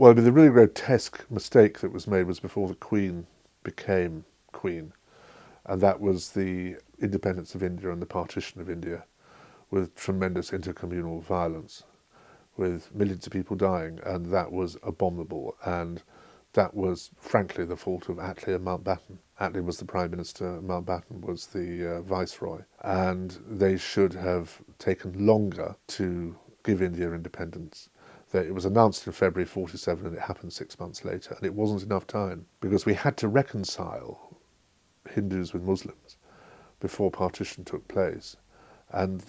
Well, 0.00 0.12
I 0.12 0.14
mean, 0.14 0.24
the 0.24 0.32
really 0.32 0.48
grotesque 0.48 1.30
mistake 1.30 1.80
that 1.80 1.92
was 1.92 2.06
made 2.06 2.22
was 2.22 2.40
before 2.40 2.68
the 2.68 2.74
Queen 2.74 3.26
became 3.62 4.24
Queen, 4.50 4.94
and 5.66 5.78
that 5.82 6.00
was 6.00 6.30
the 6.30 6.76
independence 7.02 7.54
of 7.54 7.62
India 7.62 7.92
and 7.92 8.00
the 8.00 8.06
partition 8.06 8.62
of 8.62 8.70
India, 8.70 9.04
with 9.70 9.94
tremendous 9.94 10.52
intercommunal 10.52 11.22
violence, 11.22 11.82
with 12.56 12.94
millions 12.94 13.26
of 13.26 13.34
people 13.34 13.56
dying, 13.56 14.00
and 14.06 14.24
that 14.32 14.50
was 14.50 14.78
abominable. 14.82 15.54
And 15.66 16.02
that 16.54 16.72
was, 16.72 17.10
frankly, 17.20 17.66
the 17.66 17.76
fault 17.76 18.08
of 18.08 18.16
Attlee 18.16 18.54
and 18.54 18.64
Mountbatten. 18.64 19.18
Attlee 19.38 19.62
was 19.62 19.76
the 19.76 19.84
Prime 19.84 20.12
Minister, 20.12 20.62
Mountbatten 20.62 21.20
was 21.20 21.44
the 21.48 21.96
uh, 21.96 22.00
Viceroy, 22.00 22.62
and 22.84 23.38
they 23.46 23.76
should 23.76 24.14
have 24.14 24.62
taken 24.78 25.26
longer 25.26 25.76
to 25.88 26.34
give 26.64 26.80
India 26.80 27.12
independence. 27.12 27.90
That 28.32 28.46
it 28.46 28.54
was 28.54 28.64
announced 28.64 29.06
in 29.06 29.12
February 29.12 29.46
47 29.46 30.06
and 30.06 30.14
it 30.14 30.20
happened 30.20 30.52
six 30.52 30.78
months 30.78 31.04
later, 31.04 31.34
and 31.34 31.44
it 31.44 31.54
wasn't 31.54 31.82
enough 31.82 32.06
time 32.06 32.46
because 32.60 32.86
we 32.86 32.94
had 32.94 33.16
to 33.18 33.28
reconcile 33.28 34.36
Hindus 35.08 35.52
with 35.52 35.62
Muslims 35.62 36.16
before 36.78 37.10
partition 37.10 37.64
took 37.64 37.86
place. 37.88 38.36
And 38.92 39.22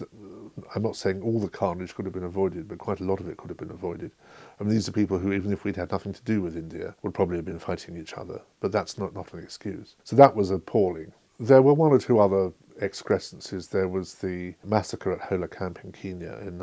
I'm 0.73 0.81
not 0.81 0.95
saying 0.95 1.21
all 1.21 1.39
the 1.39 1.47
carnage 1.47 1.93
could 1.93 2.05
have 2.05 2.13
been 2.13 2.23
avoided, 2.23 2.67
but 2.67 2.79
quite 2.79 2.99
a 2.99 3.03
lot 3.03 3.19
of 3.19 3.27
it 3.27 3.37
could 3.37 3.49
have 3.49 3.57
been 3.57 3.69
avoided. 3.69 4.11
I 4.59 4.63
mean, 4.63 4.73
these 4.73 4.89
are 4.89 4.91
people 4.91 5.19
who, 5.19 5.33
even 5.33 5.53
if 5.53 5.63
we'd 5.63 5.75
had 5.75 5.91
nothing 5.91 6.13
to 6.13 6.21
do 6.23 6.41
with 6.41 6.57
India, 6.57 6.95
would 7.03 7.13
probably 7.13 7.35
have 7.35 7.45
been 7.45 7.59
fighting 7.59 7.95
each 7.95 8.13
other. 8.13 8.41
But 8.59 8.71
that's 8.71 8.97
not, 8.97 9.13
not 9.13 9.31
an 9.33 9.43
excuse. 9.43 9.95
So 10.03 10.15
that 10.15 10.35
was 10.35 10.49
appalling. 10.49 11.11
There 11.39 11.61
were 11.61 11.73
one 11.73 11.91
or 11.91 11.99
two 11.99 12.19
other 12.19 12.51
excrescences. 12.81 13.69
There 13.69 13.87
was 13.87 14.15
the 14.15 14.55
massacre 14.63 15.11
at 15.11 15.21
Hola 15.21 15.47
Camp 15.47 15.79
in 15.83 15.91
Kenya 15.91 16.39
in 16.41 16.57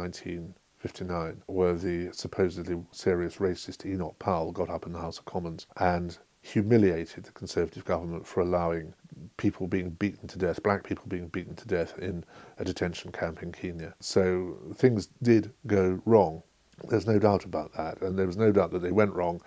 1959, 0.83 1.43
where 1.47 1.75
the 1.75 2.13
supposedly 2.13 2.81
serious 2.93 3.37
racist 3.37 3.85
Enoch 3.85 4.17
Powell 4.21 4.53
got 4.53 4.71
up 4.71 4.87
in 4.87 4.93
the 4.93 5.01
House 5.01 5.19
of 5.19 5.25
Commons 5.25 5.67
and 5.79 6.17
humiliated 6.41 7.25
the 7.25 7.33
Conservative 7.33 7.85
government 7.85 8.25
for 8.25 8.41
allowing 8.41 8.95
people 9.37 9.67
being 9.67 9.91
beaten 9.91 10.29
to 10.29 10.39
death, 10.39 10.63
black 10.63 10.85
people 10.85 11.05
being 11.09 11.27
beaten 11.29 11.57
to 11.57 11.67
death 11.67 11.99
in 11.99 12.25
a 12.59 12.65
detention 12.65 13.11
camp 13.11 13.43
in 13.43 13.51
Kenya. 13.51 13.93
So 13.99 14.57
things 14.77 15.09
did 15.23 15.53
go 15.67 16.01
wrong. 16.05 16.43
There's 16.89 17.09
no 17.09 17.19
doubt 17.19 17.45
about 17.45 17.73
that. 17.75 18.01
And 18.01 18.17
there 18.17 18.27
was 18.27 18.37
no 18.37 18.53
doubt 18.53 18.71
that 18.71 18.83
they 18.83 18.93
went 18.93 19.13
wrong 19.15 19.41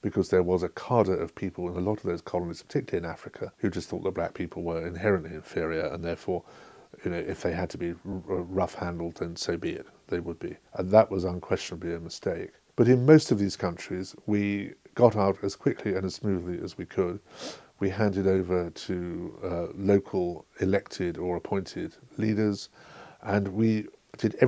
because 0.00 0.30
there 0.30 0.42
was 0.42 0.62
a 0.62 0.70
cadre 0.70 1.20
of 1.20 1.34
people 1.34 1.68
in 1.68 1.76
a 1.76 1.80
lot 1.80 1.98
of 1.98 2.04
those 2.04 2.22
colonies, 2.22 2.62
particularly 2.62 3.04
in 3.04 3.10
Africa, 3.10 3.52
who 3.58 3.68
just 3.68 3.90
thought 3.90 4.04
that 4.04 4.14
black 4.14 4.32
people 4.32 4.62
were 4.62 4.86
inherently 4.86 5.34
inferior 5.34 5.86
and 5.86 6.02
therefore, 6.02 6.44
you 7.04 7.10
know, 7.10 7.18
if 7.18 7.42
they 7.42 7.52
had 7.52 7.70
to 7.70 7.78
be 7.78 7.94
rough 8.04 8.74
handled, 8.74 9.16
then 9.16 9.36
so 9.36 9.56
be 9.56 9.70
it, 9.70 9.86
they 10.08 10.20
would 10.20 10.38
be. 10.38 10.56
And 10.74 10.90
that 10.90 11.10
was 11.10 11.24
unquestionably 11.24 11.94
a 11.94 12.00
mistake. 12.00 12.50
But 12.76 12.88
in 12.88 13.06
most 13.06 13.32
of 13.32 13.38
these 13.38 13.56
countries, 13.56 14.14
we 14.26 14.74
got 14.94 15.16
out 15.16 15.38
as 15.42 15.56
quickly 15.56 15.94
and 15.94 16.04
as 16.04 16.16
smoothly 16.16 16.60
as 16.62 16.78
we 16.78 16.84
could. 16.86 17.20
We 17.80 17.90
handed 17.90 18.26
over 18.26 18.70
to 18.70 19.38
uh, 19.44 19.66
local 19.76 20.46
elected 20.60 21.18
or 21.18 21.36
appointed 21.36 21.94
leaders, 22.16 22.68
and 23.22 23.48
we 23.48 23.86
did 24.16 24.47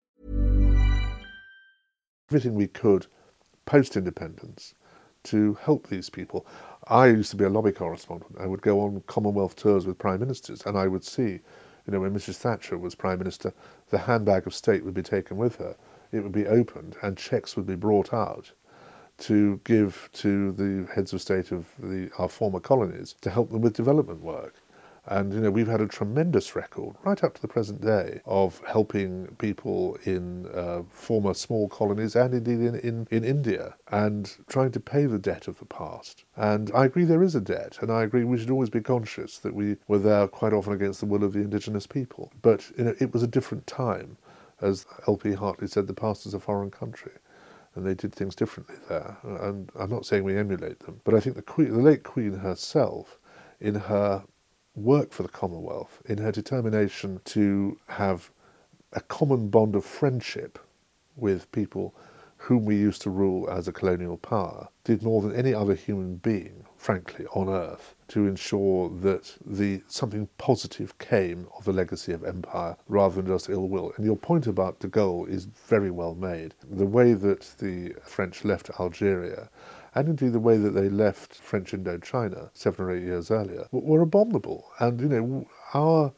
Everything 2.31 2.55
we 2.55 2.67
could 2.67 3.05
post 3.65 3.97
independence 3.97 4.73
to 5.21 5.53
help 5.55 5.87
these 5.87 6.09
people. 6.09 6.47
I 6.87 7.07
used 7.07 7.29
to 7.31 7.35
be 7.35 7.43
a 7.43 7.49
lobby 7.49 7.73
correspondent. 7.73 8.37
I 8.39 8.47
would 8.47 8.61
go 8.61 8.79
on 8.79 9.03
Commonwealth 9.05 9.57
tours 9.57 9.85
with 9.85 9.97
prime 9.97 10.21
ministers, 10.21 10.65
and 10.65 10.77
I 10.77 10.87
would 10.87 11.03
see, 11.03 11.31
you 11.31 11.41
know, 11.89 11.99
when 11.99 12.13
Mrs. 12.13 12.37
Thatcher 12.37 12.77
was 12.77 12.95
prime 12.95 13.19
minister, 13.19 13.53
the 13.89 13.97
handbag 13.97 14.47
of 14.47 14.53
state 14.53 14.85
would 14.85 14.93
be 14.93 15.03
taken 15.03 15.35
with 15.35 15.57
her. 15.57 15.75
It 16.13 16.21
would 16.21 16.31
be 16.31 16.47
opened, 16.47 16.95
and 17.01 17.17
cheques 17.17 17.57
would 17.57 17.67
be 17.67 17.75
brought 17.75 18.13
out 18.13 18.49
to 19.17 19.59
give 19.65 20.09
to 20.13 20.53
the 20.53 20.89
heads 20.93 21.11
of 21.11 21.21
state 21.21 21.51
of 21.51 21.65
the, 21.79 22.09
our 22.17 22.29
former 22.29 22.61
colonies 22.61 23.15
to 23.19 23.29
help 23.29 23.49
them 23.51 23.59
with 23.59 23.73
development 23.73 24.21
work. 24.21 24.55
And 25.07 25.33
you 25.33 25.41
know 25.41 25.51
we've 25.51 25.67
had 25.67 25.81
a 25.81 25.87
tremendous 25.87 26.55
record 26.55 26.95
right 27.03 27.23
up 27.23 27.33
to 27.35 27.41
the 27.41 27.47
present 27.47 27.81
day 27.81 28.21
of 28.25 28.61
helping 28.67 29.27
people 29.39 29.97
in 30.05 30.47
uh, 30.47 30.83
former 30.91 31.33
small 31.33 31.67
colonies 31.69 32.15
and 32.15 32.33
indeed 32.33 32.59
in, 32.59 32.75
in, 32.79 33.07
in 33.11 33.23
India 33.23 33.75
and 33.91 34.31
trying 34.47 34.71
to 34.71 34.79
pay 34.79 35.05
the 35.07 35.19
debt 35.19 35.47
of 35.47 35.59
the 35.59 35.65
past. 35.65 36.25
And 36.37 36.71
I 36.75 36.85
agree 36.85 37.05
there 37.05 37.23
is 37.23 37.35
a 37.35 37.41
debt, 37.41 37.79
and 37.81 37.91
I 37.91 38.03
agree 38.03 38.23
we 38.23 38.37
should 38.39 38.51
always 38.51 38.69
be 38.69 38.81
conscious 38.81 39.39
that 39.39 39.55
we 39.55 39.77
were 39.87 39.99
there 39.99 40.27
quite 40.27 40.53
often 40.53 40.73
against 40.73 40.99
the 40.99 41.07
will 41.07 41.23
of 41.23 41.33
the 41.33 41.39
indigenous 41.39 41.87
people. 41.87 42.31
But 42.41 42.71
you 42.77 42.85
know 42.85 42.95
it 42.99 43.13
was 43.13 43.23
a 43.23 43.27
different 43.27 43.67
time. 43.67 44.17
as 44.61 44.85
L.P. 45.07 45.33
Hartley 45.33 45.67
said, 45.67 45.87
the 45.87 45.93
past 45.93 46.25
is 46.25 46.33
a 46.33 46.39
foreign 46.39 46.71
country. 46.71 47.13
And 47.75 47.85
they 47.85 47.93
did 47.95 48.13
things 48.13 48.35
differently 48.35 48.75
there. 48.89 49.17
And 49.23 49.71
I'm 49.79 49.89
not 49.89 50.05
saying 50.05 50.23
we 50.23 50.37
emulate 50.37 50.79
them, 50.81 51.01
but 51.05 51.13
I 51.15 51.19
think 51.21 51.35
the, 51.35 51.41
Queen, 51.41 51.71
the 51.71 51.79
late 51.81 52.03
Queen 52.03 52.33
herself, 52.33 53.19
in 53.61 53.75
her 53.75 54.23
work 54.75 55.11
for 55.11 55.23
the 55.23 55.29
Commonwealth, 55.29 56.01
in 56.05 56.17
her 56.17 56.31
determination 56.31 57.19
to 57.25 57.77
have 57.87 58.31
a 58.93 59.01
common 59.01 59.49
bond 59.49 59.75
of 59.75 59.85
friendship 59.85 60.59
with 61.15 61.51
people 61.51 61.93
whom 62.37 62.65
we 62.65 62.75
used 62.75 63.03
to 63.03 63.09
rule 63.11 63.47
as 63.51 63.67
a 63.67 63.71
colonial 63.71 64.17
power, 64.17 64.67
did 64.83 65.03
more 65.03 65.21
than 65.21 65.35
any 65.35 65.53
other 65.53 65.75
human 65.75 66.15
being, 66.15 66.65
frankly, 66.75 67.23
on 67.33 67.47
earth, 67.47 67.93
to 68.07 68.25
ensure 68.25 68.89
that 68.89 69.37
the 69.45 69.79
something 69.87 70.27
positive 70.39 70.97
came 70.97 71.47
of 71.55 71.63
the 71.65 71.71
legacy 71.71 72.11
of 72.13 72.23
empire 72.23 72.75
rather 72.87 73.21
than 73.21 73.27
just 73.27 73.47
ill 73.47 73.69
will. 73.69 73.93
And 73.95 74.03
your 74.03 74.17
point 74.17 74.47
about 74.47 74.79
de 74.79 74.87
Gaulle 74.87 75.29
is 75.29 75.45
very 75.45 75.91
well 75.91 76.15
made. 76.15 76.55
The 76.67 76.85
way 76.85 77.13
that 77.13 77.41
the 77.59 77.93
French 78.03 78.43
left 78.43 78.71
Algeria 78.79 79.47
and 79.93 80.07
indeed 80.07 80.33
the 80.33 80.39
way 80.39 80.57
that 80.57 80.71
they 80.71 80.89
left 80.89 81.35
French 81.35 81.71
Indochina 81.71 82.49
seven 82.53 82.85
or 82.85 82.91
eight 82.91 83.03
years 83.03 83.29
earlier 83.31 83.67
were 83.71 84.01
abominable. 84.01 84.71
And 84.79 84.99
you 85.01 85.09
know, 85.09 85.47
our 85.73 86.13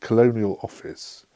colonial 0.00 0.58
office, 0.62 1.26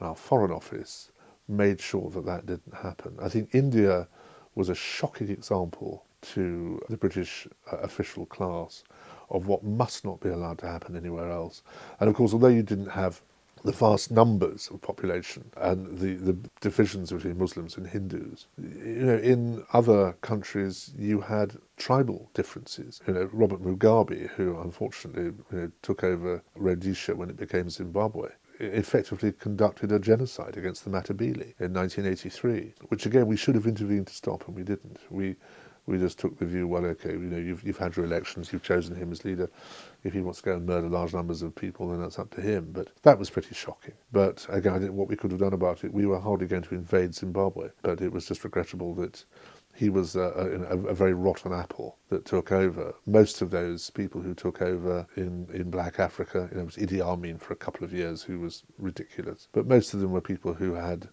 our 0.00 0.14
foreign 0.14 0.52
office, 0.52 1.10
made 1.48 1.80
sure 1.80 2.10
that 2.10 2.26
that 2.26 2.46
didn't 2.46 2.74
happen. 2.74 3.16
I 3.20 3.28
think 3.28 3.54
India 3.54 4.06
was 4.54 4.68
a 4.68 4.74
shocking 4.74 5.30
example 5.30 6.04
to 6.20 6.80
the 6.88 6.96
British 6.96 7.46
uh, 7.72 7.76
official 7.78 8.26
class 8.26 8.84
of 9.30 9.46
what 9.46 9.62
must 9.62 10.04
not 10.04 10.20
be 10.20 10.30
allowed 10.30 10.58
to 10.58 10.66
happen 10.66 10.96
anywhere 10.96 11.30
else. 11.30 11.62
And 12.00 12.08
of 12.08 12.14
course, 12.14 12.32
although 12.32 12.48
you 12.48 12.62
didn't 12.62 12.90
have 12.90 13.22
the 13.64 13.72
vast 13.72 14.10
numbers 14.10 14.68
of 14.72 14.80
population 14.80 15.50
and 15.56 15.98
the, 15.98 16.14
the 16.14 16.36
divisions 16.60 17.12
between 17.12 17.38
Muslims 17.38 17.76
and 17.76 17.86
Hindus. 17.86 18.46
You 18.58 19.06
know, 19.06 19.16
in 19.18 19.64
other 19.72 20.12
countries, 20.20 20.92
you 20.96 21.20
had 21.20 21.56
tribal 21.76 22.30
differences. 22.34 23.00
You 23.06 23.14
know, 23.14 23.28
Robert 23.32 23.62
Mugabe, 23.62 24.28
who 24.30 24.58
unfortunately 24.60 25.24
you 25.24 25.58
know, 25.58 25.72
took 25.82 26.04
over 26.04 26.42
Rhodesia 26.56 27.14
when 27.14 27.30
it 27.30 27.36
became 27.36 27.70
Zimbabwe, 27.70 28.30
effectively 28.60 29.32
conducted 29.32 29.92
a 29.92 29.98
genocide 29.98 30.56
against 30.56 30.84
the 30.84 30.90
Matabele 30.90 31.54
in 31.60 31.72
1983, 31.72 32.74
which 32.88 33.06
again 33.06 33.26
we 33.26 33.36
should 33.36 33.54
have 33.54 33.66
intervened 33.66 34.08
to 34.08 34.14
stop, 34.14 34.46
and 34.48 34.56
we 34.56 34.62
didn't. 34.62 34.98
We 35.10 35.36
we 35.88 35.98
just 35.98 36.18
took 36.18 36.38
the 36.38 36.44
view, 36.44 36.68
well, 36.68 36.84
okay, 36.84 37.12
you 37.12 37.18
know, 37.18 37.38
you've 37.38 37.64
you've 37.64 37.78
had 37.78 37.96
your 37.96 38.04
elections, 38.04 38.52
you've 38.52 38.62
chosen 38.62 38.94
him 38.94 39.10
as 39.10 39.24
leader. 39.24 39.48
If 40.04 40.12
he 40.12 40.20
wants 40.20 40.40
to 40.40 40.44
go 40.44 40.56
and 40.56 40.66
murder 40.66 40.88
large 40.88 41.14
numbers 41.14 41.40
of 41.40 41.54
people, 41.54 41.88
then 41.88 42.00
that's 42.00 42.18
up 42.18 42.30
to 42.34 42.42
him. 42.42 42.68
But 42.72 42.88
that 43.02 43.18
was 43.18 43.30
pretty 43.30 43.54
shocking. 43.54 43.94
But 44.12 44.46
again, 44.50 44.94
what 44.94 45.08
we 45.08 45.16
could 45.16 45.30
have 45.30 45.40
done 45.40 45.54
about 45.54 45.84
it. 45.84 45.92
We 45.92 46.04
were 46.04 46.20
hardly 46.20 46.46
going 46.46 46.62
to 46.62 46.74
invade 46.74 47.14
Zimbabwe, 47.14 47.70
but 47.82 48.02
it 48.02 48.12
was 48.12 48.26
just 48.26 48.44
regrettable 48.44 48.94
that 48.96 49.24
he 49.74 49.88
was 49.88 50.16
uh, 50.16 50.32
uh, 50.36 50.74
a, 50.74 50.76
a, 50.76 50.86
a, 50.88 50.94
very 50.94 51.14
rotten 51.14 51.52
apple 51.52 51.98
that 52.08 52.24
took 52.24 52.50
over. 52.50 52.92
Most 53.06 53.42
of 53.42 53.50
those 53.50 53.90
people 53.90 54.20
who 54.20 54.34
took 54.34 54.60
over 54.60 55.06
in, 55.16 55.46
in 55.54 55.70
black 55.70 56.00
Africa, 56.00 56.48
you 56.50 56.56
know, 56.56 56.64
it 56.64 56.66
was 56.66 56.76
Idi 56.76 57.00
Amin 57.00 57.38
for 57.38 57.52
a 57.52 57.56
couple 57.56 57.84
of 57.84 57.92
years, 57.92 58.22
who 58.22 58.40
was 58.40 58.64
ridiculous. 58.76 59.46
But 59.52 59.68
most 59.68 59.94
of 59.94 60.00
them 60.00 60.10
were 60.10 60.20
people 60.20 60.52
who 60.52 60.74
had 60.74 61.08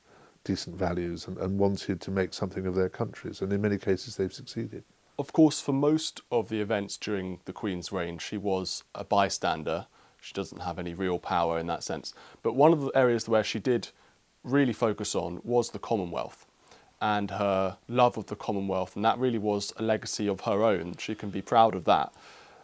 decent 0.46 0.78
values 0.78 1.28
and, 1.28 1.38
and 1.38 1.60
wanted 1.60 2.00
to 2.00 2.12
make 2.12 2.34
something 2.34 2.66
of 2.66 2.76
their 2.76 2.88
countries, 2.88 3.42
and 3.42 3.52
in 3.52 3.62
many 3.62 3.78
cases 3.78 4.16
they've 4.16 4.32
succeeded. 4.32 4.86
Of 5.20 5.34
course, 5.34 5.60
for 5.60 5.74
most 5.74 6.22
of 6.32 6.48
the 6.48 6.62
events 6.62 6.96
during 6.96 7.40
the 7.46 7.54
Queen's 7.54 7.92
reign, 7.92 8.18
she 8.18 8.38
was 8.38 8.84
a 8.94 9.04
bystander. 9.04 9.88
She 10.22 10.34
doesn't 10.34 10.62
have 10.62 10.80
any 10.80 10.94
real 10.94 11.20
power 11.20 11.60
in 11.60 11.68
that 11.68 11.84
sense. 11.84 12.14
But 12.44 12.56
one 12.56 12.74
of 12.74 12.82
the 12.82 12.92
areas 12.96 13.28
where 13.28 13.44
she 13.44 13.60
did 13.60 13.90
really 14.44 14.74
focus 14.74 15.16
on 15.16 15.42
was 15.44 15.72
the 15.72 15.80
Commonwealth 15.80 16.46
and 17.02 17.32
her 17.32 17.78
love 17.88 18.18
of 18.18 18.28
the 18.28 18.36
Commonwealth, 18.36 18.96
and 18.96 19.06
that 19.06 19.18
really 19.20 19.38
was 19.38 19.74
a 19.78 19.84
legacy 19.84 20.28
of 20.28 20.42
her 20.42 20.64
own. 20.64 20.96
She 20.98 21.16
can 21.16 21.30
be 21.30 21.42
proud 21.42 21.76
of 21.76 21.86
that. 21.86 22.14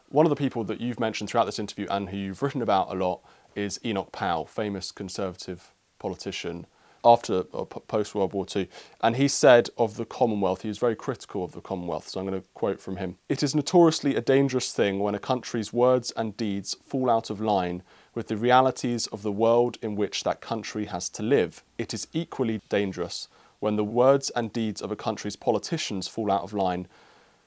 One 0.09 0.25
of 0.25 0.29
the 0.29 0.35
people 0.35 0.63
that 0.65 0.81
you've 0.81 0.99
mentioned 0.99 1.29
throughout 1.29 1.45
this 1.45 1.59
interview 1.59 1.87
and 1.89 2.09
who 2.09 2.17
you've 2.17 2.41
written 2.41 2.61
about 2.61 2.91
a 2.91 2.95
lot 2.95 3.21
is 3.55 3.79
Enoch 3.85 4.11
Powell, 4.11 4.45
famous 4.45 4.91
conservative 4.91 5.73
politician 5.99 6.65
after 7.03 7.43
post 7.43 8.15
World 8.15 8.33
War 8.33 8.45
II. 8.55 8.67
And 9.01 9.15
he 9.15 9.27
said 9.27 9.69
of 9.77 9.97
the 9.97 10.05
Commonwealth, 10.05 10.61
he 10.61 10.67
was 10.67 10.77
very 10.77 10.95
critical 10.95 11.43
of 11.43 11.53
the 11.53 11.61
Commonwealth. 11.61 12.09
So 12.09 12.19
I'm 12.19 12.27
going 12.27 12.41
to 12.41 12.47
quote 12.53 12.81
from 12.81 12.97
him 12.97 13.17
It 13.29 13.43
is 13.43 13.55
notoriously 13.55 14.15
a 14.15 14.21
dangerous 14.21 14.71
thing 14.71 14.99
when 14.99 15.15
a 15.15 15.19
country's 15.19 15.73
words 15.73 16.11
and 16.15 16.37
deeds 16.37 16.75
fall 16.83 17.09
out 17.09 17.29
of 17.29 17.41
line 17.41 17.83
with 18.13 18.27
the 18.27 18.37
realities 18.37 19.07
of 19.07 19.23
the 19.23 19.31
world 19.31 19.77
in 19.81 19.95
which 19.95 20.23
that 20.23 20.41
country 20.41 20.85
has 20.85 21.09
to 21.09 21.23
live. 21.23 21.63
It 21.77 21.93
is 21.93 22.07
equally 22.13 22.61
dangerous 22.69 23.27
when 23.59 23.75
the 23.75 23.83
words 23.83 24.29
and 24.31 24.51
deeds 24.51 24.81
of 24.81 24.91
a 24.91 24.95
country's 24.95 25.35
politicians 25.35 26.07
fall 26.07 26.31
out 26.31 26.41
of 26.41 26.53
line 26.53 26.87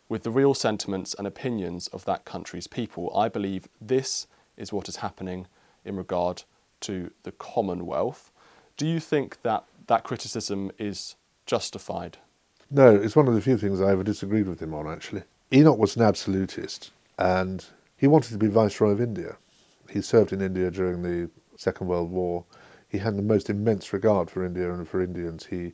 with 0.08 0.22
the 0.22 0.30
real 0.30 0.54
sentiments 0.54 1.14
and 1.14 1.26
opinions 1.26 1.88
of 1.88 2.04
that 2.04 2.24
country's 2.24 2.66
people. 2.66 3.14
I 3.16 3.28
believe 3.28 3.68
this 3.80 4.26
is 4.56 4.72
what 4.72 4.88
is 4.88 4.96
happening 4.96 5.46
in 5.84 5.96
regard 5.96 6.44
to 6.80 7.10
the 7.22 7.32
Commonwealth. 7.32 8.30
Do 8.76 8.86
you 8.86 8.98
think 9.00 9.42
that 9.42 9.64
that 9.86 10.02
criticism 10.02 10.72
is 10.78 11.16
justified? 11.46 12.18
No, 12.70 12.94
it's 12.94 13.14
one 13.14 13.28
of 13.28 13.34
the 13.34 13.40
few 13.40 13.56
things 13.56 13.80
I 13.80 13.92
ever 13.92 14.02
disagreed 14.02 14.48
with 14.48 14.60
him 14.60 14.74
on, 14.74 14.88
actually. 14.88 15.22
Enoch 15.52 15.78
was 15.78 15.96
an 15.96 16.02
absolutist, 16.02 16.90
and 17.18 17.64
he 17.96 18.08
wanted 18.08 18.32
to 18.32 18.38
be 18.38 18.48
Viceroy 18.48 18.90
of 18.90 19.00
India. 19.00 19.36
He 19.88 20.00
served 20.00 20.32
in 20.32 20.40
India 20.40 20.70
during 20.70 21.02
the 21.02 21.30
Second 21.56 21.86
World 21.86 22.10
War. 22.10 22.44
He 22.88 22.98
had 22.98 23.16
the 23.16 23.22
most 23.22 23.50
immense 23.50 23.92
regard 23.92 24.30
for 24.30 24.44
India 24.44 24.72
and 24.72 24.88
for 24.88 25.00
Indians. 25.02 25.46
He 25.46 25.72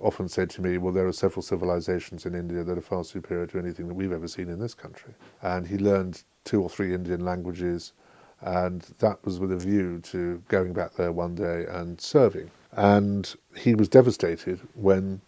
often 0.00 0.28
said 0.28 0.50
to 0.50 0.62
me, 0.62 0.76
well, 0.76 0.92
there 0.92 1.06
are 1.06 1.12
several 1.12 1.42
civilizations 1.42 2.26
in 2.26 2.34
India 2.34 2.62
that 2.64 2.76
are 2.76 2.82
far 2.82 3.04
superior 3.04 3.46
to 3.46 3.58
anything 3.58 3.88
that 3.88 3.94
we've 3.94 4.12
ever 4.12 4.28
seen 4.28 4.50
in 4.50 4.58
this 4.58 4.74
country. 4.74 5.14
And 5.40 5.66
he 5.66 5.78
learned 5.78 6.22
two 6.44 6.62
or 6.62 6.68
three 6.68 6.92
Indian 6.92 7.24
languages, 7.24 7.92
and 8.40 8.82
that 8.98 9.24
was 9.24 9.38
with 9.38 9.52
a 9.52 9.56
view 9.56 10.00
to 10.00 10.42
going 10.48 10.72
back 10.72 10.94
there 10.94 11.12
one 11.12 11.34
day 11.34 11.66
and 11.68 12.00
serving. 12.00 12.50
And 12.72 13.34
he 13.56 13.74
was 13.74 13.88
devastated 13.88 14.60
when 14.74 15.20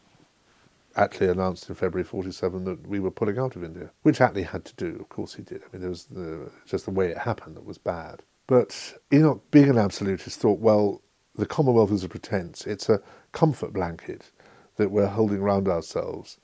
Attlee 0.96 1.30
announced 1.30 1.68
in 1.68 1.74
February 1.74 2.04
47 2.04 2.64
that 2.64 2.86
we 2.86 3.00
were 3.00 3.10
pulling 3.10 3.38
out 3.38 3.56
of 3.56 3.64
India, 3.64 3.90
which 4.02 4.18
Attlee 4.18 4.46
had 4.46 4.64
to 4.66 4.74
do, 4.74 4.96
of 5.00 5.08
course 5.08 5.34
he 5.34 5.42
did. 5.42 5.62
I 5.62 5.76
mean, 5.76 5.86
it 5.86 5.88
was 5.88 6.04
the, 6.04 6.50
just 6.66 6.84
the 6.84 6.90
way 6.90 7.08
it 7.08 7.18
happened 7.18 7.56
that 7.56 7.64
was 7.64 7.78
bad. 7.78 8.22
But 8.46 8.94
Enoch, 9.12 9.42
being 9.50 9.70
an 9.70 9.78
absolutist, 9.78 10.40
thought, 10.40 10.58
well, 10.58 11.02
the 11.36 11.46
Commonwealth 11.46 11.92
is 11.92 12.02
a 12.02 12.08
pretense. 12.08 12.66
It's 12.66 12.88
a 12.88 13.00
comfort 13.32 13.72
blanket 13.72 14.30
that 14.76 14.90
we're 14.90 15.06
holding 15.06 15.38
around 15.38 15.68
ourselves 15.68 16.38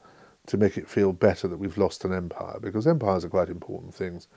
to 0.47 0.57
make 0.57 0.77
it 0.77 0.89
feel 0.89 1.13
better 1.13 1.49
that 1.49 1.57
we've 1.57 1.79
lost 1.79 2.05
an 2.05 2.13
empire, 2.13 2.59
because 2.61 2.87
empires 2.87 3.25
are 3.25 3.31
quite 3.31 3.49
important 3.49 3.95
things. 3.95 4.29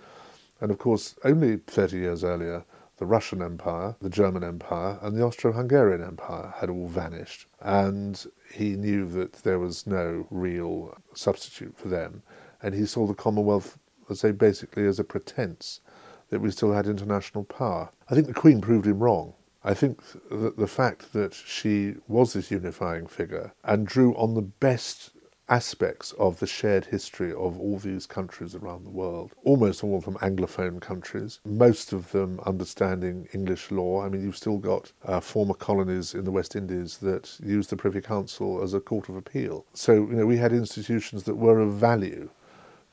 And 0.60 0.72
of 0.72 0.78
course, 0.78 1.16
only 1.24 1.58
30 1.58 1.98
years 1.98 2.24
earlier, 2.24 2.64
the 2.98 3.06
Russian 3.06 3.44
Empire, 3.44 3.96
the 4.02 4.10
German 4.10 4.44
Empire, 4.44 4.98
and 5.02 5.16
the 5.16 5.22
Austro 5.22 5.52
Hungarian 5.52 6.04
Empire 6.04 6.54
had 6.58 6.70
all 6.70 6.88
vanished. 6.88 7.46
And 7.62 8.26
he 8.52 8.76
knew 8.76 9.08
that 9.10 9.34
there 9.34 9.60
was 9.60 9.86
no 9.86 10.26
real 10.32 10.98
substitute 11.14 11.78
for 11.78 11.90
them. 11.90 12.24
And 12.64 12.74
he 12.74 12.86
saw 12.86 13.06
the 13.06 13.14
Commonwealth, 13.14 13.78
let's 14.10 14.22
say, 14.22 14.32
basically 14.32 14.88
as 14.88 15.00
a 15.00 15.04
pretense 15.04 15.82
that 16.30 16.40
we 16.42 16.50
still 16.52 16.74
had 16.74 16.88
international 16.88 17.44
power. 17.44 17.90
I 18.10 18.16
think 18.16 18.28
the 18.28 18.34
Queen 18.34 18.62
proved 18.62 18.88
him 18.88 19.00
wrong. 19.00 19.34
I 19.64 19.74
think 19.74 20.02
that 20.32 20.58
the 20.58 20.68
fact 20.68 21.14
that 21.14 21.34
she 21.34 21.96
was 22.08 22.34
this 22.34 22.52
unifying 22.52 23.06
figure 23.06 23.54
and 23.64 23.86
drew 23.86 24.16
on 24.16 24.34
the 24.34 24.42
best 24.42 25.12
aspects 25.50 26.12
of 26.14 26.40
the 26.40 26.48
shared 26.48 26.86
history 26.86 27.32
of 27.32 27.60
all 27.60 27.78
these 27.78 28.06
countries 28.06 28.56
around 28.56 28.84
the 28.84 28.90
world, 28.90 29.32
almost 29.44 29.84
all 29.84 29.98
of 29.98 30.06
them 30.06 30.16
Anglophone 30.16 30.82
countries, 30.82 31.40
most 31.46 31.94
of 31.94 32.12
them 32.12 32.40
understanding 32.46 33.28
English 33.34 33.72
law. 33.72 34.04
I 34.04 34.10
mean, 34.10 34.22
you've 34.22 34.38
still 34.38 34.58
got 34.58 34.92
uh, 35.06 35.20
former 35.20 35.54
colonies 35.54 36.14
in 36.14 36.26
the 36.26 36.32
West 36.32 36.56
Indies 36.56 36.98
that 36.98 37.38
use 37.44 37.68
the 37.68 37.78
Privy 37.78 38.02
Council 38.02 38.62
as 38.62 38.74
a 38.74 38.80
court 38.80 39.10
of 39.10 39.16
appeal. 39.16 39.66
So, 39.74 39.94
you 39.94 40.16
know, 40.16 40.26
we 40.26 40.38
had 40.38 40.54
institutions 40.54 41.24
that 41.24 41.36
were 41.36 41.60
of 41.60 41.74
value 41.74 42.30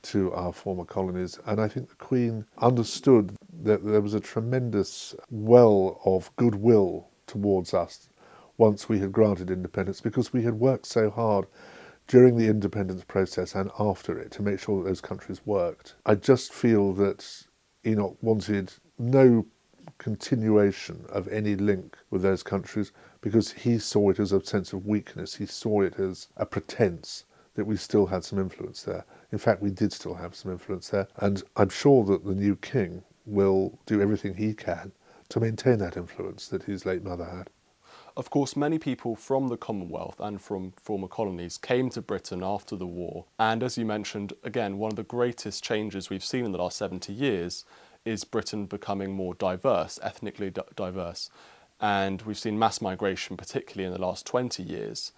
to 0.02 0.32
our 0.34 0.52
former 0.52 0.84
colonies. 0.84 1.38
And 1.46 1.60
I 1.60 1.68
think 1.68 1.88
the 1.88 1.94
Queen 1.96 2.44
understood 2.58 3.34
that 3.62 3.84
there 3.84 4.00
was 4.00 4.14
a 4.14 4.20
tremendous 4.20 5.14
well 5.30 6.00
of 6.04 6.34
goodwill 6.36 7.08
towards 7.26 7.72
us 7.72 8.08
once 8.58 8.88
we 8.88 9.00
had 9.00 9.10
granted 9.10 9.50
independence 9.50 10.00
because 10.00 10.32
we 10.32 10.42
had 10.42 10.54
worked 10.54 10.86
so 10.86 11.10
hard 11.10 11.46
during 12.06 12.36
the 12.36 12.48
independence 12.48 13.04
process 13.04 13.54
and 13.54 13.70
after 13.78 14.18
it 14.18 14.30
to 14.32 14.42
make 14.42 14.60
sure 14.60 14.82
that 14.82 14.88
those 14.88 15.00
countries 15.00 15.40
worked. 15.46 15.94
I 16.04 16.14
just 16.14 16.52
feel 16.52 16.92
that 16.94 17.44
Enoch 17.86 18.16
wanted 18.20 18.72
no 18.98 19.46
continuation 19.98 21.04
of 21.08 21.28
any 21.28 21.54
link 21.56 21.96
with 22.10 22.22
those 22.22 22.42
countries 22.42 22.92
because 23.20 23.52
he 23.52 23.78
saw 23.78 24.10
it 24.10 24.18
as 24.18 24.32
a 24.32 24.44
sense 24.44 24.72
of 24.72 24.86
weakness. 24.86 25.36
He 25.36 25.46
saw 25.46 25.82
it 25.82 25.98
as 25.98 26.28
a 26.36 26.46
pretense 26.46 27.24
that 27.54 27.64
we 27.64 27.76
still 27.76 28.06
had 28.06 28.24
some 28.24 28.38
influence 28.38 28.82
there. 28.82 29.04
In 29.32 29.38
fact, 29.38 29.62
we 29.62 29.70
did 29.70 29.92
still 29.92 30.14
have 30.14 30.34
some 30.34 30.52
influence 30.52 30.88
there, 30.88 31.08
and 31.18 31.42
I'm 31.56 31.68
sure 31.68 32.04
that 32.04 32.24
the 32.24 32.34
new 32.34 32.56
king 32.56 33.02
will 33.26 33.78
do 33.86 34.02
everything 34.02 34.34
he 34.34 34.54
can 34.54 34.92
to 35.30 35.40
maintain 35.40 35.78
that 35.78 35.96
influence 35.96 36.48
that 36.48 36.64
his 36.64 36.84
late 36.84 37.02
mother 37.02 37.24
had. 37.24 37.50
Of 38.16 38.30
course, 38.30 38.54
many 38.54 38.78
people 38.78 39.16
from 39.16 39.48
the 39.48 39.56
Commonwealth 39.56 40.20
and 40.20 40.40
from 40.40 40.70
former 40.80 41.08
colonies 41.08 41.58
came 41.58 41.90
to 41.90 42.00
Britain 42.00 42.44
after 42.44 42.76
the 42.76 42.86
war. 42.86 43.24
And 43.40 43.60
as 43.60 43.76
you 43.76 43.84
mentioned, 43.84 44.34
again, 44.44 44.78
one 44.78 44.92
of 44.92 44.96
the 44.96 45.02
greatest 45.02 45.64
changes 45.64 46.10
we've 46.10 46.24
seen 46.24 46.44
in 46.44 46.52
the 46.52 46.58
last 46.58 46.76
70 46.76 47.12
years 47.12 47.64
is 48.04 48.22
Britain 48.22 48.66
becoming 48.66 49.12
more 49.12 49.34
diverse, 49.34 49.98
ethnically 50.00 50.50
d- 50.50 50.62
diverse. 50.76 51.28
And 51.80 52.22
we've 52.22 52.38
seen 52.38 52.56
mass 52.56 52.80
migration, 52.80 53.36
particularly 53.36 53.86
in 53.86 53.92
the 53.92 54.06
last 54.06 54.26
20 54.26 54.62
years, 54.62 55.10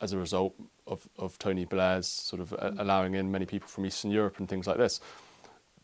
as 0.00 0.12
a 0.12 0.18
result 0.18 0.54
of, 0.88 1.08
of 1.16 1.38
Tony 1.38 1.64
Blair's 1.64 2.08
sort 2.08 2.42
of 2.42 2.52
uh, 2.54 2.72
allowing 2.78 3.14
in 3.14 3.30
many 3.30 3.46
people 3.46 3.68
from 3.68 3.86
Eastern 3.86 4.10
Europe 4.10 4.40
and 4.40 4.48
things 4.48 4.66
like 4.66 4.78
this. 4.78 5.00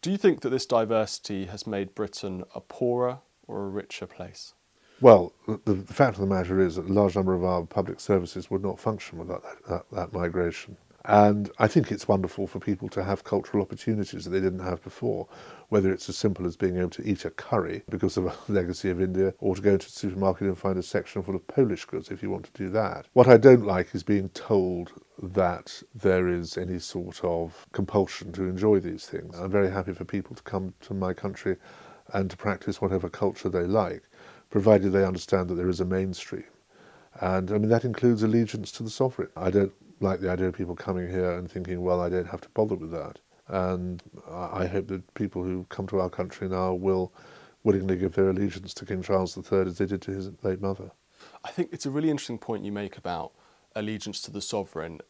Do 0.03 0.11
you 0.11 0.17
think 0.17 0.41
that 0.41 0.51
this 0.51 0.67
diversity 0.67 1.45
has 1.47 1.65
made 1.65 1.95
Britain 1.95 2.43
a 2.57 2.61
poorer 2.61 3.19
or 3.47 3.67
a 3.67 3.69
richer 3.69 4.07
place? 4.07 4.53
Well, 5.01 5.35
the, 5.47 5.75
the 5.75 5.93
fact 5.93 6.15
of 6.15 6.21
the 6.21 6.27
matter 6.27 6.61
is 6.61 6.77
that 6.77 6.89
a 6.89 6.93
large 6.93 7.17
number 7.17 7.35
of 7.35 7.45
our 7.45 7.65
public 7.65 8.01
services 8.01 8.51
would 8.51 8.63
not 8.63 8.81
function 8.81 9.19
without 9.19 9.43
that, 9.43 9.67
that, 9.69 9.85
that 9.93 10.13
migration. 10.13 10.77
And 11.05 11.51
I 11.61 11.69
think 11.69 11.93
it's 11.93 12.09
wonderful 12.09 12.49
for 12.49 12.59
people 12.59 12.89
to 12.89 13.05
have 13.05 13.23
cultural 13.23 13.63
opportunities 13.63 14.25
that 14.25 14.31
they 14.31 14.41
didn't 14.41 14.61
have 14.61 14.83
before, 14.83 15.29
whether 15.69 15.93
it's 15.93 16.09
as 16.09 16.17
simple 16.17 16.47
as 16.47 16.57
being 16.57 16.79
able 16.79 16.91
to 16.91 17.09
eat 17.09 17.25
a 17.25 17.31
curry 17.31 17.83
because 17.89 18.17
of 18.17 18.27
a 18.27 18.35
legacy 18.53 18.91
of 18.91 19.01
India, 19.01 19.33
or 19.39 19.55
to 19.55 19.63
go 19.63 19.77
to 19.77 19.87
the 19.87 19.93
supermarket 19.93 20.49
and 20.49 20.59
find 20.59 20.79
a 20.79 20.83
section 20.83 21.23
full 21.23 21.37
of 21.37 21.47
Polish 21.47 21.85
goods 21.85 22.11
if 22.11 22.23
you 22.23 22.31
want 22.31 22.47
to 22.47 22.63
do 22.63 22.71
that. 22.71 23.07
What 23.13 23.29
I 23.29 23.37
don't 23.37 23.65
like 23.65 23.95
is 23.95 24.03
being 24.03 24.31
told 24.31 24.93
that 25.23 25.81
there 25.95 26.27
is 26.29 26.59
any 26.59 26.81
sort 26.81 27.23
of 27.23 27.67
compulsion 27.73 28.33
to 28.33 28.45
enjoy 28.45 28.81
these 28.81 29.07
things. 29.07 29.39
I'm 29.39 29.51
very 29.51 29.71
happy 29.71 29.93
for 29.93 30.05
people 30.05 30.35
to 30.35 30.43
come 30.43 30.75
to 30.81 30.95
my 30.95 31.13
country 31.13 31.57
and 32.15 32.31
to 32.31 32.37
practice 32.37 32.81
whatever 32.81 33.09
culture 33.09 33.49
they 33.49 33.65
like, 33.65 34.03
provided 34.51 34.91
they 34.91 35.05
understand 35.05 35.49
that 35.49 35.55
there 35.55 35.69
is 35.69 35.81
a 35.81 35.85
mainstream. 35.85 36.45
And 37.21 37.51
I 37.51 37.59
mean, 37.59 37.71
that 37.71 37.85
includes 37.85 38.23
allegiance 38.23 38.71
to 38.73 38.83
the 38.83 38.91
sovereign. 38.91 39.29
I 39.37 39.51
don't 39.51 39.73
like 40.01 40.21
the 40.21 40.31
idea 40.31 40.49
of 40.49 40.55
people 40.55 40.77
coming 40.77 41.09
here 41.09 41.33
and 41.33 41.51
thinking, 41.51 41.83
well, 41.83 42.01
I 42.01 42.09
don't 42.09 42.29
have 42.29 42.43
to 42.43 42.49
bother 42.51 42.75
with 42.75 42.91
that. 42.93 43.19
And 43.49 44.03
I 44.31 44.67
hope 44.67 44.89
that 44.89 45.15
people 45.15 45.43
who 45.43 45.65
come 45.69 45.87
to 45.89 46.01
our 46.01 46.11
country 46.11 46.49
now 46.49 46.75
will 46.75 47.13
willingly 47.63 47.97
give 47.97 48.15
their 48.15 48.31
allegiance 48.31 48.75
to 48.75 48.85
King 48.85 49.03
Charles 49.03 49.37
III 49.37 49.61
as 49.61 49.79
they 49.79 49.87
did 49.87 50.03
to 50.03 50.11
his 50.11 50.31
late 50.43 50.61
mother. 50.61 50.91
I 51.45 51.51
think 51.51 51.71
it's 51.73 51.87
a 51.87 51.91
really 51.91 52.11
interesting 52.11 52.39
point 52.39 52.65
you 52.65 52.73
make 52.73 52.99
about 52.99 53.33
allegiance 53.75 54.21
to 54.23 54.31
the 54.31 54.43
sovereign. 54.43 55.01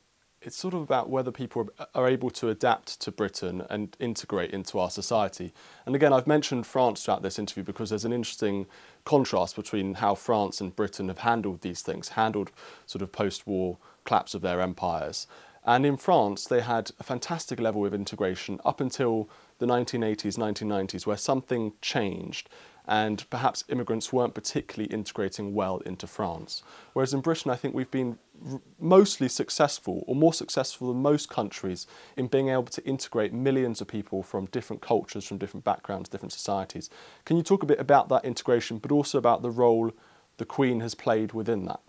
It's 0.46 0.56
sort 0.56 0.74
of 0.74 0.80
about 0.82 1.10
whether 1.10 1.32
people 1.32 1.68
are 1.92 2.06
able 2.06 2.30
to 2.30 2.50
adapt 2.50 3.00
to 3.00 3.10
Britain 3.10 3.66
and 3.68 3.96
integrate 3.98 4.52
into 4.52 4.78
our 4.78 4.90
society. 4.90 5.52
And 5.84 5.96
again, 5.96 6.12
I've 6.12 6.28
mentioned 6.28 6.68
France 6.68 7.04
throughout 7.04 7.22
this 7.22 7.40
interview 7.40 7.64
because 7.64 7.90
there's 7.90 8.04
an 8.04 8.12
interesting 8.12 8.68
contrast 9.04 9.56
between 9.56 9.94
how 9.94 10.14
France 10.14 10.60
and 10.60 10.76
Britain 10.76 11.08
have 11.08 11.18
handled 11.18 11.62
these 11.62 11.82
things, 11.82 12.10
handled 12.10 12.52
sort 12.86 13.02
of 13.02 13.10
post 13.10 13.44
war 13.44 13.78
collapse 14.04 14.34
of 14.34 14.42
their 14.42 14.60
empires. 14.60 15.26
And 15.64 15.84
in 15.84 15.96
France, 15.96 16.44
they 16.44 16.60
had 16.60 16.92
a 17.00 17.02
fantastic 17.02 17.58
level 17.58 17.84
of 17.84 17.92
integration 17.92 18.60
up 18.64 18.80
until 18.80 19.28
the 19.58 19.66
1980s, 19.66 20.38
1990s, 20.38 21.06
where 21.06 21.16
something 21.16 21.72
changed 21.82 22.48
and 22.86 23.28
perhaps 23.30 23.64
immigrants 23.68 24.12
weren't 24.12 24.34
particularly 24.34 24.92
integrating 24.92 25.54
well 25.54 25.78
into 25.78 26.06
France. 26.06 26.62
Whereas 26.92 27.12
in 27.12 27.20
Britain, 27.20 27.50
I 27.50 27.56
think 27.56 27.74
we've 27.74 27.90
been 27.90 28.18
mostly 28.78 29.28
successful, 29.28 30.04
or 30.06 30.14
more 30.14 30.34
successful 30.34 30.88
than 30.88 31.02
most 31.02 31.28
countries, 31.28 31.86
in 32.16 32.26
being 32.26 32.48
able 32.48 32.64
to 32.64 32.84
integrate 32.84 33.32
millions 33.32 33.80
of 33.80 33.88
people 33.88 34.22
from 34.22 34.46
different 34.46 34.82
cultures, 34.82 35.26
from 35.26 35.38
different 35.38 35.64
backgrounds, 35.64 36.08
different 36.08 36.32
societies. 36.32 36.90
Can 37.24 37.36
you 37.36 37.42
talk 37.42 37.62
a 37.62 37.66
bit 37.66 37.80
about 37.80 38.08
that 38.10 38.24
integration, 38.24 38.78
but 38.78 38.92
also 38.92 39.18
about 39.18 39.42
the 39.42 39.50
role 39.50 39.90
the 40.36 40.44
Queen 40.44 40.80
has 40.80 40.94
played 40.94 41.32
within 41.32 41.64
that? 41.64 41.80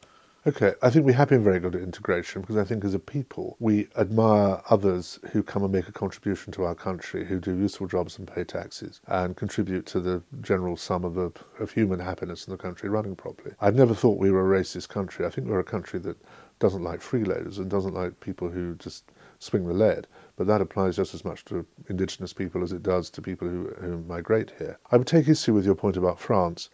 Okay, 0.45 0.73
I 0.81 0.89
think 0.89 1.05
we 1.05 1.11
have 1.13 1.27
been 1.27 1.43
very 1.43 1.59
good 1.59 1.75
at 1.75 1.81
integration 1.81 2.41
because 2.41 2.55
I 2.55 2.63
think 2.63 2.85
as 2.85 2.93
a 2.93 2.99
people 2.99 3.57
we 3.59 3.89
admire 3.97 4.61
others 4.69 5.19
who 5.31 5.43
come 5.43 5.63
and 5.63 5.73
make 5.73 5.89
a 5.89 5.91
contribution 5.91 6.53
to 6.53 6.63
our 6.63 6.75
country, 6.75 7.25
who 7.25 7.39
do 7.39 7.57
useful 7.57 7.87
jobs 7.87 8.17
and 8.17 8.27
pay 8.27 8.45
taxes 8.45 9.01
and 9.07 9.35
contribute 9.35 9.85
to 9.87 9.99
the 9.99 10.21
general 10.41 10.77
sum 10.77 11.03
of, 11.03 11.17
of 11.17 11.71
human 11.71 11.99
happiness 11.99 12.47
in 12.47 12.51
the 12.51 12.57
country 12.57 12.87
running 12.87 13.15
properly. 13.15 13.55
I've 13.59 13.75
never 13.75 13.93
thought 13.93 14.19
we 14.19 14.31
were 14.31 14.55
a 14.55 14.59
racist 14.61 14.87
country. 14.87 15.25
I 15.25 15.29
think 15.29 15.47
we're 15.47 15.59
a 15.59 15.65
country 15.65 15.99
that 16.01 16.17
doesn't 16.59 16.83
like 16.83 17.01
freeloaders 17.01 17.57
and 17.57 17.69
doesn't 17.69 17.93
like 17.93 18.17
people 18.19 18.49
who 18.49 18.75
just 18.75 19.11
swing 19.39 19.67
the 19.67 19.73
lead. 19.73 20.07
But 20.37 20.47
that 20.47 20.61
applies 20.61 20.95
just 20.95 21.13
as 21.13 21.25
much 21.25 21.45
to 21.45 21.65
indigenous 21.89 22.31
people 22.31 22.63
as 22.63 22.71
it 22.71 22.83
does 22.83 23.09
to 23.11 23.21
people 23.21 23.49
who, 23.49 23.73
who 23.81 23.97
migrate 24.07 24.53
here. 24.57 24.79
I 24.91 24.97
would 24.97 25.07
take 25.07 25.27
issue 25.27 25.53
with 25.53 25.65
your 25.65 25.75
point 25.75 25.97
about 25.97 26.19
France. 26.19 26.69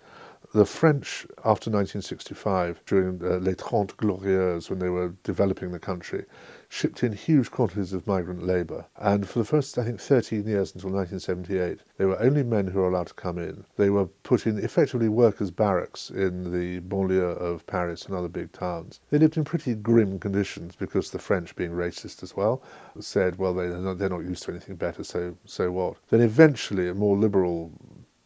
The 0.56 0.68
French, 0.68 1.26
after 1.40 1.72
1965, 1.72 2.86
during 2.86 3.20
uh, 3.24 3.40
Les 3.40 3.56
Trente 3.56 3.98
Glorieuses, 3.98 4.70
when 4.70 4.78
they 4.78 4.90
were 4.90 5.16
developing 5.24 5.72
the 5.72 5.80
country, 5.80 6.26
shipped 6.70 7.04
in 7.04 7.12
huge 7.12 7.50
quantities 7.50 7.92
of 7.92 8.06
migrant 8.06 8.46
labour. 8.46 8.86
And 8.98 9.28
for 9.28 9.40
the 9.40 9.46
first, 9.46 9.80
I 9.80 9.84
think, 9.84 10.00
13 10.00 10.48
years 10.48 10.76
until 10.76 10.92
1978, 10.92 11.80
they 11.98 12.06
were 12.06 12.20
only 12.22 12.44
men 12.44 12.68
who 12.68 12.80
were 12.82 12.88
allowed 12.88 13.08
to 13.08 13.14
come 13.16 13.40
in. 13.40 13.66
They 13.78 13.90
were 13.90 14.06
put 14.06 14.46
in 14.46 14.60
effectively 14.60 15.10
workers' 15.10 15.50
barracks 15.50 16.12
in 16.12 16.52
the 16.52 16.82
banlieue 16.82 17.36
of 17.38 17.66
Paris 17.66 18.06
and 18.06 18.16
other 18.16 18.28
big 18.28 18.52
towns. 18.52 19.00
They 19.10 19.18
lived 19.18 19.38
in 19.38 19.44
pretty 19.44 19.74
grim 19.74 20.20
conditions 20.20 20.76
because 20.76 21.10
the 21.10 21.18
French, 21.18 21.56
being 21.56 21.72
racist 21.72 22.22
as 22.22 22.36
well, 22.36 22.62
said, 23.00 23.38
well, 23.38 23.56
they, 23.56 23.70
they're, 23.70 23.80
not, 23.80 23.98
they're 23.98 24.10
not 24.10 24.20
used 24.20 24.44
to 24.44 24.52
anything 24.52 24.76
better, 24.76 25.04
so, 25.04 25.36
so 25.46 25.72
what? 25.72 25.98
Then 26.10 26.22
eventually 26.22 26.90
a 26.90 26.94
more 26.94 27.18
liberal 27.18 27.72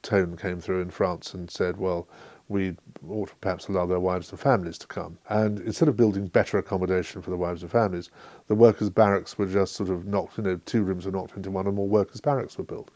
tone 0.02 0.38
came 0.38 0.60
through 0.60 0.82
in 0.82 0.90
France 0.90 1.34
and 1.34 1.50
said, 1.50 1.78
well, 1.78 2.08
we 2.50 2.76
ought 3.10 3.30
to 3.30 3.36
perhaps 3.36 3.68
allow 3.68 3.86
their 3.86 4.00
wives 4.00 4.32
and 4.32 4.40
families 4.40 4.78
to 4.78 4.88
come. 4.88 5.18
And 5.30 5.60
instead 5.60 5.90
of 5.90 5.98
building 5.98 6.28
better 6.28 6.58
accommodation 6.58 7.22
for 7.22 7.30
the 7.30 7.38
wives 7.38 7.62
and 7.62 7.72
families, 7.72 8.10
the 8.48 8.56
workers' 8.56 8.90
barracks 8.90 9.38
were 9.38 9.48
just 9.48 9.76
sort 9.76 9.90
of 9.90 10.06
knocked, 10.06 10.38
you 10.38 10.44
know, 10.44 10.60
two 10.66 10.84
rooms 10.84 11.06
were 11.06 11.12
knocked 11.12 11.36
into 11.36 11.52
one 11.52 11.68
and 11.68 11.76
more 11.76 11.88
workers' 11.88 12.22
barracks 12.22 12.58
were 12.58 12.64
built 12.64 12.90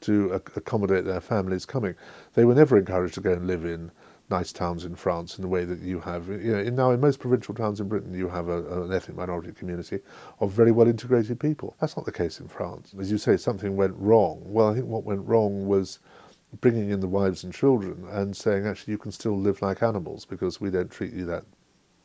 to 0.00 0.32
accommodate 0.56 1.04
their 1.04 1.20
families 1.20 1.64
coming. 1.66 1.94
They 2.34 2.44
were 2.44 2.54
never 2.54 2.78
encouraged 2.78 3.14
to 3.14 3.20
go 3.20 3.32
and 3.32 3.46
live 3.46 3.64
in 3.64 3.90
nice 4.30 4.52
towns 4.52 4.84
in 4.84 4.94
France 4.94 5.38
in 5.38 5.42
the 5.42 5.48
way 5.48 5.64
that 5.64 5.80
you 5.80 6.00
have, 6.00 6.28
you 6.28 6.52
know, 6.52 6.58
in, 6.58 6.74
now 6.74 6.90
in 6.90 7.00
most 7.00 7.18
provincial 7.18 7.54
towns 7.54 7.80
in 7.80 7.88
Britain, 7.88 8.12
you 8.14 8.28
have 8.28 8.48
a, 8.48 8.82
an 8.82 8.92
ethnic 8.92 9.16
minority 9.16 9.52
community 9.52 10.00
of 10.40 10.52
very 10.52 10.70
well 10.70 10.86
integrated 10.86 11.40
people. 11.40 11.76
That's 11.80 11.96
not 11.96 12.04
the 12.04 12.12
case 12.12 12.40
in 12.40 12.48
France. 12.48 12.94
As 13.00 13.10
you 13.10 13.18
say, 13.18 13.36
something 13.36 13.76
went 13.76 13.94
wrong. 13.96 14.42
Well, 14.44 14.68
I 14.68 14.74
think 14.74 14.86
what 14.86 15.04
went 15.04 15.26
wrong 15.26 15.66
was 15.66 16.00
bringing 16.60 16.90
in 16.90 17.00
the 17.00 17.08
wives 17.08 17.44
and 17.44 17.52
children 17.52 18.06
and 18.10 18.36
saying, 18.36 18.66
actually, 18.66 18.92
you 18.92 18.98
can 18.98 19.12
still 19.12 19.38
live 19.38 19.60
like 19.62 19.82
animals 19.82 20.24
because 20.24 20.60
we 20.60 20.70
don't 20.70 20.90
treat 20.90 21.12
you 21.12 21.26
that 21.26 21.44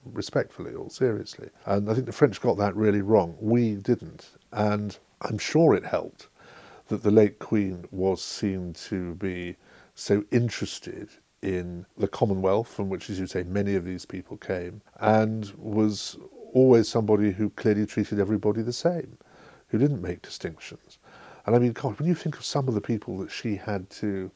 respectfully 0.06 0.74
or 0.74 0.90
seriously. 0.90 1.50
And 1.66 1.90
I 1.90 1.94
think 1.94 2.06
the 2.06 2.12
French 2.12 2.42
got 2.42 2.58
that 2.58 2.76
really 2.76 3.02
wrong. 3.02 3.36
We 3.40 3.76
didn't. 3.76 4.32
And 4.52 4.98
I'm 5.22 5.38
sure 5.38 5.74
it 5.74 5.86
helped 5.86 6.28
that 6.88 7.04
the 7.04 7.12
late 7.12 7.40
Queen 7.40 7.86
was 7.92 8.22
seen 8.22 8.74
to 8.74 9.16
be 9.16 9.56
so 9.96 10.24
interested 10.32 11.10
in 11.42 11.86
the 11.98 12.08
Commonwealth, 12.08 12.68
from 12.68 12.90
which, 12.90 13.10
as 13.10 13.20
you 13.20 13.28
say, 13.28 13.44
many 13.44 13.76
of 13.76 13.86
these 13.86 14.06
people 14.06 14.38
came, 14.38 14.82
and 15.00 15.54
was 15.58 16.18
always 16.54 16.88
somebody 16.88 17.32
who 17.32 17.50
clearly 17.52 17.86
treated 17.86 18.20
everybody 18.20 18.62
the 18.62 18.74
same, 18.74 19.18
who 19.68 19.78
didn't 19.78 20.02
make 20.02 20.22
distinctions. 20.22 21.00
And 21.46 21.56
I 21.56 21.60
mean, 21.60 21.74
God, 21.74 22.00
when 22.00 22.08
you 22.08 22.16
think 22.16 22.38
of 22.38 22.46
some 22.46 22.68
of 22.68 22.74
the 22.74 22.82
people 22.82 23.18
that 23.20 23.32
she 23.32 23.56
had 23.56 23.90
to 23.92 24.32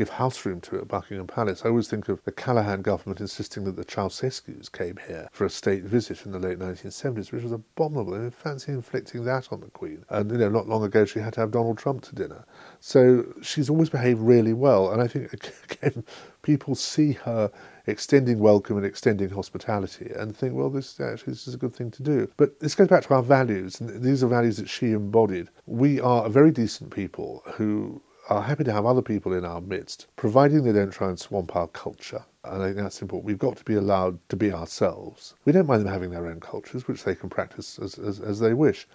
give 0.00 0.08
house 0.08 0.46
room 0.46 0.62
to 0.62 0.78
at 0.78 0.88
Buckingham 0.88 1.26
Palace. 1.26 1.62
I 1.62 1.68
always 1.68 1.86
think 1.86 2.08
of 2.08 2.24
the 2.24 2.32
Callaghan 2.32 2.80
government 2.80 3.20
insisting 3.20 3.64
that 3.64 3.76
the 3.76 3.84
Ceausescus 3.84 4.72
came 4.72 4.98
here 5.06 5.28
for 5.30 5.44
a 5.44 5.50
state 5.50 5.82
visit 5.82 6.24
in 6.24 6.32
the 6.32 6.38
late 6.38 6.58
1970s, 6.58 7.30
which 7.30 7.42
was 7.42 7.52
abominable. 7.52 8.14
I 8.14 8.20
mean, 8.20 8.30
fancy 8.30 8.72
inflicting 8.72 9.24
that 9.26 9.52
on 9.52 9.60
the 9.60 9.66
Queen. 9.66 10.02
And, 10.08 10.30
you 10.30 10.38
know, 10.38 10.48
not 10.48 10.66
long 10.66 10.84
ago 10.84 11.04
she 11.04 11.18
had 11.18 11.34
to 11.34 11.40
have 11.40 11.50
Donald 11.50 11.76
Trump 11.76 12.00
to 12.04 12.14
dinner. 12.14 12.46
So 12.80 13.26
she's 13.42 13.68
always 13.68 13.90
behaved 13.90 14.20
really 14.20 14.54
well. 14.54 14.90
And 14.90 15.02
I 15.02 15.06
think, 15.06 15.34
again, 15.70 16.02
people 16.40 16.74
see 16.74 17.12
her 17.12 17.52
extending 17.86 18.38
welcome 18.38 18.78
and 18.78 18.86
extending 18.86 19.28
hospitality 19.28 20.12
and 20.16 20.34
think, 20.34 20.54
well, 20.54 20.70
this 20.70 20.98
actually 20.98 21.34
this 21.34 21.46
is 21.46 21.52
a 21.52 21.58
good 21.58 21.76
thing 21.76 21.90
to 21.90 22.02
do. 22.02 22.26
But 22.38 22.58
this 22.60 22.74
goes 22.74 22.88
back 22.88 23.02
to 23.02 23.14
our 23.14 23.22
values, 23.22 23.82
and 23.82 24.02
these 24.02 24.24
are 24.24 24.28
values 24.28 24.56
that 24.56 24.70
she 24.70 24.92
embodied. 24.92 25.48
We 25.66 26.00
are 26.00 26.24
a 26.24 26.30
very 26.30 26.52
decent 26.52 26.90
people 26.90 27.42
who 27.44 28.00
are 28.28 28.42
happy 28.42 28.64
to 28.64 28.72
have 28.72 28.86
other 28.86 29.02
people 29.02 29.32
in 29.32 29.44
our 29.44 29.60
midst, 29.60 30.06
providing 30.16 30.62
they 30.62 30.72
don't 30.72 30.92
try 30.92 31.08
and 31.08 31.18
swamp 31.18 31.56
our 31.56 31.68
culture. 31.68 32.24
And 32.44 32.62
I 32.62 32.66
think 32.66 32.76
that's 32.76 33.02
important. 33.02 33.26
We've 33.26 33.38
got 33.38 33.56
to 33.56 33.64
be 33.64 33.74
allowed 33.74 34.18
to 34.28 34.36
be 34.36 34.52
ourselves. 34.52 35.34
We 35.44 35.52
don't 35.52 35.66
mind 35.66 35.82
them 35.82 35.92
having 35.92 36.10
their 36.10 36.26
own 36.26 36.40
cultures, 36.40 36.86
which 36.86 37.04
they 37.04 37.14
can 37.14 37.28
practice 37.28 37.78
as, 37.78 37.98
as, 37.98 38.20
as 38.20 38.40
they 38.40 38.54
wish, 38.54 38.86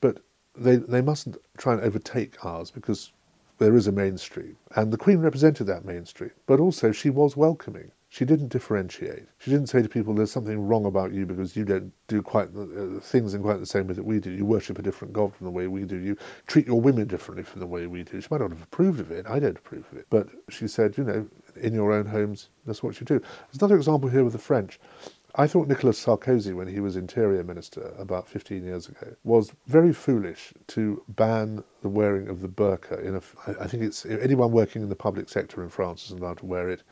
but 0.00 0.20
they, 0.56 0.76
they 0.76 1.02
mustn't 1.02 1.36
try 1.58 1.74
and 1.74 1.82
overtake 1.82 2.44
ours 2.44 2.70
because 2.70 3.12
there 3.58 3.76
is 3.76 3.86
a 3.86 3.92
mainstream, 3.92 4.56
and 4.74 4.92
the 4.92 4.98
Queen 4.98 5.18
represented 5.18 5.66
that 5.66 5.84
mainstream, 5.84 6.32
but 6.46 6.60
also 6.60 6.92
she 6.92 7.10
was 7.10 7.36
welcoming. 7.36 7.90
She 8.14 8.24
didn't 8.24 8.50
differentiate. 8.50 9.24
She 9.38 9.50
didn't 9.50 9.66
say 9.66 9.82
to 9.82 9.88
people, 9.88 10.14
there's 10.14 10.30
something 10.30 10.68
wrong 10.68 10.84
about 10.84 11.12
you 11.12 11.26
because 11.26 11.56
you 11.56 11.64
don't 11.64 11.92
do 12.06 12.22
quite 12.22 12.48
uh, 12.56 13.00
things 13.00 13.34
in 13.34 13.42
quite 13.42 13.58
the 13.58 13.66
same 13.66 13.88
way 13.88 13.94
that 13.94 14.04
we 14.04 14.20
do. 14.20 14.30
You 14.30 14.46
worship 14.46 14.78
a 14.78 14.82
different 14.82 15.12
God 15.12 15.34
from 15.34 15.46
the 15.46 15.50
way 15.50 15.66
we 15.66 15.82
do. 15.82 15.96
You 15.96 16.16
treat 16.46 16.64
your 16.64 16.80
women 16.80 17.08
differently 17.08 17.42
from 17.42 17.58
the 17.58 17.66
way 17.66 17.88
we 17.88 18.04
do. 18.04 18.20
She 18.20 18.28
might 18.30 18.40
not 18.40 18.50
have 18.50 18.62
approved 18.62 19.00
of 19.00 19.10
it. 19.10 19.26
I 19.28 19.40
don't 19.40 19.58
approve 19.58 19.84
of 19.90 19.98
it. 19.98 20.06
But 20.10 20.28
she 20.48 20.68
said, 20.68 20.96
you 20.96 21.02
know, 21.02 21.26
in 21.56 21.74
your 21.74 21.90
own 21.90 22.06
homes, 22.06 22.50
that's 22.66 22.84
what 22.84 23.00
you 23.00 23.04
do. 23.04 23.18
There's 23.18 23.60
another 23.60 23.74
example 23.74 24.08
here 24.08 24.22
with 24.22 24.34
the 24.34 24.38
French. 24.38 24.78
I 25.34 25.48
thought 25.48 25.66
Nicolas 25.66 25.98
Sarkozy, 25.98 26.54
when 26.54 26.68
he 26.68 26.78
was 26.78 26.94
interior 26.94 27.42
minister 27.42 27.92
about 27.98 28.28
15 28.28 28.62
years 28.62 28.86
ago, 28.86 29.16
was 29.24 29.52
very 29.66 29.92
foolish 29.92 30.54
to 30.68 31.02
ban 31.08 31.64
the 31.82 31.88
wearing 31.88 32.28
of 32.28 32.42
the 32.42 32.48
burqa. 32.48 33.02
In 33.02 33.16
a, 33.16 33.22
I 33.60 33.66
think 33.66 33.82
it's 33.82 34.06
anyone 34.06 34.52
working 34.52 34.82
in 34.82 34.88
the 34.88 34.94
public 34.94 35.28
sector 35.28 35.64
in 35.64 35.68
France 35.68 36.04
isn't 36.04 36.20
allowed 36.20 36.38
to 36.38 36.46
wear 36.46 36.68
it 36.68 36.84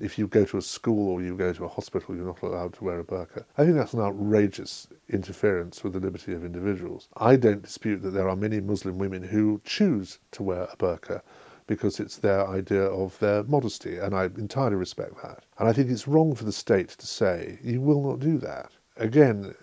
if 0.00 0.18
you 0.18 0.26
go 0.26 0.44
to 0.44 0.58
a 0.58 0.62
school 0.62 1.08
or 1.08 1.22
you 1.22 1.36
go 1.36 1.52
to 1.52 1.64
a 1.64 1.68
hospital, 1.68 2.14
you're 2.16 2.26
not 2.26 2.42
allowed 2.42 2.74
to 2.74 2.84
wear 2.84 3.00
a 3.00 3.04
burqa. 3.04 3.44
I 3.56 3.64
think 3.64 3.76
that's 3.76 3.94
an 3.94 4.00
outrageous 4.00 4.88
interference 5.08 5.84
with 5.84 5.92
the 5.92 6.00
liberty 6.00 6.32
of 6.34 6.44
individuals. 6.44 7.08
I 7.16 7.36
don't 7.36 7.62
dispute 7.62 8.02
that 8.02 8.10
there 8.10 8.28
are 8.28 8.36
many 8.36 8.60
Muslim 8.60 8.98
women 8.98 9.22
who 9.22 9.60
choose 9.64 10.18
to 10.32 10.42
wear 10.42 10.62
a 10.62 10.76
burqa 10.76 11.22
because 11.66 12.00
it's 12.00 12.16
their 12.16 12.46
idea 12.46 12.84
of 12.84 13.18
their 13.20 13.42
modesty, 13.44 13.96
and 13.96 14.14
I 14.14 14.24
entirely 14.24 14.76
respect 14.76 15.22
that. 15.22 15.44
And 15.58 15.68
I 15.68 15.72
think 15.72 15.90
it's 15.90 16.06
wrong 16.06 16.34
for 16.34 16.44
the 16.44 16.52
state 16.52 16.90
to 16.90 17.06
say, 17.06 17.58
you 17.62 17.80
will 17.80 18.02
not 18.02 18.20
do 18.20 18.36
that. 18.38 18.70
Again, 18.96 19.54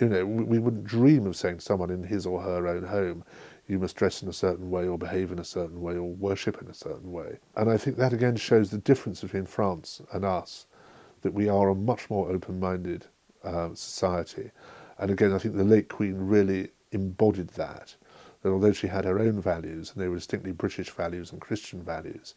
you 0.00 0.08
know, 0.08 0.26
we 0.26 0.58
wouldn't 0.58 0.84
dream 0.84 1.26
of 1.26 1.36
saying 1.36 1.58
to 1.58 1.64
someone 1.64 1.90
in 1.90 2.02
his 2.04 2.26
or 2.26 2.40
her 2.40 2.68
own 2.68 2.84
home, 2.84 3.24
you 3.68 3.78
must 3.78 3.96
dress 3.96 4.22
in 4.22 4.28
a 4.28 4.32
certain 4.32 4.70
way 4.70 4.86
or 4.86 4.98
behave 4.98 5.32
in 5.32 5.38
a 5.38 5.44
certain 5.44 5.80
way 5.80 5.94
or 5.94 6.12
worship 6.14 6.60
in 6.62 6.68
a 6.68 6.74
certain 6.74 7.10
way. 7.10 7.38
And 7.56 7.70
I 7.70 7.76
think 7.76 7.96
that 7.96 8.12
again 8.12 8.36
shows 8.36 8.70
the 8.70 8.78
difference 8.78 9.22
between 9.22 9.46
France 9.46 10.00
and 10.12 10.24
us, 10.24 10.66
that 11.22 11.34
we 11.34 11.48
are 11.48 11.68
a 11.68 11.74
much 11.74 12.08
more 12.08 12.30
open 12.30 12.60
minded 12.60 13.06
uh, 13.42 13.70
society. 13.74 14.50
And 14.98 15.10
again, 15.10 15.32
I 15.32 15.38
think 15.38 15.56
the 15.56 15.64
late 15.64 15.88
Queen 15.88 16.16
really 16.16 16.68
embodied 16.92 17.48
that. 17.50 17.94
That 18.42 18.50
although 18.50 18.72
she 18.72 18.86
had 18.86 19.04
her 19.04 19.18
own 19.18 19.40
values, 19.40 19.92
and 19.92 20.02
they 20.02 20.08
were 20.08 20.16
distinctly 20.16 20.52
British 20.52 20.90
values 20.90 21.32
and 21.32 21.40
Christian 21.40 21.82
values, 21.82 22.34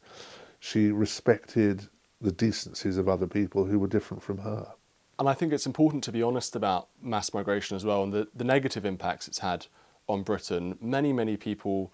she 0.60 0.92
respected 0.92 1.88
the 2.22 2.32
decencies 2.32 2.98
of 2.98 3.08
other 3.08 3.28
people 3.28 3.66
who 3.66 3.80
were 3.80 3.88
different 3.88 4.24
from 4.24 4.40
her. 4.40 4.68
And 5.20 5.28
I 5.28 5.34
think 5.34 5.54
it's 5.54 5.66
important 5.66 6.04
to 6.06 6.12
be 6.12 6.24
honest 6.24 6.56
about 6.56 6.88
mass 7.02 7.34
migration 7.34 7.76
as 7.76 7.86
well 7.86 8.04
and 8.04 8.14
the, 8.14 8.28
the 8.34 8.44
negative 8.44 8.86
impacts 8.86 9.28
it's 9.28 9.40
had 9.40 9.68
on 10.10 10.24
Britain, 10.24 10.78
many, 10.82 11.14
many 11.14 11.38
people 11.38 11.94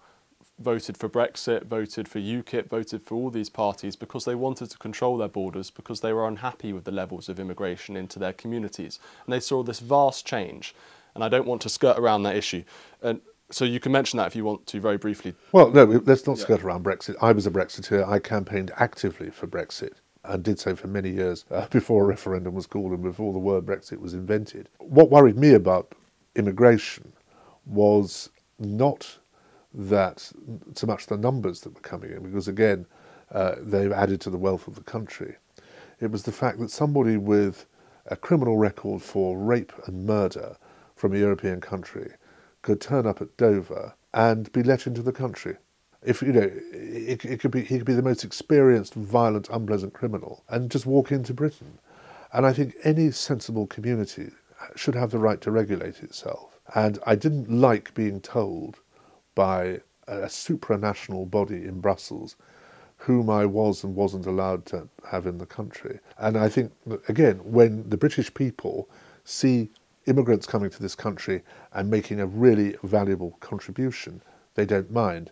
voted 0.58 0.96
for 0.96 1.08
Brexit, 1.08 1.66
voted 1.66 2.08
for 2.08 2.18
UKIP, 2.18 2.68
voted 2.68 3.02
for 3.02 3.14
all 3.14 3.30
these 3.30 3.50
parties 3.50 3.94
because 3.94 4.24
they 4.24 4.34
wanted 4.34 4.70
to 4.70 4.78
control 4.78 5.18
their 5.18 5.28
borders, 5.28 5.70
because 5.70 6.00
they 6.00 6.12
were 6.12 6.26
unhappy 6.26 6.72
with 6.72 6.84
the 6.84 6.90
levels 6.90 7.28
of 7.28 7.38
immigration 7.38 7.96
into 7.96 8.18
their 8.18 8.32
communities. 8.32 8.98
And 9.26 9.32
they 9.32 9.40
saw 9.40 9.62
this 9.62 9.80
vast 9.80 10.26
change. 10.26 10.74
And 11.14 11.22
I 11.22 11.28
don't 11.28 11.46
want 11.46 11.62
to 11.62 11.68
skirt 11.68 11.98
around 11.98 12.22
that 12.24 12.36
issue. 12.36 12.64
And 13.02 13.20
so 13.50 13.64
you 13.64 13.80
can 13.80 13.92
mention 13.92 14.16
that 14.16 14.26
if 14.26 14.36
you 14.36 14.44
want 14.44 14.66
to 14.66 14.80
very 14.80 14.96
briefly. 14.96 15.34
Well, 15.52 15.70
no, 15.70 15.84
let's 15.84 16.26
not 16.26 16.38
yeah. 16.38 16.44
skirt 16.44 16.62
around 16.62 16.84
Brexit. 16.84 17.16
I 17.20 17.32
was 17.32 17.46
a 17.46 17.50
Brexiteer. 17.50 18.08
I 18.08 18.18
campaigned 18.18 18.70
actively 18.76 19.30
for 19.30 19.46
Brexit 19.46 19.92
and 20.24 20.42
did 20.42 20.58
so 20.58 20.74
for 20.74 20.88
many 20.88 21.10
years 21.10 21.44
uh, 21.50 21.66
before 21.70 22.04
a 22.04 22.06
referendum 22.06 22.54
was 22.54 22.66
called 22.66 22.92
and 22.92 23.02
before 23.02 23.32
the 23.32 23.38
word 23.38 23.64
Brexit 23.64 23.98
was 23.98 24.14
invented. 24.14 24.68
What 24.78 25.10
worried 25.10 25.38
me 25.38 25.54
about 25.54 25.92
immigration 26.34 27.12
was 27.66 28.30
not 28.58 29.18
that 29.74 30.32
so 30.74 30.86
much 30.86 31.06
the 31.06 31.18
numbers 31.18 31.60
that 31.60 31.74
were 31.74 31.80
coming 31.80 32.12
in, 32.12 32.22
because 32.22 32.48
again, 32.48 32.86
uh, 33.32 33.56
they've 33.60 33.92
added 33.92 34.20
to 34.22 34.30
the 34.30 34.38
wealth 34.38 34.68
of 34.68 34.74
the 34.74 34.82
country. 34.82 35.36
It 36.00 36.10
was 36.10 36.22
the 36.22 36.32
fact 36.32 36.58
that 36.60 36.70
somebody 36.70 37.16
with 37.16 37.66
a 38.06 38.16
criminal 38.16 38.56
record 38.56 39.02
for 39.02 39.38
rape 39.38 39.72
and 39.86 40.06
murder 40.06 40.56
from 40.94 41.14
a 41.14 41.18
European 41.18 41.60
country 41.60 42.12
could 42.62 42.80
turn 42.80 43.06
up 43.06 43.20
at 43.20 43.36
Dover 43.36 43.94
and 44.14 44.50
be 44.52 44.62
let 44.62 44.86
into 44.86 45.02
the 45.02 45.12
country. 45.12 45.56
If 46.02 46.22
you 46.22 46.32
know, 46.32 46.50
it, 46.72 47.24
it 47.24 47.40
could 47.40 47.50
be 47.50 47.62
he 47.62 47.78
could 47.78 47.86
be 47.86 47.94
the 47.94 48.02
most 48.02 48.24
experienced, 48.24 48.94
violent, 48.94 49.48
unpleasant 49.50 49.92
criminal 49.92 50.44
and 50.48 50.70
just 50.70 50.86
walk 50.86 51.10
into 51.10 51.34
Britain. 51.34 51.78
And 52.32 52.46
I 52.46 52.52
think 52.52 52.76
any 52.84 53.10
sensible 53.10 53.66
community 53.66 54.30
should 54.74 54.94
have 54.94 55.10
the 55.10 55.18
right 55.18 55.40
to 55.42 55.50
regulate 55.50 56.02
itself. 56.02 56.58
And 56.74 56.98
I 57.06 57.14
didn't 57.14 57.50
like 57.50 57.94
being 57.94 58.20
told 58.20 58.80
by 59.34 59.80
a 60.08 60.26
supranational 60.26 61.28
body 61.30 61.64
in 61.64 61.80
Brussels 61.80 62.36
whom 62.98 63.28
I 63.28 63.44
was 63.44 63.84
and 63.84 63.94
wasn't 63.94 64.26
allowed 64.26 64.64
to 64.66 64.88
have 65.08 65.26
in 65.26 65.38
the 65.38 65.46
country. 65.46 66.00
And 66.18 66.36
I 66.36 66.48
think, 66.48 66.72
again, 67.08 67.40
when 67.44 67.88
the 67.88 67.96
British 67.96 68.32
people 68.32 68.88
see 69.24 69.70
immigrants 70.06 70.46
coming 70.46 70.70
to 70.70 70.80
this 70.80 70.94
country 70.94 71.42
and 71.72 71.90
making 71.90 72.20
a 72.20 72.26
really 72.26 72.76
valuable 72.82 73.36
contribution, 73.40 74.22
they 74.54 74.64
don't 74.64 74.90
mind. 74.90 75.30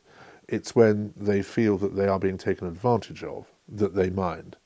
It's 0.49 0.77
when 0.77 1.15
they 1.17 1.43
feel 1.43 1.79
that 1.79 1.97
they 1.97 2.07
are 2.07 2.19
being 2.19 2.37
taken 2.37 2.69
advantage 2.69 3.25
of 3.25 3.47
that 3.69 3.95
they 3.95 4.11
mind. 4.11 4.57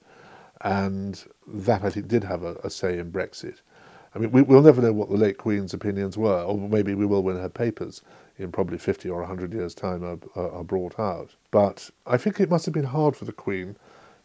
And 0.62 1.24
that, 1.46 1.84
I 1.84 1.90
think, 1.90 2.08
did 2.08 2.24
have 2.24 2.42
a, 2.42 2.56
a 2.64 2.70
say 2.70 2.98
in 2.98 3.12
Brexit. 3.12 3.60
I 4.14 4.18
mean, 4.18 4.30
we, 4.32 4.42
will 4.42 4.62
never 4.62 4.80
know 4.80 4.92
what 4.92 5.10
the 5.10 5.16
late 5.16 5.38
Queen's 5.38 5.74
opinions 5.74 6.16
were, 6.16 6.42
or 6.42 6.56
maybe 6.56 6.94
we 6.94 7.06
will 7.06 7.22
when 7.22 7.36
her 7.36 7.48
papers 7.48 8.02
in 8.38 8.52
probably 8.52 8.78
50 8.78 9.08
or 9.10 9.20
100 9.20 9.52
years' 9.52 9.74
time 9.74 10.04
are, 10.04 10.18
are, 10.34 10.50
are 10.50 10.64
brought 10.64 10.98
out. 10.98 11.34
But 11.50 11.90
I 12.06 12.16
think 12.16 12.40
it 12.40 12.50
must 12.50 12.64
have 12.66 12.74
been 12.74 12.84
hard 12.84 13.16
for 13.16 13.24
the 13.24 13.32
Queen, 13.32 13.76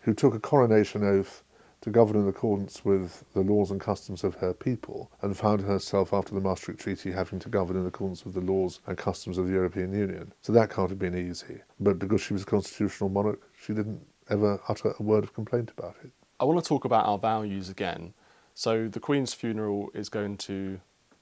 who 0.02 0.14
took 0.14 0.36
a 0.36 0.40
coronation 0.40 1.04
oath 1.04 1.44
to 1.82 1.90
govern 1.90 2.22
in 2.22 2.28
accordance 2.30 2.86
with 2.86 3.26
the 3.34 3.42
laws 3.42 3.70
and 3.72 3.82
customs 3.82 4.24
of 4.24 4.36
her 4.36 4.54
people, 4.54 5.12
and 5.22 5.36
found 5.36 5.62
herself, 5.62 6.14
after 6.14 6.34
the 6.34 6.40
Maastricht 6.40 6.80
Treaty, 6.80 7.12
having 7.12 7.40
to 7.40 7.50
govern 7.50 7.76
in 7.76 7.86
accordance 7.86 8.24
with 8.24 8.36
the 8.36 8.42
laws 8.42 8.80
and 8.88 8.98
customs 8.98 9.38
of 9.38 9.48
the 9.48 9.54
European 9.54 9.92
Union. 9.92 10.32
So 10.42 10.54
that 10.54 10.70
can't 10.70 10.90
have 10.90 11.00
been 11.00 11.18
easy. 11.18 11.60
But 11.82 12.00
because 12.00 12.22
she 12.22 12.34
was 12.34 12.44
a 12.44 12.46
constitutional 12.46 13.10
monarch, 13.10 13.42
she 13.62 13.74
didn't 13.74 14.00
ever 14.30 14.62
utter 14.70 14.94
a 14.98 15.04
word 15.04 15.26
of 15.26 15.34
complaint 15.34 15.72
about 15.78 15.96
it. 16.04 16.12
I 16.40 16.46
want 16.46 16.64
to 16.64 16.68
talk 16.68 16.86
about 16.86 17.06
our 17.06 17.18
values 17.18 17.70
again. 17.70 18.14
So 18.54 18.88
the 18.88 19.00
Queen's 19.00 19.34
funeral 19.34 19.90
is 19.94 20.10
going 20.10 20.38
to 20.38 20.80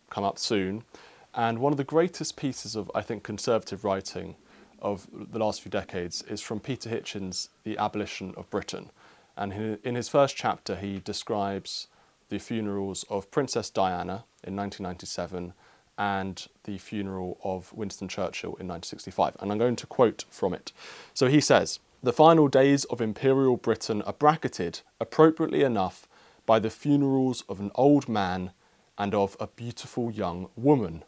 come 0.09 0.23
up 0.23 0.37
soon, 0.37 0.83
and 1.33 1.59
one 1.59 1.71
of 1.71 1.77
the 1.77 1.83
greatest 1.83 2.35
pieces 2.35 2.75
of, 2.75 2.91
I 2.93 3.01
think, 3.01 3.23
conservative 3.23 3.85
writing 3.85 4.35
of 4.81 5.07
the 5.11 5.39
last 5.39 5.61
few 5.61 5.69
decades 5.69 6.23
is 6.23 6.41
from 6.41 6.59
Peter 6.59 6.89
Hitchens' 6.89 7.49
The 7.63 7.77
Abolition 7.77 8.33
of 8.35 8.49
Britain. 8.49 8.89
And 9.37 9.79
in 9.83 9.95
his 9.95 10.09
first 10.09 10.35
chapter, 10.35 10.75
he 10.75 10.99
describes 10.99 11.87
the 12.29 12.39
funerals 12.39 13.05
of 13.09 13.31
Princess 13.31 13.69
Diana 13.69 14.25
in 14.43 14.55
1997 14.55 15.53
and 15.97 16.47
the 16.63 16.77
funeral 16.79 17.37
of 17.43 17.71
Winston 17.73 18.07
Churchill 18.07 18.55
in 18.55 18.67
1965. 18.67 19.37
And 19.39 19.51
I'm 19.51 19.57
going 19.57 19.75
to 19.77 19.87
quote 19.87 20.25
from 20.29 20.53
it. 20.53 20.73
So 21.13 21.27
he 21.27 21.39
says, 21.39 21.79
The 22.01 22.13
final 22.13 22.47
days 22.47 22.85
of 22.85 23.01
Imperial 23.01 23.57
Britain 23.57 24.01
are 24.03 24.13
bracketed, 24.13 24.81
appropriately 24.99 25.61
enough, 25.61 26.07
by 26.45 26.59
the 26.59 26.69
funerals 26.69 27.43
of 27.47 27.59
an 27.59 27.71
old 27.75 28.09
man 28.09 28.51
and 28.97 29.13
of 29.15 29.37
a 29.39 29.47
beautiful 29.47 30.11
young 30.11 30.49
woman. 30.55 31.03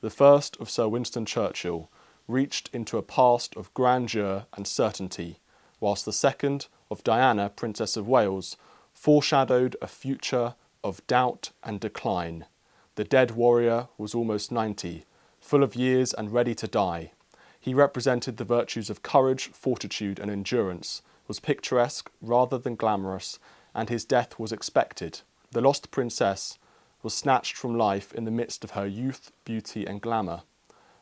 The 0.00 0.10
first 0.10 0.56
of 0.58 0.70
Sir 0.70 0.88
Winston 0.88 1.26
Churchill 1.26 1.90
reached 2.28 2.70
into 2.72 2.98
a 2.98 3.02
past 3.02 3.56
of 3.56 3.72
grandeur 3.74 4.46
and 4.52 4.66
certainty, 4.66 5.40
whilst 5.80 6.04
the 6.04 6.12
second 6.12 6.66
of 6.90 7.02
Diana, 7.02 7.50
Princess 7.50 7.96
of 7.96 8.06
Wales, 8.06 8.56
foreshadowed 8.92 9.76
a 9.80 9.86
future 9.86 10.54
of 10.84 11.06
doubt 11.06 11.50
and 11.62 11.80
decline. 11.80 12.46
The 12.94 13.04
dead 13.04 13.32
warrior 13.32 13.88
was 13.96 14.14
almost 14.14 14.52
90, 14.52 15.04
full 15.40 15.62
of 15.62 15.76
years 15.76 16.12
and 16.12 16.32
ready 16.32 16.54
to 16.56 16.66
die. 16.66 17.12
He 17.60 17.74
represented 17.74 18.36
the 18.36 18.44
virtues 18.44 18.90
of 18.90 19.02
courage, 19.02 19.48
fortitude, 19.48 20.18
and 20.18 20.30
endurance, 20.30 21.02
was 21.26 21.40
picturesque 21.40 22.10
rather 22.22 22.58
than 22.58 22.76
glamorous, 22.76 23.38
and 23.78 23.88
his 23.88 24.04
death 24.04 24.40
was 24.40 24.50
expected. 24.50 25.20
The 25.52 25.60
lost 25.60 25.92
princess 25.92 26.58
was 27.00 27.14
snatched 27.14 27.54
from 27.54 27.78
life 27.78 28.12
in 28.12 28.24
the 28.24 28.30
midst 28.32 28.64
of 28.64 28.72
her 28.72 28.88
youth, 28.88 29.30
beauty, 29.44 29.86
and 29.86 30.00
glamour. 30.00 30.42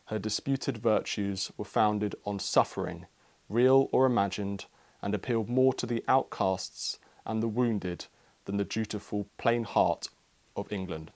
Her 0.07 0.19
disputed 0.19 0.77
virtues 0.77 1.51
were 1.57 1.65
founded 1.65 2.15
on 2.27 2.39
suffering, 2.39 3.07
real 3.49 3.89
or 3.93 4.05
imagined, 4.05 4.67
and 5.01 5.15
appealed 5.15 5.49
more 5.49 5.73
to 5.73 5.87
the 5.87 6.05
outcasts 6.07 6.99
and 7.25 7.43
the 7.43 7.49
wounded 7.49 8.05
than 8.45 8.59
the 8.59 8.65
dutiful 8.65 9.27
plain 9.39 9.65
heart 9.65 10.11
of 10.55 10.71
England. 10.71 11.13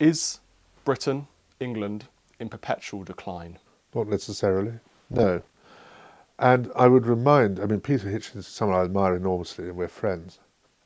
Is 0.00 0.40
Britain, 0.84 1.28
England, 1.60 2.06
in 2.40 2.48
perpetual 2.48 3.04
decline? 3.04 3.60
Not 3.94 4.08
necessarily, 4.08 4.80
no. 5.10 5.42
And 6.38 6.70
I 6.76 6.86
would 6.86 7.06
remind, 7.06 7.58
I 7.58 7.66
mean, 7.66 7.80
Peter 7.80 8.08
Hitchens 8.08 8.36
is 8.36 8.46
someone 8.46 8.78
I 8.78 8.84
admire 8.84 9.16
enormously 9.16 9.68
and 9.68 9.76
we're 9.76 9.88
friends. 9.88 10.38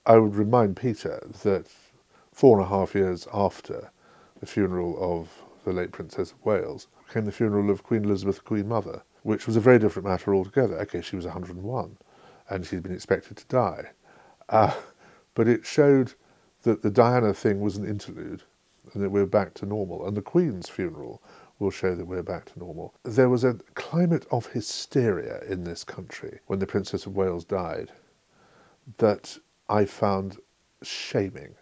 I 0.07 0.17
would 0.17 0.35
remind 0.35 0.77
Peter 0.77 1.23
that 1.43 1.67
four 2.33 2.59
and 2.59 2.67
a 2.67 2.69
half 2.69 2.95
years 2.95 3.29
after 3.33 3.91
the 4.41 4.47
funeral 4.47 4.97
of 4.99 5.29
the 5.65 5.73
late 5.73 5.93
Princess 5.93 6.33
of 6.33 6.45
Wales, 6.45 6.89
came 7.09 7.25
the 7.25 7.33
funeral 7.33 7.71
of 7.71 7.83
Queen 7.83 8.05
Elizabeth, 8.05 8.45
Queen 8.45 8.67
Mother, 8.67 9.03
which 9.23 9.47
was 9.47 9.57
a 9.57 9.61
very 9.61 9.79
different 9.79 10.09
matter 10.09 10.35
altogether. 10.35 10.79
Okay, 10.81 11.01
she 11.01 11.17
was 11.17 11.25
101 11.25 11.97
and 12.49 12.67
she'd 12.67 12.83
been 12.83 12.95
expected 12.95 13.37
to 13.37 13.47
die. 13.47 13.91
Uh, 14.49 14.75
but 15.35 15.47
it 15.49 15.65
showed 15.65 16.15
that 16.63 16.83
the 16.83 16.91
Diana 16.91 17.33
thing 17.33 17.61
was 17.61 17.77
an 17.77 17.87
interlude 17.87 18.43
and 18.93 19.03
that 19.03 19.11
we're 19.11 19.27
back 19.27 19.55
to 19.55 19.67
normal. 19.67 20.07
And 20.07 20.17
the 20.17 20.23
Queen's 20.23 20.69
funeral 20.69 21.23
will 21.59 21.71
show 21.71 21.95
that 21.95 22.07
we're 22.07 22.23
back 22.23 22.47
to 22.53 22.59
normal. 22.59 22.95
There 23.05 23.29
was 23.29 23.45
a 23.45 23.55
climate 23.75 24.27
of 24.31 24.47
hysteria 24.47 25.41
in 25.49 25.65
this 25.65 25.85
country 25.85 26.41
when 26.47 26.59
the 26.59 26.67
Princess 26.67 27.07
of 27.07 27.17
Wales 27.17 27.45
died 27.45 27.93
that 28.99 29.37
I 29.69 29.85
found 29.85 30.39
shaming 30.83 31.55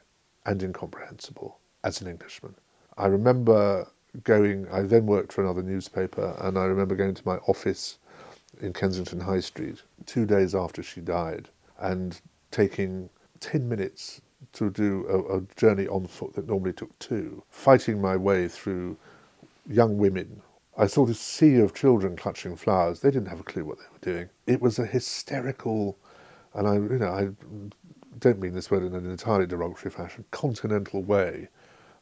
and 0.47 0.63
incomprehensible 0.63 1.59
as 1.85 2.01
an 2.01 2.09
Englishman. 2.09 2.55
I 2.97 3.07
remember 3.07 3.87
going, 4.25 4.67
I 4.71 4.83
then 4.83 5.07
worked 5.07 5.33
for 5.33 5.43
another 5.43 5.63
newspaper, 5.63 6.37
and 6.41 6.59
I 6.59 6.65
remember 6.65 6.95
going 6.95 7.15
to 7.15 7.27
my 7.27 7.37
office 7.47 7.99
in 8.61 8.73
Kensington 8.73 9.21
High 9.21 9.41
Street 9.41 9.83
two 10.07 10.27
days 10.27 10.55
after 10.55 10.83
she 10.83 11.01
died 11.01 11.49
and 11.79 12.21
taking 12.51 13.09
10 13.41 13.69
minutes 13.69 14.21
to 14.53 14.71
do 14.71 15.07
a, 15.09 15.37
a, 15.37 15.41
journey 15.57 15.87
on 15.87 16.07
foot 16.07 16.35
that 16.35 16.49
normally 16.49 16.73
took 16.73 16.99
two, 16.99 17.43
fighting 17.49 18.01
my 18.01 18.17
way 18.17 18.49
through 18.49 18.97
young 19.69 19.99
women. 19.99 20.43
I 20.77 20.87
saw 20.87 21.05
this 21.05 21.21
sea 21.21 21.57
of 21.57 21.75
children 21.75 22.17
clutching 22.17 22.57
flowers. 22.57 23.01
They 23.01 23.11
didn't 23.11 23.29
have 23.29 23.41
a 23.41 23.45
clue 23.45 23.65
what 23.65 23.79
they 23.79 23.85
were 23.93 24.15
doing. 24.15 24.31
It 24.47 24.61
was 24.61 24.79
a 24.79 24.87
hysterical, 24.87 25.99
and 26.55 26.67
I, 26.67 26.75
you 26.75 26.99
know, 26.99 27.11
I 27.11 27.31
don't 28.19 28.41
mean 28.41 28.55
this 28.55 28.71
word 28.71 28.85
in 28.85 28.95
an 28.95 29.11
entirely 29.11 29.47
derogatory 29.47 29.91
fashion, 29.91 30.25
continental 30.31 31.03
way 31.03 31.49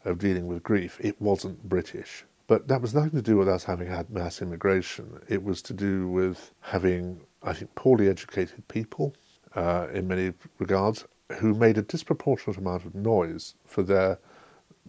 of 0.05 0.19
dealing 0.19 0.47
with 0.47 0.63
grief. 0.63 0.99
It 1.01 1.21
wasn't 1.21 1.69
British. 1.69 2.25
But 2.47 2.67
that 2.69 2.81
was 2.81 2.95
nothing 2.95 3.11
to 3.11 3.23
do 3.23 3.37
with 3.37 3.49
us 3.49 3.65
having 3.65 3.89
had 3.89 4.11
mass 4.11 4.41
immigration. 4.41 5.21
It 5.29 5.43
was 5.43 5.61
to 5.63 5.75
do 5.75 6.09
with 6.09 6.53
having, 6.61 7.21
I 7.43 7.53
think, 7.53 7.75
poorly 7.75 8.09
educated 8.09 8.67
people 8.69 9.15
uh, 9.55 9.89
in 9.93 10.09
many 10.09 10.33
regards 10.59 11.05
who 11.39 11.55
made 11.55 11.77
a 11.77 11.83
disproportionate 11.83 12.57
amount 12.57 12.87
of 12.87 12.95
noise 12.95 13.55
for 13.67 13.83
their 13.83 14.19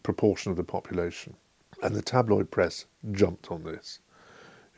proportion 0.04 0.52
of 0.52 0.58
the 0.58 0.64
population. 0.64 1.36
And 1.82 1.96
the 1.96 2.02
tabloid 2.02 2.52
press 2.52 2.86
jumped 3.12 3.52
on 3.52 3.64
this. 3.64 4.00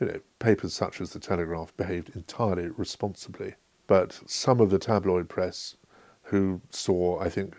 You 0.00 0.06
know, 0.06 0.20
papers 0.38 0.72
such 0.74 1.00
as 1.00 1.10
the 1.10 1.18
Telegraph 1.18 1.76
behaved 1.76 2.14
entirely 2.14 2.68
responsibly. 2.68 3.54
But 3.86 4.20
some 4.26 4.60
of 4.60 4.70
the 4.70 4.78
tabloid 4.78 5.28
press 5.28 5.76
who 6.22 6.60
saw, 6.70 7.20
I 7.20 7.28
think, 7.28 7.56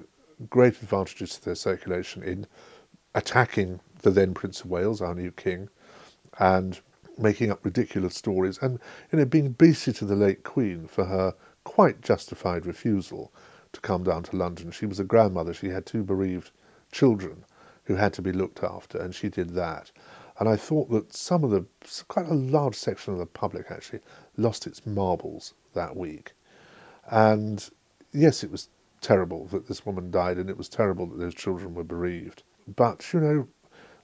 great 0.50 0.82
advantages 0.82 1.36
to 1.36 1.46
their 1.46 1.56
circulation 1.56 2.24
in 2.24 2.48
attacking 3.16 3.80
the 4.02 4.12
then 4.12 4.34
Prince 4.34 4.62
of 4.62 4.70
Wales, 4.70 5.02
our 5.02 5.14
new 5.14 5.32
king, 5.32 5.70
and 6.40 6.80
making 7.18 7.52
up 7.52 7.64
ridiculous 7.64 8.16
stories 8.16 8.58
and 8.60 8.80
you 9.12 9.20
know 9.20 9.26
being 9.26 9.52
beastly 9.52 9.94
to 9.94 10.06
the 10.06 10.16
late 10.16 10.44
Queen 10.44 10.88
for 10.88 11.06
her 11.06 11.36
quite 11.64 12.02
justified 12.02 12.66
refusal 12.66 13.32
to 13.72 13.80
come 13.82 14.04
down 14.04 14.24
to 14.24 14.36
London. 14.36 14.72
She 14.72 14.86
was 14.86 15.00
a 15.00 15.04
grandmother. 15.04 15.54
She 15.54 15.70
had 15.70 15.86
two 15.86 16.04
bereaved 16.04 16.52
children 16.92 17.46
who 17.86 17.96
had 17.96 18.14
to 18.14 18.22
be 18.22 18.32
looked 18.32 18.64
after, 18.64 19.00
and 19.00 19.14
she 19.14 19.30
did 19.30 19.52
that. 19.52 19.92
And 20.40 20.50
I 20.50 20.56
thought 20.56 20.90
that 20.90 21.14
some 21.14 21.44
of 21.44 21.52
the, 21.52 21.66
quite 22.08 22.28
a 22.28 22.34
large 22.34 22.76
section 22.76 23.14
of 23.14 23.20
the 23.20 23.26
public 23.26 23.70
actually 23.70 24.00
lost 24.38 24.66
its 24.66 24.86
marbles 24.86 25.54
that 25.74 25.96
week. 25.96 26.34
And 27.12 27.70
yes, 28.12 28.44
it 28.44 28.52
was 28.52 28.70
terrible 29.02 29.46
that 29.48 29.68
this 29.68 29.86
woman 29.86 30.10
died, 30.10 30.38
and 30.38 30.50
it 30.50 30.58
was 30.58 30.70
terrible 30.70 31.06
that 31.08 31.20
those 31.20 31.36
children 31.36 31.76
were 31.76 31.84
bereaved. 31.84 32.44
But, 32.76 33.14
you 33.14 33.20
know, 33.20 33.48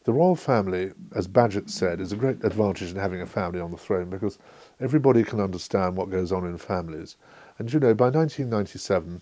the 0.04 0.14
royal 0.14 0.36
family, 0.36 0.92
as 1.16 1.28
Bagehot 1.28 1.70
said, 1.70 2.00
is 2.00 2.12
a 2.12 2.18
great 2.18 2.44
advantage 2.44 2.92
in 2.92 2.98
having 2.98 3.22
a 3.22 3.26
family 3.26 3.60
on 3.60 3.72
the 3.72 3.78
throne 3.78 4.10
because 4.10 4.38
everybody 4.80 5.24
can 5.24 5.40
understand 5.40 5.96
what 5.96 6.10
goes 6.10 6.32
on 6.32 6.46
in 6.46 6.58
families. 6.58 7.16
And, 7.58 7.72
you 7.72 7.80
know, 7.80 7.94
by 7.94 8.10
1997, 8.10 9.22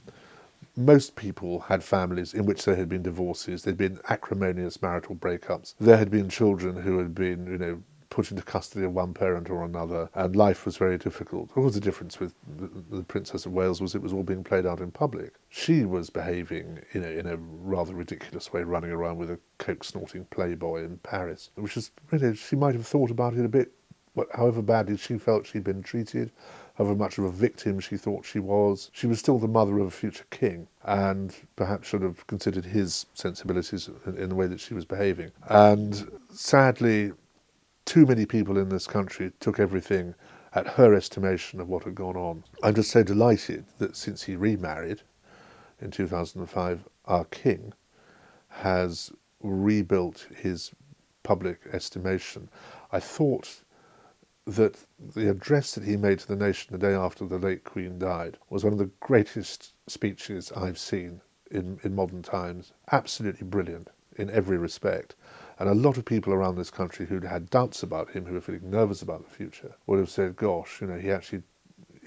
most 0.77 1.15
people 1.15 1.61
had 1.61 1.83
families 1.83 2.33
in 2.33 2.45
which 2.45 2.65
there 2.65 2.75
had 2.75 2.87
been 2.87 3.01
divorces, 3.01 3.63
there'd 3.63 3.77
been 3.77 3.99
acrimonious 4.09 4.81
marital 4.81 5.15
breakups, 5.15 5.73
there 5.79 5.97
had 5.97 6.11
been 6.11 6.29
children 6.29 6.75
who 6.75 6.99
had 6.99 7.15
been, 7.15 7.47
you 7.47 7.57
know, 7.57 7.83
put 8.09 8.31
into 8.31 8.43
custody 8.43 8.85
of 8.85 8.93
one 8.93 9.13
parent 9.13 9.49
or 9.49 9.63
another, 9.63 10.09
and 10.15 10.35
life 10.35 10.65
was 10.65 10.77
very 10.77 10.97
difficult. 10.97 11.49
What 11.53 11.63
was 11.63 11.75
the 11.75 11.81
difference 11.81 12.19
with 12.19 12.33
the, 12.57 13.03
Princess 13.03 13.45
of 13.45 13.51
Wales 13.51 13.81
was 13.81 13.95
it 13.95 14.01
was 14.01 14.13
all 14.13 14.23
being 14.23 14.43
played 14.43 14.65
out 14.65 14.79
in 14.79 14.91
public. 14.91 15.33
She 15.49 15.85
was 15.85 16.09
behaving 16.09 16.79
in 16.93 17.03
a, 17.03 17.07
in 17.07 17.27
a 17.27 17.37
rather 17.37 17.93
ridiculous 17.93 18.51
way, 18.53 18.63
running 18.63 18.91
around 18.91 19.17
with 19.17 19.31
a 19.31 19.39
coke 19.57 19.83
snorting 19.83 20.25
playboy 20.25 20.83
in 20.83 20.97
Paris, 20.99 21.51
which 21.55 21.77
is, 21.77 21.91
know, 22.19 22.33
she 22.33 22.55
might 22.55 22.75
have 22.75 22.87
thought 22.87 23.11
about 23.11 23.33
it 23.33 23.45
a 23.45 23.49
bit, 23.49 23.71
however 24.33 24.61
badly 24.61 24.97
she 24.97 25.17
felt 25.17 25.47
she'd 25.47 25.63
been 25.63 25.83
treated, 25.83 26.31
however 26.75 26.95
much 26.95 27.17
of 27.17 27.25
a 27.25 27.31
victim 27.31 27.79
she 27.79 27.97
thought 27.97 28.25
she 28.25 28.39
was. 28.39 28.89
She 28.93 29.07
was 29.07 29.19
still 29.19 29.39
the 29.39 29.47
mother 29.47 29.79
of 29.79 29.87
a 29.87 29.91
future 29.91 30.25
king 30.29 30.67
and 30.83 31.35
perhaps 31.55 31.87
should 31.87 32.01
have 32.01 32.25
considered 32.27 32.65
his 32.65 33.05
sensibilities 33.13 33.89
in, 34.05 34.17
in 34.17 34.29
the 34.29 34.35
way 34.35 34.47
that 34.47 34.59
she 34.59 34.73
was 34.73 34.85
behaving. 34.85 35.31
And 35.49 36.09
sadly, 36.31 37.13
too 37.85 38.05
many 38.05 38.25
people 38.25 38.57
in 38.57 38.69
this 38.69 38.87
country 38.87 39.31
took 39.39 39.59
everything 39.59 40.13
at 40.53 40.67
her 40.67 40.93
estimation 40.93 41.59
of 41.59 41.69
what 41.69 41.83
had 41.83 41.95
gone 41.95 42.15
on. 42.15 42.43
I'm 42.63 42.75
just 42.75 42.91
so 42.91 43.03
delighted 43.03 43.65
that 43.79 43.95
since 43.95 44.23
he 44.23 44.35
remarried 44.35 45.01
in 45.81 45.91
2005, 45.91 46.83
our 47.05 47.25
king 47.25 47.73
has 48.49 49.11
rebuilt 49.41 50.27
his 50.35 50.71
public 51.23 51.59
estimation. 51.71 52.49
I 52.91 52.99
thought 52.99 53.61
that 54.47 54.77
the 55.13 55.29
address 55.29 55.75
that 55.75 55.83
he 55.83 55.97
made 55.97 56.19
to 56.19 56.27
the 56.27 56.35
nation 56.35 56.69
the 56.71 56.77
day 56.77 56.93
after 56.93 57.25
the 57.25 57.37
late 57.37 57.65
Queen 57.65 57.99
died 57.99 58.37
was 58.49 58.63
one 58.63 58.71
of 58.71 58.79
the 58.79 58.89
greatest 59.01 59.73
speeches 59.87 60.53
I've 60.53 60.79
seen 60.79 61.19
in, 61.51 61.77
in 61.83 61.93
modern 61.93 62.23
times. 62.23 62.71
Absolutely 62.93 63.45
brilliant 63.45 63.89
in 64.15 64.29
every 64.29 64.57
respect. 64.57 65.15
And 65.59 65.67
a 65.67 65.75
lot 65.75 65.97
of 65.97 66.05
people 66.05 66.33
around 66.33 66.55
this 66.55 66.71
country 66.71 67.05
who'd 67.05 67.25
had 67.25 67.49
doubts 67.49 67.83
about 67.83 68.09
him, 68.09 68.25
who 68.25 68.35
were 68.35 68.41
feeling 68.41 68.69
nervous 68.69 69.01
about 69.01 69.27
the 69.27 69.35
future, 69.35 69.75
would 69.85 69.99
have 69.99 70.09
said, 70.09 70.37
gosh, 70.37 70.79
you 70.79 70.87
know, 70.87 70.97
he 70.97 71.11
actually, 71.11 71.43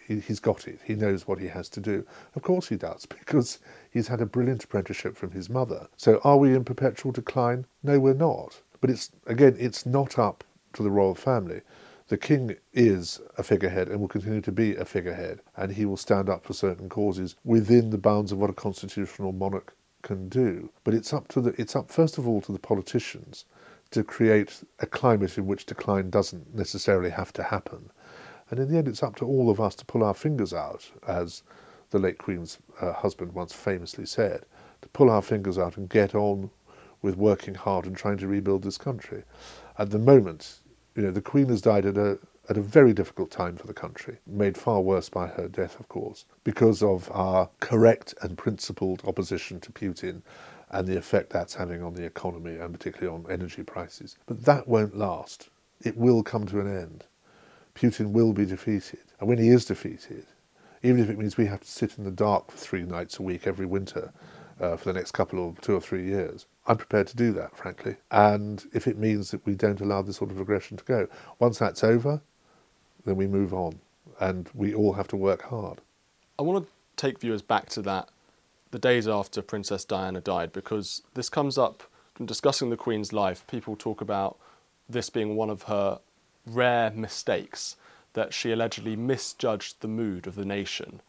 he, 0.06 0.20
he's 0.20 0.40
got 0.40 0.66
it. 0.66 0.80
He 0.82 0.94
knows 0.94 1.28
what 1.28 1.38
he 1.38 1.48
has 1.48 1.68
to 1.70 1.80
do. 1.80 2.06
Of 2.36 2.42
course 2.42 2.68
he 2.68 2.76
does, 2.76 3.04
because 3.06 3.58
he's 3.90 4.08
had 4.08 4.22
a 4.22 4.26
brilliant 4.26 4.64
apprenticeship 4.64 5.14
from 5.14 5.32
his 5.32 5.50
mother. 5.50 5.88
So 5.98 6.20
are 6.24 6.38
we 6.38 6.54
in 6.54 6.64
perpetual 6.64 7.12
decline? 7.12 7.66
No, 7.82 8.00
we're 8.00 8.14
not. 8.14 8.62
But 8.80 8.88
it's, 8.88 9.10
again, 9.26 9.56
it's 9.58 9.84
not 9.84 10.18
up 10.18 10.42
to 10.72 10.82
the 10.82 10.90
royal 10.90 11.14
family. 11.14 11.60
The 12.10 12.18
king 12.18 12.56
is 12.72 13.20
a 13.38 13.44
figurehead 13.44 13.88
and 13.88 14.00
will 14.00 14.08
continue 14.08 14.40
to 14.40 14.50
be 14.50 14.74
a 14.74 14.84
figurehead, 14.84 15.42
and 15.56 15.70
he 15.70 15.84
will 15.84 15.96
stand 15.96 16.28
up 16.28 16.44
for 16.44 16.52
certain 16.52 16.88
causes 16.88 17.36
within 17.44 17.90
the 17.90 17.98
bounds 17.98 18.32
of 18.32 18.38
what 18.38 18.50
a 18.50 18.52
constitutional 18.52 19.30
monarch 19.30 19.76
can 20.02 20.28
do. 20.28 20.70
But 20.82 20.94
it's 20.94 21.12
up 21.12 21.28
to 21.28 21.40
the 21.40 21.54
it's 21.56 21.76
up 21.76 21.88
first 21.88 22.18
of 22.18 22.26
all 22.26 22.40
to 22.40 22.50
the 22.50 22.58
politicians 22.58 23.44
to 23.92 24.02
create 24.02 24.64
a 24.80 24.86
climate 24.86 25.38
in 25.38 25.46
which 25.46 25.66
decline 25.66 26.10
doesn't 26.10 26.52
necessarily 26.52 27.10
have 27.10 27.32
to 27.34 27.44
happen. 27.44 27.92
And 28.50 28.58
in 28.58 28.68
the 28.68 28.78
end, 28.78 28.88
it's 28.88 29.04
up 29.04 29.14
to 29.16 29.24
all 29.24 29.48
of 29.48 29.60
us 29.60 29.76
to 29.76 29.84
pull 29.84 30.02
our 30.02 30.12
fingers 30.12 30.52
out, 30.52 30.90
as 31.06 31.44
the 31.90 32.00
late 32.00 32.18
Queen's 32.18 32.58
uh, 32.80 32.92
husband 32.92 33.34
once 33.34 33.52
famously 33.52 34.04
said, 34.04 34.46
to 34.82 34.88
pull 34.88 35.10
our 35.10 35.22
fingers 35.22 35.58
out 35.58 35.76
and 35.76 35.88
get 35.88 36.16
on 36.16 36.50
with 37.02 37.16
working 37.16 37.54
hard 37.54 37.86
and 37.86 37.96
trying 37.96 38.18
to 38.18 38.26
rebuild 38.26 38.64
this 38.64 38.78
country. 38.78 39.22
At 39.78 39.90
the 39.90 39.98
moment, 40.00 40.58
you 40.94 41.02
know, 41.02 41.10
the 41.10 41.22
Queen 41.22 41.48
has 41.48 41.62
died 41.62 41.86
at 41.86 41.96
a 41.96 42.18
at 42.48 42.56
a 42.56 42.62
very 42.62 42.92
difficult 42.92 43.30
time 43.30 43.56
for 43.56 43.68
the 43.68 43.72
country, 43.72 44.16
made 44.26 44.58
far 44.58 44.80
worse 44.80 45.08
by 45.08 45.28
her 45.28 45.46
death, 45.46 45.78
of 45.78 45.88
course, 45.88 46.24
because 46.42 46.82
of 46.82 47.08
our 47.12 47.48
correct 47.60 48.12
and 48.22 48.36
principled 48.36 49.00
opposition 49.06 49.60
to 49.60 49.70
Putin 49.70 50.20
and 50.70 50.88
the 50.88 50.98
effect 50.98 51.30
that's 51.30 51.54
having 51.54 51.80
on 51.80 51.94
the 51.94 52.04
economy 52.04 52.56
and 52.56 52.72
particularly 52.72 53.14
on 53.14 53.30
energy 53.30 53.62
prices. 53.62 54.16
But 54.26 54.44
that 54.46 54.66
won't 54.66 54.96
last. 54.96 55.48
It 55.84 55.96
will 55.96 56.24
come 56.24 56.44
to 56.46 56.58
an 56.58 56.66
end. 56.76 57.04
Putin 57.76 58.10
will 58.10 58.32
be 58.32 58.44
defeated. 58.44 59.00
And 59.20 59.28
when 59.28 59.38
he 59.38 59.50
is 59.50 59.64
defeated, 59.64 60.26
even 60.82 61.00
if 61.00 61.08
it 61.08 61.18
means 61.18 61.36
we 61.36 61.46
have 61.46 61.60
to 61.60 61.70
sit 61.70 61.98
in 61.98 62.04
the 62.04 62.10
dark 62.10 62.50
for 62.50 62.58
three 62.58 62.82
nights 62.82 63.18
a 63.18 63.22
week 63.22 63.46
every 63.46 63.66
winter 63.66 64.12
uh, 64.60 64.76
for 64.76 64.92
the 64.92 64.92
next 64.92 65.12
couple 65.12 65.48
of 65.48 65.60
two 65.60 65.74
or 65.74 65.80
three 65.80 66.04
years, 66.04 66.46
I'm 66.66 66.76
prepared 66.76 67.06
to 67.08 67.16
do 67.16 67.32
that, 67.32 67.56
frankly. 67.56 67.96
And 68.10 68.64
if 68.72 68.86
it 68.86 68.98
means 68.98 69.30
that 69.30 69.44
we 69.46 69.54
don't 69.54 69.80
allow 69.80 70.02
this 70.02 70.16
sort 70.16 70.30
of 70.30 70.40
aggression 70.40 70.76
to 70.76 70.84
go, 70.84 71.08
once 71.38 71.58
that's 71.58 71.82
over, 71.82 72.20
then 73.04 73.16
we 73.16 73.26
move 73.26 73.54
on 73.54 73.80
and 74.20 74.50
we 74.54 74.74
all 74.74 74.92
have 74.92 75.08
to 75.08 75.16
work 75.16 75.42
hard. 75.42 75.80
I 76.38 76.42
want 76.42 76.64
to 76.64 76.70
take 76.96 77.18
viewers 77.18 77.42
back 77.42 77.68
to 77.70 77.82
that, 77.82 78.10
the 78.70 78.78
days 78.78 79.08
after 79.08 79.42
Princess 79.42 79.84
Diana 79.84 80.20
died, 80.20 80.52
because 80.52 81.02
this 81.14 81.28
comes 81.28 81.56
up 81.58 81.82
in 82.18 82.26
discussing 82.26 82.70
the 82.70 82.76
Queen's 82.76 83.12
life. 83.12 83.46
People 83.46 83.76
talk 83.76 84.00
about 84.00 84.38
this 84.88 85.10
being 85.10 85.36
one 85.36 85.50
of 85.50 85.64
her 85.64 86.00
rare 86.46 86.90
mistakes, 86.90 87.76
that 88.12 88.34
she 88.34 88.50
allegedly 88.50 88.96
misjudged 88.96 89.80
the 89.80 89.88
mood 89.88 90.26
of 90.26 90.34
the 90.34 90.44
nation 90.44 91.00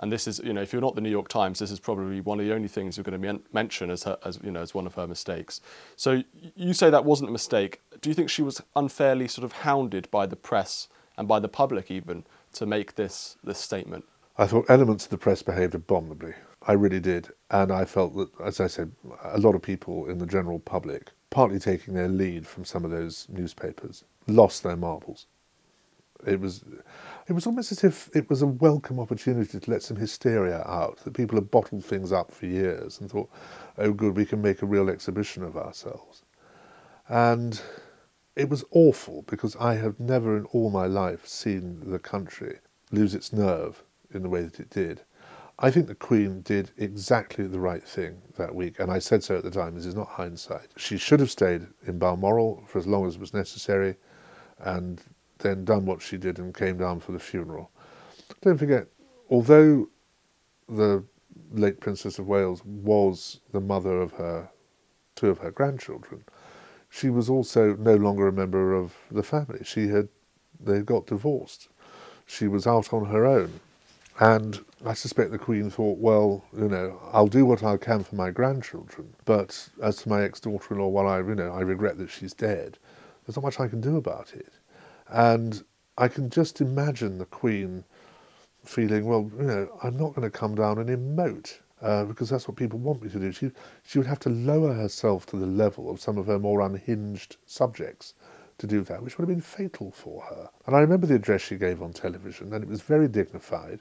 And 0.00 0.12
this 0.12 0.28
is, 0.28 0.40
you 0.44 0.52
know, 0.52 0.62
if 0.62 0.72
you're 0.72 0.82
not 0.82 0.94
the 0.94 1.00
New 1.00 1.10
York 1.10 1.28
Times, 1.28 1.58
this 1.58 1.70
is 1.70 1.80
probably 1.80 2.20
one 2.20 2.38
of 2.38 2.46
the 2.46 2.54
only 2.54 2.68
things 2.68 2.96
you're 2.96 3.04
going 3.04 3.20
to 3.20 3.40
mention 3.52 3.90
as, 3.90 4.04
her, 4.04 4.16
as 4.24 4.38
you 4.44 4.50
know, 4.50 4.60
as 4.62 4.74
one 4.74 4.86
of 4.86 4.94
her 4.94 5.06
mistakes. 5.06 5.60
So 5.96 6.22
you 6.54 6.72
say 6.72 6.90
that 6.90 7.04
wasn't 7.04 7.30
a 7.30 7.32
mistake. 7.32 7.80
Do 8.00 8.08
you 8.08 8.14
think 8.14 8.30
she 8.30 8.42
was 8.42 8.62
unfairly 8.76 9.26
sort 9.28 9.44
of 9.44 9.52
hounded 9.52 10.10
by 10.10 10.26
the 10.26 10.36
press 10.36 10.88
and 11.16 11.26
by 11.26 11.40
the 11.40 11.48
public 11.48 11.90
even 11.90 12.24
to 12.52 12.66
make 12.66 12.94
this 12.94 13.36
this 13.42 13.58
statement? 13.58 14.04
I 14.36 14.46
thought 14.46 14.66
elements 14.68 15.04
of 15.04 15.10
the 15.10 15.18
press 15.18 15.42
behaved 15.42 15.74
abominably. 15.74 16.34
I 16.62 16.72
really 16.72 17.00
did, 17.00 17.28
and 17.50 17.72
I 17.72 17.84
felt 17.84 18.14
that, 18.14 18.28
as 18.44 18.60
I 18.60 18.68
said, 18.68 18.92
a 19.24 19.38
lot 19.38 19.56
of 19.56 19.62
people 19.62 20.06
in 20.08 20.18
the 20.18 20.26
general 20.26 20.60
public, 20.60 21.10
partly 21.30 21.58
taking 21.58 21.94
their 21.94 22.08
lead 22.08 22.46
from 22.46 22.64
some 22.64 22.84
of 22.84 22.92
those 22.92 23.26
newspapers, 23.28 24.04
lost 24.28 24.62
their 24.62 24.76
marbles. 24.76 25.26
It 26.26 26.40
was, 26.40 26.64
it 27.28 27.32
was 27.32 27.46
almost 27.46 27.70
as 27.70 27.84
if 27.84 28.10
it 28.14 28.28
was 28.28 28.42
a 28.42 28.46
welcome 28.46 28.98
opportunity 28.98 29.60
to 29.60 29.70
let 29.70 29.82
some 29.82 29.96
hysteria 29.96 30.62
out, 30.62 30.98
that 31.04 31.14
people 31.14 31.36
had 31.36 31.50
bottled 31.50 31.84
things 31.84 32.12
up 32.12 32.32
for 32.32 32.46
years 32.46 33.00
and 33.00 33.10
thought, 33.10 33.30
oh, 33.78 33.92
good, 33.92 34.16
we 34.16 34.26
can 34.26 34.42
make 34.42 34.62
a 34.62 34.66
real 34.66 34.90
exhibition 34.90 35.44
of 35.44 35.56
ourselves. 35.56 36.24
And 37.08 37.60
it 38.34 38.48
was 38.48 38.64
awful 38.70 39.22
because 39.22 39.56
I 39.56 39.74
have 39.74 39.98
never 40.00 40.36
in 40.36 40.44
all 40.46 40.70
my 40.70 40.86
life 40.86 41.26
seen 41.26 41.82
the 41.84 41.98
country 41.98 42.58
lose 42.90 43.14
its 43.14 43.32
nerve 43.32 43.84
in 44.12 44.22
the 44.22 44.28
way 44.28 44.42
that 44.42 44.58
it 44.60 44.70
did. 44.70 45.02
I 45.60 45.70
think 45.70 45.88
the 45.88 45.94
Queen 45.94 46.42
did 46.42 46.70
exactly 46.76 47.46
the 47.46 47.58
right 47.58 47.82
thing 47.82 48.22
that 48.36 48.54
week, 48.54 48.78
and 48.78 48.92
I 48.92 49.00
said 49.00 49.24
so 49.24 49.36
at 49.36 49.42
the 49.42 49.50
time. 49.50 49.74
This 49.74 49.86
is 49.86 49.96
not 49.96 50.06
hindsight. 50.06 50.68
She 50.76 50.96
should 50.98 51.18
have 51.18 51.32
stayed 51.32 51.66
in 51.86 51.98
Balmoral 51.98 52.62
for 52.66 52.78
as 52.78 52.86
long 52.86 53.06
as 53.06 53.18
was 53.18 53.34
necessary, 53.34 53.96
and 54.60 55.02
then 55.38 55.64
done 55.64 55.86
what 55.86 56.02
she 56.02 56.16
did 56.16 56.38
and 56.38 56.54
came 56.54 56.76
down 56.76 57.00
for 57.00 57.12
the 57.12 57.18
funeral. 57.18 57.70
Don't 58.42 58.58
forget, 58.58 58.86
although 59.30 59.88
the 60.68 61.04
late 61.52 61.80
Princess 61.80 62.18
of 62.18 62.26
Wales 62.26 62.64
was 62.64 63.40
the 63.52 63.60
mother 63.60 64.00
of 64.00 64.12
her 64.12 64.48
two 65.14 65.30
of 65.30 65.38
her 65.38 65.50
grandchildren, 65.50 66.24
she 66.90 67.10
was 67.10 67.28
also 67.28 67.74
no 67.76 67.96
longer 67.96 68.28
a 68.28 68.32
member 68.32 68.74
of 68.74 68.94
the 69.10 69.22
family. 69.22 69.60
She 69.64 69.88
had 69.88 70.08
they 70.60 70.80
got 70.80 71.06
divorced. 71.06 71.68
She 72.26 72.48
was 72.48 72.66
out 72.66 72.92
on 72.92 73.06
her 73.06 73.24
own. 73.24 73.60
And 74.20 74.64
I 74.84 74.94
suspect 74.94 75.30
the 75.30 75.38
Queen 75.38 75.70
thought, 75.70 75.98
well, 75.98 76.44
you 76.56 76.68
know, 76.68 77.00
I'll 77.12 77.28
do 77.28 77.46
what 77.46 77.62
I 77.62 77.76
can 77.76 78.02
for 78.02 78.16
my 78.16 78.30
grandchildren, 78.30 79.14
but 79.24 79.68
as 79.80 79.96
to 79.98 80.08
my 80.08 80.22
ex-daughter-in-law, 80.22 80.88
well, 80.88 81.06
I, 81.06 81.18
you 81.18 81.36
know, 81.36 81.52
I 81.52 81.60
regret 81.60 81.98
that 81.98 82.10
she's 82.10 82.34
dead. 82.34 82.78
There's 83.24 83.36
not 83.36 83.44
much 83.44 83.60
I 83.60 83.68
can 83.68 83.80
do 83.80 83.96
about 83.96 84.34
it. 84.34 84.52
And 85.08 85.62
I 85.96 86.08
can 86.08 86.30
just 86.30 86.60
imagine 86.60 87.18
the 87.18 87.26
Queen 87.26 87.84
feeling, 88.64 89.06
well, 89.06 89.30
you 89.38 89.44
know, 89.44 89.78
I'm 89.82 89.96
not 89.96 90.14
going 90.14 90.30
to 90.30 90.38
come 90.38 90.54
down 90.54 90.78
and 90.78 90.88
emote 90.90 91.58
uh, 91.80 92.04
because 92.04 92.28
that's 92.28 92.46
what 92.48 92.56
people 92.56 92.78
want 92.78 93.02
me 93.02 93.08
to 93.08 93.18
do. 93.18 93.32
She, 93.32 93.50
she 93.84 93.98
would 93.98 94.06
have 94.06 94.20
to 94.20 94.28
lower 94.28 94.72
herself 94.74 95.26
to 95.26 95.36
the 95.36 95.46
level 95.46 95.90
of 95.90 96.00
some 96.00 96.18
of 96.18 96.26
her 96.26 96.38
more 96.38 96.60
unhinged 96.60 97.36
subjects 97.46 98.14
to 98.58 98.66
do 98.66 98.82
that, 98.82 99.02
which 99.02 99.16
would 99.16 99.28
have 99.28 99.34
been 99.34 99.40
fatal 99.40 99.90
for 99.92 100.22
her. 100.22 100.50
And 100.66 100.74
I 100.74 100.80
remember 100.80 101.06
the 101.06 101.14
address 101.14 101.42
she 101.42 101.56
gave 101.56 101.80
on 101.80 101.92
television, 101.92 102.52
and 102.52 102.62
it 102.62 102.68
was 102.68 102.82
very 102.82 103.08
dignified, 103.08 103.80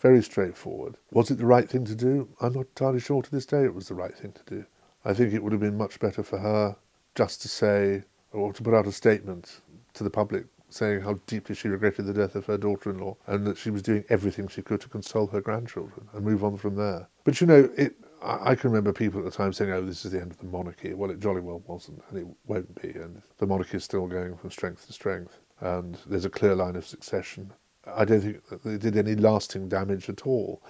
very 0.00 0.22
straightforward. 0.22 0.96
Was 1.10 1.30
it 1.30 1.38
the 1.38 1.46
right 1.46 1.68
thing 1.68 1.84
to 1.86 1.94
do? 1.94 2.28
I'm 2.40 2.52
not 2.52 2.66
entirely 2.66 3.00
sure 3.00 3.22
to 3.22 3.30
this 3.30 3.46
day 3.46 3.64
it 3.64 3.74
was 3.74 3.88
the 3.88 3.94
right 3.94 4.16
thing 4.16 4.32
to 4.32 4.54
do. 4.54 4.64
I 5.04 5.12
think 5.12 5.32
it 5.32 5.42
would 5.42 5.52
have 5.52 5.60
been 5.60 5.76
much 5.76 5.98
better 5.98 6.22
for 6.22 6.38
her 6.38 6.76
just 7.16 7.42
to 7.42 7.48
say, 7.48 8.04
or 8.32 8.52
to 8.52 8.62
put 8.62 8.74
out 8.74 8.86
a 8.86 8.92
statement 8.92 9.60
to 9.94 10.04
the 10.04 10.10
public 10.10 10.46
saying 10.72 11.02
how 11.02 11.18
deeply 11.26 11.54
she 11.54 11.68
regretted 11.68 12.06
the 12.06 12.12
death 12.12 12.34
of 12.34 12.46
her 12.46 12.58
daughter-in-law 12.58 13.16
and 13.26 13.46
that 13.46 13.56
she 13.56 13.70
was 13.70 13.82
doing 13.82 14.04
everything 14.08 14.48
she 14.48 14.62
could 14.62 14.80
to 14.80 14.88
console 14.88 15.26
her 15.28 15.40
grandchildren 15.40 16.08
and 16.12 16.24
move 16.24 16.44
on 16.44 16.56
from 16.56 16.76
there. 16.76 17.08
But 17.24 17.40
you 17.40 17.46
know, 17.46 17.70
it, 17.76 17.94
I, 18.22 18.54
can 18.54 18.70
remember 18.70 18.92
people 18.92 19.18
at 19.18 19.24
the 19.24 19.36
time 19.36 19.52
saying, 19.52 19.70
"Oh, 19.72 19.84
this 19.84 20.04
is 20.04 20.12
the 20.12 20.20
end 20.20 20.30
of 20.30 20.38
the 20.38 20.46
monarchy." 20.46 20.94
Well, 20.94 21.10
it 21.10 21.20
jolly 21.20 21.40
well 21.40 21.62
wasn't, 21.66 22.02
and 22.08 22.18
it 22.18 22.26
won't 22.46 22.80
be. 22.80 22.90
And 22.90 23.20
the 23.38 23.46
monarchy 23.46 23.76
is 23.76 23.84
still 23.84 24.06
going 24.06 24.36
from 24.36 24.50
strength 24.50 24.86
to 24.86 24.92
strength, 24.92 25.40
and 25.60 25.98
there's 26.06 26.24
a 26.24 26.30
clear 26.30 26.54
line 26.54 26.76
of 26.76 26.86
succession. 26.86 27.52
I 27.84 28.04
don't 28.04 28.20
think 28.20 28.42
it 28.64 28.80
did 28.80 28.96
any 28.96 29.16
lasting 29.16 29.68
damage 29.68 30.08
at 30.08 30.26
all. 30.26 30.62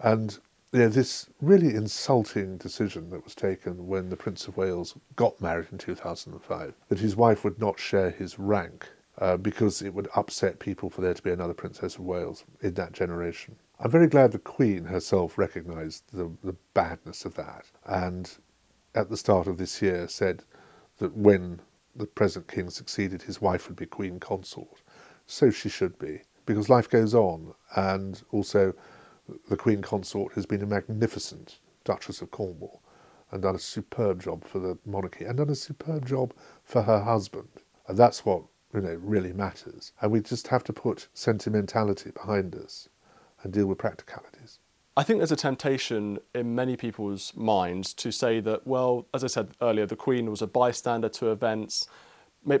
And 0.00 0.38
you 0.72 0.80
know, 0.80 0.88
this 0.88 1.28
really 1.40 1.74
insulting 1.74 2.56
decision 2.58 3.10
that 3.10 3.22
was 3.24 3.34
taken 3.34 3.86
when 3.86 4.08
the 4.08 4.16
Prince 4.16 4.48
of 4.48 4.56
Wales 4.56 4.94
got 5.14 5.40
married 5.40 5.68
in 5.70 5.78
2005, 5.78 6.74
that 6.88 6.98
his 6.98 7.16
wife 7.16 7.44
would 7.44 7.58
not 7.60 7.78
share 7.78 8.10
his 8.10 8.38
rank 8.38 8.88
uh, 9.18 9.36
because 9.36 9.82
it 9.82 9.94
would 9.94 10.08
upset 10.16 10.58
people 10.58 10.90
for 10.90 11.00
there 11.00 11.14
to 11.14 11.22
be 11.22 11.30
another 11.30 11.54
Princess 11.54 11.96
of 11.96 12.00
Wales 12.00 12.44
in 12.62 12.74
that 12.74 12.92
generation. 12.92 13.56
I'm 13.80 13.90
very 13.90 14.06
glad 14.06 14.32
the 14.32 14.38
Queen 14.38 14.84
herself 14.84 15.38
recognised 15.38 16.04
the, 16.12 16.30
the 16.42 16.56
badness 16.74 17.24
of 17.24 17.34
that 17.34 17.66
and 17.86 18.30
at 18.94 19.10
the 19.10 19.16
start 19.16 19.46
of 19.46 19.58
this 19.58 19.82
year 19.82 20.08
said 20.08 20.44
that 20.98 21.16
when 21.16 21.60
the 21.96 22.06
present 22.06 22.48
king 22.48 22.70
succeeded, 22.70 23.22
his 23.22 23.40
wife 23.40 23.68
would 23.68 23.76
be 23.76 23.86
Queen 23.86 24.18
Consort. 24.18 24.82
So 25.26 25.50
she 25.50 25.68
should 25.68 25.98
be, 25.98 26.22
because 26.46 26.68
life 26.68 26.88
goes 26.88 27.14
on, 27.14 27.54
and 27.76 28.22
also 28.30 28.74
the 29.48 29.56
Queen 29.56 29.82
Consort 29.82 30.32
has 30.34 30.46
been 30.46 30.62
a 30.62 30.66
magnificent 30.66 31.58
Duchess 31.84 32.22
of 32.22 32.30
Cornwall 32.30 32.82
and 33.30 33.42
done 33.42 33.54
a 33.54 33.60
superb 33.60 34.22
job 34.22 34.44
for 34.44 34.58
the 34.58 34.78
monarchy 34.86 35.24
and 35.24 35.38
done 35.38 35.50
a 35.50 35.54
superb 35.54 36.06
job 36.06 36.32
for 36.62 36.82
her 36.82 37.00
husband. 37.00 37.48
And 37.88 37.98
that's 37.98 38.24
what 38.24 38.44
you 38.74 38.80
know, 38.80 38.98
really 39.00 39.32
matters. 39.32 39.92
And 40.00 40.10
we 40.10 40.20
just 40.20 40.48
have 40.48 40.64
to 40.64 40.72
put 40.72 41.08
sentimentality 41.14 42.10
behind 42.10 42.56
us 42.56 42.88
and 43.42 43.52
deal 43.52 43.66
with 43.66 43.78
practicalities. 43.78 44.58
I 44.96 45.02
think 45.02 45.18
there's 45.18 45.32
a 45.32 45.36
temptation 45.36 46.18
in 46.34 46.54
many 46.54 46.76
people's 46.76 47.34
minds 47.36 47.94
to 47.94 48.12
say 48.12 48.40
that, 48.40 48.66
well, 48.66 49.06
as 49.14 49.24
I 49.24 49.28
said 49.28 49.50
earlier, 49.60 49.86
the 49.86 49.96
Queen 49.96 50.30
was 50.30 50.42
a 50.42 50.46
bystander 50.46 51.08
to 51.10 51.30
events. 51.30 51.88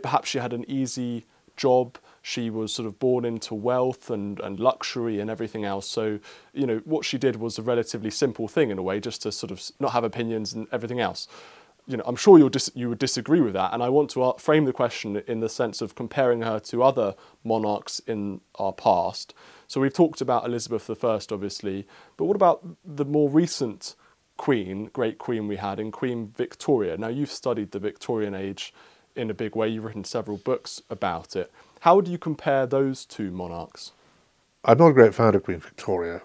Perhaps 0.02 0.30
she 0.30 0.38
had 0.38 0.52
an 0.52 0.64
easy 0.68 1.26
job. 1.56 1.96
She 2.22 2.50
was 2.50 2.72
sort 2.72 2.86
of 2.86 2.98
born 2.98 3.24
into 3.24 3.54
wealth 3.54 4.10
and, 4.10 4.40
and 4.40 4.58
luxury 4.58 5.20
and 5.20 5.30
everything 5.30 5.64
else. 5.64 5.88
So, 5.88 6.18
you 6.52 6.66
know, 6.66 6.78
what 6.84 7.04
she 7.04 7.18
did 7.18 7.36
was 7.36 7.58
a 7.58 7.62
relatively 7.62 8.10
simple 8.10 8.48
thing 8.48 8.70
in 8.70 8.78
a 8.78 8.82
way, 8.82 8.98
just 8.98 9.22
to 9.22 9.32
sort 9.32 9.52
of 9.52 9.62
not 9.78 9.92
have 9.92 10.02
opinions 10.02 10.54
and 10.54 10.66
everything 10.72 11.00
else 11.00 11.28
you 11.86 11.96
know, 11.96 12.04
I'm 12.06 12.16
sure 12.16 12.38
you'll 12.38 12.48
dis- 12.48 12.70
you 12.74 12.88
would 12.88 12.98
disagree 12.98 13.40
with 13.40 13.52
that, 13.54 13.74
and 13.74 13.82
I 13.82 13.88
want 13.88 14.10
to 14.10 14.34
frame 14.38 14.64
the 14.64 14.72
question 14.72 15.22
in 15.26 15.40
the 15.40 15.48
sense 15.48 15.80
of 15.80 15.94
comparing 15.94 16.42
her 16.42 16.58
to 16.60 16.82
other 16.82 17.14
monarchs 17.44 18.00
in 18.06 18.40
our 18.56 18.72
past. 18.72 19.34
So 19.66 19.80
we've 19.80 19.92
talked 19.92 20.20
about 20.20 20.46
Elizabeth 20.46 20.88
I, 21.04 21.20
obviously, 21.30 21.86
but 22.16 22.24
what 22.24 22.36
about 22.36 22.66
the 22.84 23.04
more 23.04 23.28
recent 23.28 23.94
queen, 24.36 24.86
great 24.92 25.18
queen 25.18 25.46
we 25.46 25.56
had 25.56 25.78
in 25.78 25.90
Queen 25.90 26.32
Victoria? 26.36 26.96
Now 26.96 27.08
you've 27.08 27.30
studied 27.30 27.72
the 27.72 27.78
Victorian 27.78 28.34
age 28.34 28.72
in 29.14 29.30
a 29.30 29.34
big 29.34 29.54
way. 29.54 29.68
You've 29.68 29.84
written 29.84 30.04
several 30.04 30.38
books 30.38 30.80
about 30.90 31.36
it. 31.36 31.52
How 31.80 32.00
do 32.00 32.10
you 32.10 32.18
compare 32.18 32.66
those 32.66 33.04
two 33.04 33.30
monarchs? 33.30 33.92
I'm 34.64 34.78
not 34.78 34.88
a 34.88 34.92
great 34.94 35.14
fan 35.14 35.34
of 35.34 35.42
Queen 35.42 35.60
Victoria. 35.60 36.22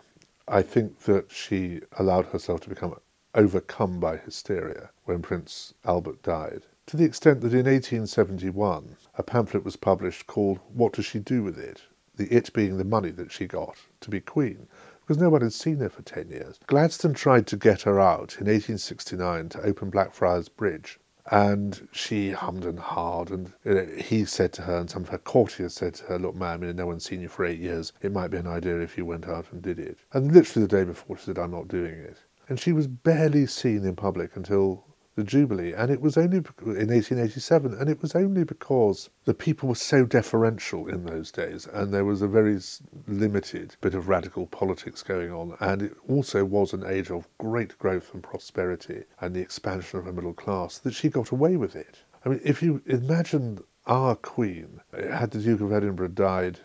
I 0.47 0.61
think 0.61 1.01
that 1.01 1.31
she 1.31 1.81
allowed 1.97 2.27
herself 2.27 2.61
to 2.61 2.69
become 2.69 2.95
overcome 3.35 3.99
by 3.99 4.17
hysteria 4.17 4.89
when 5.09 5.23
Prince 5.23 5.73
Albert 5.85 6.21
died, 6.21 6.67
to 6.85 6.95
the 6.95 7.03
extent 7.03 7.41
that 7.41 7.51
in 7.51 7.65
1871 7.65 8.95
a 9.17 9.23
pamphlet 9.23 9.65
was 9.65 9.75
published 9.75 10.27
called 10.27 10.59
What 10.71 10.93
Does 10.93 11.07
She 11.07 11.17
Do 11.17 11.41
With 11.41 11.57
It? 11.57 11.81
The 12.17 12.27
it 12.27 12.53
being 12.53 12.77
the 12.77 12.83
money 12.83 13.09
that 13.09 13.31
she 13.31 13.47
got 13.47 13.75
to 14.01 14.11
be 14.11 14.21
queen, 14.21 14.67
because 15.01 15.17
no 15.17 15.31
one 15.31 15.41
had 15.41 15.53
seen 15.53 15.77
her 15.77 15.89
for 15.89 16.03
10 16.03 16.29
years. 16.29 16.59
Gladstone 16.67 17.15
tried 17.15 17.47
to 17.47 17.57
get 17.57 17.81
her 17.81 17.99
out 17.99 18.37
in 18.39 18.45
1869 18.45 19.49
to 19.49 19.61
open 19.63 19.89
Blackfriars 19.89 20.47
Bridge. 20.47 20.99
And 21.31 21.87
she 21.91 22.29
hummed 22.29 22.65
and 22.65 22.77
hawed, 22.77 23.31
and 23.31 23.53
you 23.65 23.73
know, 23.73 23.87
he 23.97 24.25
said 24.25 24.53
to 24.53 24.61
her, 24.61 24.77
and 24.77 24.91
some 24.91 25.01
of 25.01 25.09
her 25.09 25.17
courtiers 25.17 25.73
said 25.73 25.95
to 25.95 26.03
her, 26.05 26.19
Look, 26.19 26.35
ma'am, 26.35 26.61
you 26.61 26.67
know, 26.67 26.83
no 26.83 26.85
one's 26.85 27.05
seen 27.05 27.21
you 27.21 27.29
for 27.29 27.45
eight 27.45 27.59
years. 27.59 27.93
It 28.03 28.11
might 28.11 28.29
be 28.29 28.37
an 28.37 28.47
idea 28.47 28.79
if 28.79 28.95
you 28.95 29.05
went 29.05 29.27
out 29.27 29.47
and 29.51 29.59
did 29.59 29.79
it. 29.79 29.97
And 30.13 30.31
literally 30.31 30.67
the 30.67 30.77
day 30.77 30.83
before, 30.83 31.17
she 31.17 31.25
said, 31.25 31.39
I'm 31.39 31.51
not 31.51 31.67
doing 31.67 31.95
it 31.95 32.17
and 32.49 32.59
she 32.59 32.73
was 32.73 32.87
barely 32.87 33.45
seen 33.45 33.85
in 33.85 33.95
public 33.95 34.35
until 34.35 34.83
the 35.19 35.25
Jubilee, 35.25 35.73
and 35.73 35.91
it 35.91 35.99
was 35.99 36.17
only 36.17 36.37
in 36.37 36.43
1887, 36.87 37.73
and 37.73 37.89
it 37.89 38.01
was 38.01 38.15
only 38.15 38.45
because 38.45 39.09
the 39.25 39.33
people 39.33 39.67
were 39.67 39.75
so 39.75 40.05
deferential 40.05 40.87
in 40.87 41.03
those 41.03 41.29
days, 41.29 41.67
and 41.67 41.93
there 41.93 42.05
was 42.05 42.21
a 42.21 42.27
very 42.27 42.57
limited 43.05 43.75
bit 43.81 43.93
of 43.93 44.07
radical 44.07 44.47
politics 44.47 45.03
going 45.03 45.29
on, 45.29 45.57
and 45.59 45.81
it 45.81 45.93
also 46.07 46.45
was 46.45 46.71
an 46.71 46.85
age 46.85 47.11
of 47.11 47.27
great 47.37 47.77
growth 47.77 48.13
and 48.13 48.23
prosperity 48.23 49.03
and 49.19 49.35
the 49.35 49.41
expansion 49.41 49.99
of 49.99 50.07
a 50.07 50.13
middle 50.13 50.33
class 50.33 50.77
that 50.77 50.93
she 50.93 51.09
got 51.09 51.31
away 51.31 51.57
with 51.57 51.75
it. 51.75 51.99
I 52.23 52.29
mean, 52.29 52.39
if 52.45 52.63
you 52.63 52.81
imagine 52.85 53.59
our 53.87 54.15
Queen, 54.15 54.79
eh, 54.93 55.13
had 55.13 55.31
the 55.31 55.39
Duke 55.39 55.59
of 55.59 55.73
Edinburgh 55.73 56.09
died 56.09 56.59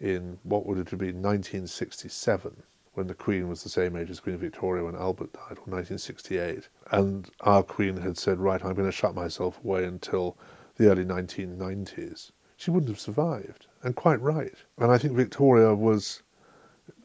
in 0.00 0.38
what 0.42 0.64
would 0.64 0.78
it 0.78 0.88
have 0.88 0.98
been 0.98 1.20
1967 1.20 2.62
when 2.94 3.06
the 3.06 3.14
Queen 3.14 3.48
was 3.48 3.62
the 3.62 3.68
same 3.68 3.96
age 3.96 4.10
as 4.10 4.20
Queen 4.20 4.36
Victoria 4.36 4.84
when 4.84 4.96
Albert 4.96 5.32
died, 5.32 5.58
or 5.58 5.68
1968. 5.70 6.68
And 6.90 7.30
our 7.40 7.62
Queen 7.62 7.96
had 7.98 8.18
said, 8.18 8.38
right, 8.38 8.64
I'm 8.64 8.74
going 8.74 8.88
to 8.88 8.92
shut 8.92 9.14
myself 9.14 9.60
away 9.64 9.84
until 9.84 10.36
the 10.76 10.90
early 10.90 11.04
1990s. 11.04 12.32
She 12.56 12.70
wouldn't 12.70 12.90
have 12.90 13.00
survived, 13.00 13.66
and 13.82 13.96
quite 13.96 14.20
right. 14.20 14.54
And 14.78 14.90
I 14.90 14.98
think 14.98 15.14
Victoria 15.14 15.74
was 15.74 16.22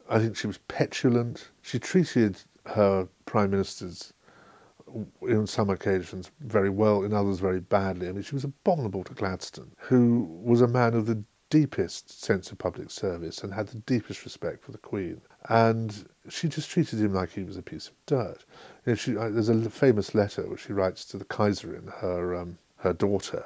I 0.08 0.18
think 0.18 0.36
she 0.36 0.46
was 0.46 0.58
petulant. 0.68 1.50
She 1.62 1.78
treated 1.78 2.42
her 2.66 3.08
prime 3.24 3.50
ministers 3.50 4.12
in 5.22 5.46
some 5.46 5.68
occasions 5.68 6.30
very 6.40 6.70
well, 6.70 7.02
in 7.02 7.12
others 7.12 7.40
very 7.40 7.60
badly. 7.60 8.08
I 8.08 8.12
mean, 8.12 8.22
she 8.22 8.34
was 8.34 8.44
abominable 8.44 9.04
to 9.04 9.14
Gladstone, 9.14 9.72
who 9.78 10.28
was 10.42 10.60
a 10.60 10.68
man 10.68 10.94
of 10.94 11.06
the 11.06 11.22
deepest 11.50 12.22
sense 12.22 12.50
of 12.50 12.58
public 12.58 12.90
service 12.90 13.42
and 13.42 13.52
had 13.52 13.68
the 13.68 13.78
deepest 13.80 14.24
respect 14.24 14.64
for 14.64 14.72
the 14.72 14.78
Queen. 14.78 15.20
And 15.48 16.06
she 16.28 16.48
just 16.48 16.70
treated 16.70 17.00
him 17.00 17.12
like 17.14 17.32
he 17.32 17.44
was 17.44 17.56
a 17.56 17.62
piece 17.62 17.88
of 17.88 17.94
dirt. 18.06 18.44
You 18.84 18.92
know, 18.92 18.94
she, 18.96 19.16
uh, 19.16 19.30
there's 19.30 19.48
a 19.48 19.70
famous 19.70 20.14
letter 20.14 20.42
which 20.48 20.66
she 20.66 20.72
writes 20.72 21.04
to 21.06 21.18
the 21.18 21.24
Kaiserin, 21.24 21.92
her 22.00 22.34
um, 22.34 22.58
her 22.78 22.92
daughter, 22.92 23.44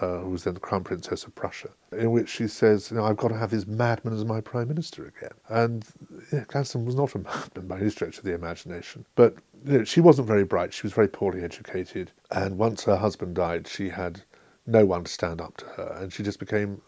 uh, 0.00 0.18
who 0.18 0.30
was 0.30 0.44
then 0.44 0.54
the 0.54 0.60
Crown 0.60 0.84
Princess 0.84 1.24
of 1.24 1.34
Prussia, 1.34 1.70
in 1.92 2.10
which 2.12 2.28
she 2.28 2.48
says, 2.48 2.90
you 2.90 2.96
know, 2.96 3.04
I've 3.04 3.16
got 3.16 3.28
to 3.28 3.36
have 3.36 3.50
this 3.50 3.66
madman 3.66 4.14
as 4.14 4.24
my 4.24 4.40
Prime 4.40 4.68
Minister 4.68 5.06
again. 5.06 5.32
And 5.48 5.84
yeah, 6.32 6.44
Gladstone 6.48 6.84
was 6.84 6.94
not 6.94 7.14
a 7.14 7.18
madman 7.18 7.66
by 7.66 7.78
any 7.78 7.90
stretch 7.90 8.18
of 8.18 8.24
the 8.24 8.34
imagination. 8.34 9.04
But 9.14 9.36
you 9.64 9.78
know, 9.78 9.84
she 9.84 10.00
wasn't 10.00 10.28
very 10.28 10.44
bright, 10.44 10.72
she 10.72 10.82
was 10.82 10.92
very 10.92 11.08
poorly 11.08 11.42
educated, 11.42 12.12
and 12.30 12.58
once 12.58 12.84
her 12.84 12.96
husband 12.96 13.34
died, 13.34 13.68
she 13.68 13.88
had 13.88 14.22
no 14.66 14.84
one 14.86 15.04
to 15.04 15.12
stand 15.12 15.40
up 15.40 15.56
to 15.58 15.66
her, 15.66 15.98
and 16.00 16.12
she 16.12 16.22
just 16.22 16.38
became 16.38 16.80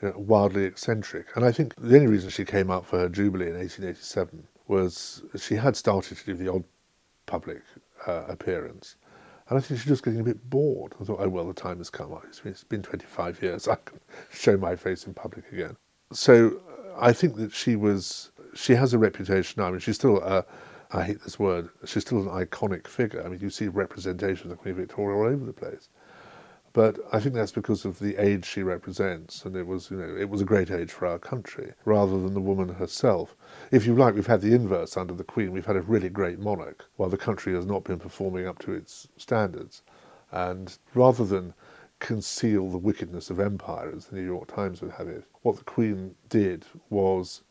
you 0.00 0.08
know, 0.08 0.18
wildly 0.18 0.64
eccentric. 0.64 1.26
And 1.36 1.44
I 1.44 1.52
think 1.52 1.74
the 1.76 1.94
only 1.96 2.08
reason 2.08 2.30
she 2.30 2.44
came 2.44 2.70
up 2.70 2.84
for 2.84 2.98
her 2.98 3.08
Jubilee 3.08 3.48
in 3.48 3.56
1887 3.56 4.46
was 4.72 5.22
she 5.36 5.54
had 5.54 5.76
started 5.76 6.16
to 6.16 6.24
do 6.24 6.34
the 6.34 6.50
odd 6.50 6.64
public 7.26 7.60
uh, 8.06 8.24
appearance. 8.26 8.96
And 9.48 9.58
I 9.58 9.60
think 9.60 9.80
she 9.80 9.90
was 9.90 9.98
just 9.98 10.04
getting 10.04 10.20
a 10.20 10.24
bit 10.24 10.48
bored. 10.48 10.94
I 10.98 11.04
thought, 11.04 11.20
oh, 11.20 11.28
well, 11.28 11.46
the 11.46 11.52
time 11.52 11.78
has 11.78 11.90
come. 11.90 12.16
It's 12.26 12.40
been, 12.40 12.52
it's 12.52 12.64
been 12.64 12.82
25 12.82 13.42
years. 13.42 13.68
I 13.76 13.76
can 13.76 14.00
show 14.32 14.56
my 14.56 14.74
face 14.74 15.06
in 15.06 15.12
public 15.12 15.44
again. 15.52 15.76
So 16.12 16.60
I 16.98 17.12
think 17.12 17.36
that 17.36 17.52
she 17.52 17.76
was, 17.76 18.30
she 18.54 18.74
has 18.74 18.94
a 18.94 18.98
reputation 18.98 19.60
now. 19.60 19.68
I 19.68 19.70
mean, 19.72 19.80
she's 19.80 19.96
still 19.96 20.22
a, 20.22 20.44
I 20.90 21.02
hate 21.04 21.22
this 21.22 21.38
word, 21.38 21.68
she's 21.84 22.02
still 22.02 22.20
an 22.20 22.46
iconic 22.46 22.86
figure. 22.86 23.22
I 23.24 23.28
mean, 23.28 23.40
you 23.40 23.50
see 23.50 23.68
representations 23.68 24.50
of 24.52 24.58
Queen 24.58 24.74
Victoria 24.74 25.16
all 25.18 25.26
over 25.26 25.44
the 25.44 25.52
place. 25.52 25.90
But 26.74 26.98
I 27.12 27.20
think 27.20 27.34
that's 27.34 27.52
because 27.52 27.84
of 27.84 27.98
the 27.98 28.16
age 28.16 28.46
she 28.46 28.62
represents, 28.62 29.44
and 29.44 29.54
it 29.56 29.66
was, 29.66 29.90
you 29.90 29.98
know, 29.98 30.16
it 30.16 30.30
was 30.30 30.40
a 30.40 30.46
great 30.46 30.70
age 30.70 30.90
for 30.90 31.06
our 31.06 31.18
country, 31.18 31.72
rather 31.84 32.18
than 32.18 32.32
the 32.32 32.40
woman 32.40 32.68
herself. 32.70 33.36
If 33.70 33.86
you 33.86 33.94
like, 33.94 34.14
we've 34.14 34.26
had 34.26 34.40
the 34.40 34.54
inverse 34.54 34.96
under 34.96 35.12
the 35.12 35.24
Queen. 35.24 35.52
We've 35.52 35.66
had 35.66 35.76
a 35.76 35.82
really 35.82 36.08
great 36.08 36.38
monarch, 36.38 36.86
while 36.96 37.10
the 37.10 37.18
country 37.18 37.52
has 37.54 37.66
not 37.66 37.84
been 37.84 37.98
performing 37.98 38.46
up 38.46 38.58
to 38.60 38.72
its 38.72 39.06
standards. 39.18 39.82
And 40.30 40.78
rather 40.94 41.26
than 41.26 41.52
conceal 41.98 42.70
the 42.70 42.78
wickedness 42.78 43.28
of 43.28 43.38
empire, 43.38 43.92
as 43.94 44.06
the 44.06 44.16
New 44.16 44.24
York 44.24 44.54
Times 44.54 44.80
would 44.80 44.92
have 44.92 45.08
it, 45.08 45.24
what 45.42 45.56
the 45.56 45.64
Queen 45.64 46.14
did 46.30 46.64
was 46.88 47.42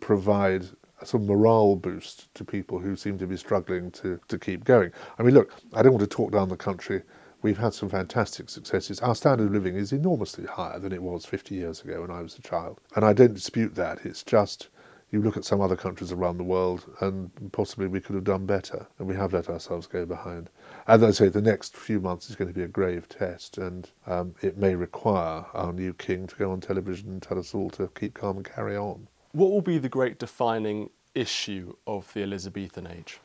provide 0.00 0.64
some 1.04 1.26
morale 1.26 1.76
boost 1.76 2.32
to 2.34 2.44
people 2.44 2.78
who 2.78 2.96
seem 2.96 3.18
to 3.18 3.26
be 3.26 3.36
struggling 3.36 3.90
to, 3.90 4.18
to 4.28 4.38
keep 4.38 4.64
going. 4.64 4.90
I 5.18 5.22
mean, 5.22 5.34
look, 5.34 5.52
I 5.74 5.82
don't 5.82 5.92
want 5.92 6.08
to 6.08 6.16
talk 6.16 6.32
down 6.32 6.48
the 6.48 6.56
country 6.56 7.02
We've 7.44 7.58
had 7.58 7.74
some 7.74 7.90
fantastic 7.90 8.48
successes. 8.48 9.00
Our 9.00 9.14
standard 9.14 9.48
of 9.48 9.52
living 9.52 9.76
is 9.76 9.92
enormously 9.92 10.46
higher 10.46 10.78
than 10.78 10.94
it 10.94 11.02
was 11.02 11.26
50 11.26 11.54
years 11.54 11.82
ago 11.82 12.00
when 12.00 12.10
I 12.10 12.22
was 12.22 12.38
a 12.38 12.40
child. 12.40 12.80
And 12.96 13.04
I 13.04 13.12
don't 13.12 13.34
dispute 13.34 13.74
that. 13.74 13.98
It's 14.06 14.22
just 14.22 14.68
you 15.10 15.20
look 15.20 15.36
at 15.36 15.44
some 15.44 15.60
other 15.60 15.76
countries 15.76 16.10
around 16.10 16.38
the 16.38 16.42
world 16.42 16.86
and 17.02 17.30
possibly 17.52 17.86
we 17.86 18.00
could 18.00 18.14
have 18.14 18.24
done 18.24 18.46
better 18.46 18.86
and 18.98 19.06
we 19.06 19.14
have 19.14 19.34
let 19.34 19.50
ourselves 19.50 19.86
go 19.86 20.06
behind. 20.06 20.48
As 20.86 21.02
I 21.02 21.10
say, 21.10 21.28
the 21.28 21.42
next 21.42 21.76
few 21.76 22.00
months 22.00 22.30
is 22.30 22.36
going 22.36 22.48
to 22.48 22.54
be 22.54 22.64
a 22.64 22.66
grave 22.66 23.10
test 23.10 23.58
and 23.58 23.90
um, 24.06 24.34
it 24.40 24.56
may 24.56 24.74
require 24.74 25.44
our 25.52 25.74
new 25.74 25.92
king 25.92 26.26
to 26.26 26.36
go 26.36 26.50
on 26.50 26.62
television 26.62 27.10
and 27.10 27.20
tell 27.22 27.38
us 27.38 27.54
all 27.54 27.68
to 27.72 27.88
keep 27.88 28.14
calm 28.14 28.38
and 28.38 28.46
carry 28.46 28.74
on. 28.74 29.06
What 29.32 29.50
will 29.50 29.60
be 29.60 29.76
the 29.76 29.90
great 29.90 30.18
defining 30.18 30.88
issue 31.14 31.76
of 31.86 32.10
the 32.14 32.22
Elizabethan 32.22 32.86
age? 32.86 33.20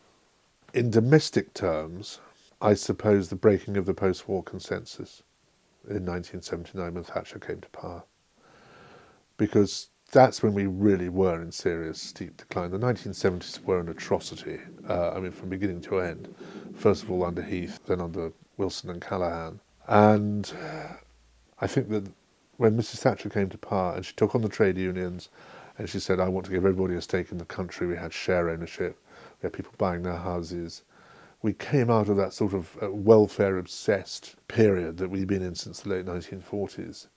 In 0.74 0.91
domestic 0.91 1.53
terms, 1.53 2.20
I 2.62 2.74
suppose, 2.74 3.30
the 3.30 3.36
breaking 3.36 3.78
of 3.78 3.86
the 3.86 3.93
post 3.93 4.28
war 4.28 4.43
consensus 4.43 5.24
in 5.88 6.05
1979 6.05 6.93
when 6.93 7.03
Thatcher 7.03 7.39
came 7.39 7.62
to 7.62 7.70
power. 7.70 8.03
Because 9.38 9.89
that's 10.12 10.43
when 10.43 10.53
we 10.53 10.66
really 10.66 11.07
were 11.07 11.41
in 11.41 11.51
serious 11.51 12.01
steep 12.01 12.36
decline. 12.36 12.72
The 12.72 12.78
1970s 12.80 13.64
were 13.64 13.80
an 13.80 13.89
atrocity, 13.89 14.60
uh, 14.89 15.12
I 15.12 15.20
mean, 15.20 15.32
from 15.32 15.49
beginning 15.49 15.82
to 15.82 15.99
end. 15.99 16.34
First 16.76 17.03
of 17.03 17.12
all, 17.12 17.24
under 17.24 17.41
Heath, 17.41 17.80
then 17.86 18.01
under 18.01 18.32
Wilson 18.57 18.89
and 18.89 19.01
Callaghan. 19.01 19.60
And 19.88 20.51
I 21.62 21.68
think 21.68 21.89
that 21.89 22.10
when 22.57 22.76
Mrs. 22.76 22.99
Thatcher 22.99 23.30
came 23.30 23.49
to 23.49 23.57
power 23.57 23.95
and 23.95 24.05
she 24.05 24.14
took 24.14 24.36
on 24.36 24.41
the 24.41 24.49
trade 24.49 24.78
unions 24.78 25.30
and 25.78 25.89
she 25.89 25.99
said, 25.99 26.20
I 26.20 26.28
want 26.28 26.45
to 26.47 26.51
give 26.51 26.66
everybody 26.66 26.95
a 26.95 27.01
stake 27.01 27.32
in 27.32 27.38
the 27.38 27.45
country, 27.45 27.88
we 27.88 27.95
had 27.95 28.12
share 28.12 28.49
ownership, 28.49 28.99
we 29.41 29.47
had 29.47 29.53
people 29.53 29.74
buying 29.78 30.03
their 30.03 30.18
houses, 30.18 30.84
we 31.41 31.53
came 31.53 31.89
out 31.89 32.09
of 32.09 32.17
that 32.17 32.33
sort 32.33 32.53
of 32.53 32.77
uh, 32.81 32.91
welfare 32.91 33.57
obsessed 33.57 34.35
period 34.47 34.97
that 34.97 35.09
we'd 35.09 35.27
been 35.27 35.41
in 35.41 35.55
since 35.55 35.81
the 35.81 35.89
late 35.89 36.05
1940s. 36.05 37.07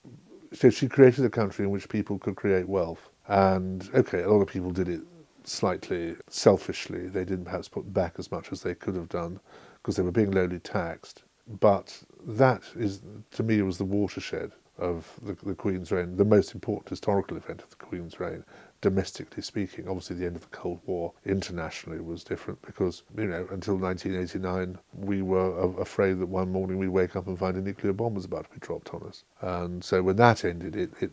So 0.53 0.69
she 0.69 0.87
created 0.87 1.25
a 1.25 1.29
country 1.29 1.65
in 1.65 1.71
which 1.71 1.89
people 1.89 2.19
could 2.19 2.35
create 2.35 2.67
wealth. 2.67 3.09
And 3.27 3.89
okay, 3.93 4.21
a 4.21 4.29
lot 4.29 4.41
of 4.41 4.47
people 4.47 4.71
did 4.71 4.87
it 4.87 5.01
slightly 5.43 6.15
selfishly. 6.29 7.07
They 7.07 7.25
didn't 7.25 7.45
perhaps 7.45 7.67
put 7.67 7.91
back 7.93 8.15
as 8.17 8.31
much 8.31 8.51
as 8.51 8.61
they 8.61 8.75
could 8.75 8.95
have 8.95 9.09
done 9.09 9.39
because 9.81 9.95
they 9.97 10.03
were 10.03 10.11
being 10.11 10.31
lowly 10.31 10.59
taxed. 10.59 11.23
But 11.59 12.01
that 12.25 12.63
is, 12.75 13.01
to 13.31 13.43
me, 13.43 13.61
was 13.61 13.77
the 13.77 13.83
watershed 13.85 14.53
of 14.77 15.11
the, 15.21 15.33
the 15.45 15.55
Queen's 15.55 15.91
reign, 15.91 16.15
the 16.15 16.25
most 16.25 16.53
important 16.53 16.89
historical 16.89 17.35
event 17.37 17.61
of 17.61 17.69
the 17.69 17.75
Queen's 17.75 18.19
reign, 18.19 18.43
domestically 18.83 19.41
speaking. 19.41 19.87
Obviously, 19.87 20.17
the 20.17 20.25
end 20.25 20.35
of 20.35 20.41
the 20.41 20.47
Cold 20.49 20.81
War 20.85 21.13
internationally 21.25 22.01
was 22.01 22.21
different 22.21 22.61
because, 22.61 23.03
you 23.17 23.27
know, 23.27 23.47
until 23.49 23.77
1989, 23.77 24.77
we 24.93 25.21
were 25.21 25.71
afraid 25.79 26.19
that 26.19 26.25
one 26.25 26.51
morning 26.51 26.77
we'd 26.77 26.89
wake 26.89 27.15
up 27.15 27.27
and 27.27 27.39
find 27.39 27.55
a 27.55 27.61
nuclear 27.61 27.93
bomb 27.93 28.13
was 28.13 28.25
about 28.25 28.43
to 28.43 28.51
be 28.51 28.59
dropped 28.59 28.93
on 28.93 29.01
us. 29.03 29.23
And 29.39 29.81
so 29.81 30.03
when 30.03 30.17
that 30.17 30.43
ended, 30.43 30.75
it, 30.75 30.91
it, 30.99 31.11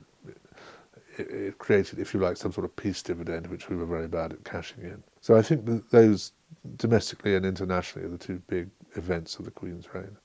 it, 1.17 1.59
created, 1.59 2.01
if 2.01 2.13
you 2.13 2.19
like, 2.19 2.37
some 2.37 2.53
sort 2.53 2.65
of 2.65 2.75
peace 2.75 3.03
dividend, 3.03 3.47
which 3.47 3.69
we 3.69 3.77
were 3.77 3.87
very 3.87 4.09
bad 4.09 4.33
at 4.33 4.43
cashing 4.43 4.83
in. 4.83 5.01
So 5.21 5.37
I 5.37 5.43
think 5.43 5.65
that 5.67 5.93
those 5.93 6.33
domestically 6.77 7.37
and 7.37 7.47
internationally 7.47 8.05
are 8.09 8.11
the 8.11 8.19
two 8.19 8.43
big 8.49 8.69
events 8.97 9.37
of 9.39 9.45
the 9.45 9.53
Queen's 9.53 9.95
reign. 9.95 10.17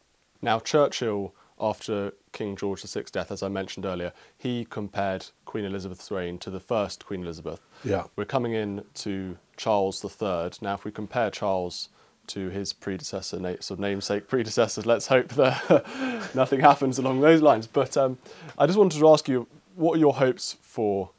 Now, 0.41 0.59
Churchill 0.59 1.35
after 1.59 2.13
King 2.31 2.55
George 2.55 2.81
VI's 2.81 3.11
death, 3.11 3.31
as 3.31 3.41
I 3.41 3.47
mentioned 3.47 3.85
earlier, 3.85 4.11
he 4.37 4.65
compared 4.65 5.27
Queen 5.45 5.65
Elizabeth's 5.65 6.11
reign 6.11 6.37
to 6.39 6.49
the 6.49 6.59
first 6.59 7.05
Queen 7.05 7.23
Elizabeth. 7.23 7.61
Yeah. 7.83 8.03
We're 8.15 8.25
coming 8.25 8.53
in 8.53 8.83
to 8.95 9.37
Charles 9.55 10.03
III. 10.03 10.51
Now, 10.61 10.73
if 10.73 10.83
we 10.83 10.91
compare 10.91 11.29
Charles 11.31 11.89
to 12.27 12.49
his 12.49 12.73
predecessor, 12.73 13.37
sort 13.37 13.71
of 13.71 13.79
namesake 13.79 14.27
predecessors, 14.27 14.85
let's 14.85 15.07
hope 15.07 15.29
that 15.29 16.31
nothing 16.35 16.59
happens 16.59 16.99
along 16.99 17.21
those 17.21 17.41
lines. 17.41 17.67
But 17.67 17.95
um, 17.95 18.17
I 18.57 18.65
just 18.65 18.77
wanted 18.77 18.99
to 18.99 19.09
ask 19.09 19.27
you, 19.27 19.47
what 19.75 19.95
are 19.95 19.99
your 19.99 20.13
hopes 20.13 20.57
for 20.61 21.11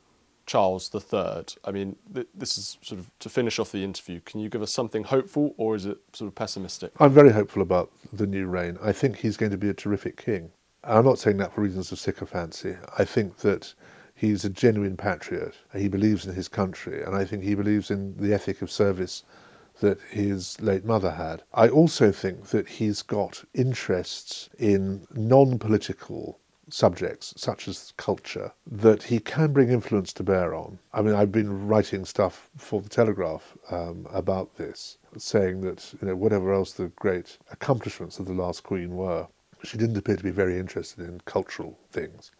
Charles 0.46 0.90
III. 0.94 1.44
I 1.64 1.70
mean, 1.72 1.96
th- 2.14 2.28
this 2.34 2.56
is 2.56 2.78
sort 2.82 3.00
of 3.00 3.10
to 3.18 3.28
finish 3.28 3.58
off 3.58 3.72
the 3.72 3.84
interview. 3.84 4.20
Can 4.20 4.40
you 4.40 4.48
give 4.48 4.62
us 4.62 4.72
something 4.72 5.04
hopeful, 5.04 5.54
or 5.56 5.74
is 5.74 5.86
it 5.86 5.98
sort 6.12 6.28
of 6.28 6.34
pessimistic? 6.34 6.92
I'm 7.00 7.12
very 7.12 7.32
hopeful 7.32 7.62
about 7.62 7.90
the 8.12 8.26
new 8.26 8.46
reign. 8.46 8.78
I 8.82 8.92
think 8.92 9.18
he's 9.18 9.36
going 9.36 9.52
to 9.52 9.58
be 9.58 9.68
a 9.68 9.74
terrific 9.74 10.16
king. 10.16 10.50
I'm 10.84 11.04
not 11.04 11.18
saying 11.18 11.38
that 11.38 11.52
for 11.52 11.62
reasons 11.62 11.90
of 11.90 11.98
sycophancy. 11.98 12.76
I 12.96 13.04
think 13.04 13.38
that 13.38 13.74
he's 14.14 14.44
a 14.44 14.50
genuine 14.50 14.96
patriot. 14.96 15.54
He 15.74 15.88
believes 15.88 16.26
in 16.26 16.34
his 16.34 16.48
country, 16.48 17.02
and 17.02 17.14
I 17.16 17.24
think 17.24 17.42
he 17.42 17.54
believes 17.54 17.90
in 17.90 18.16
the 18.16 18.32
ethic 18.32 18.62
of 18.62 18.70
service 18.70 19.24
that 19.80 20.00
his 20.10 20.58
late 20.60 20.84
mother 20.84 21.10
had. 21.10 21.42
I 21.52 21.68
also 21.68 22.12
think 22.12 22.46
that 22.46 22.68
he's 22.68 23.02
got 23.02 23.44
interests 23.52 24.48
in 24.58 25.06
non 25.14 25.58
political 25.58 26.38
subjects, 26.68 27.32
such 27.36 27.68
as 27.68 27.92
culture, 27.96 28.52
that 28.66 29.04
he 29.04 29.18
can 29.18 29.52
bring 29.52 29.70
influence 29.70 30.12
to 30.14 30.22
bear 30.22 30.54
on. 30.54 30.78
I 30.92 31.02
mean, 31.02 31.14
I've 31.14 31.32
been 31.32 31.68
writing 31.68 32.04
stuff 32.04 32.50
for 32.56 32.80
the 32.80 32.88
Telegraph 32.88 33.56
um, 33.70 34.06
about 34.10 34.56
this, 34.56 34.98
saying 35.16 35.60
that 35.62 35.94
you 36.00 36.08
know 36.08 36.16
whatever 36.16 36.52
else 36.52 36.72
the 36.72 36.88
great 36.96 37.38
accomplishments 37.52 38.18
of 38.18 38.26
the 38.26 38.32
last 38.32 38.62
Queen 38.62 38.96
were, 38.96 39.26
she 39.62 39.78
didn't 39.78 39.96
appear 39.96 40.16
to 40.16 40.24
be 40.24 40.30
very 40.30 40.58
interested 40.58 41.08
in 41.08 41.20
cultural 41.24 41.78
things. 41.90 42.32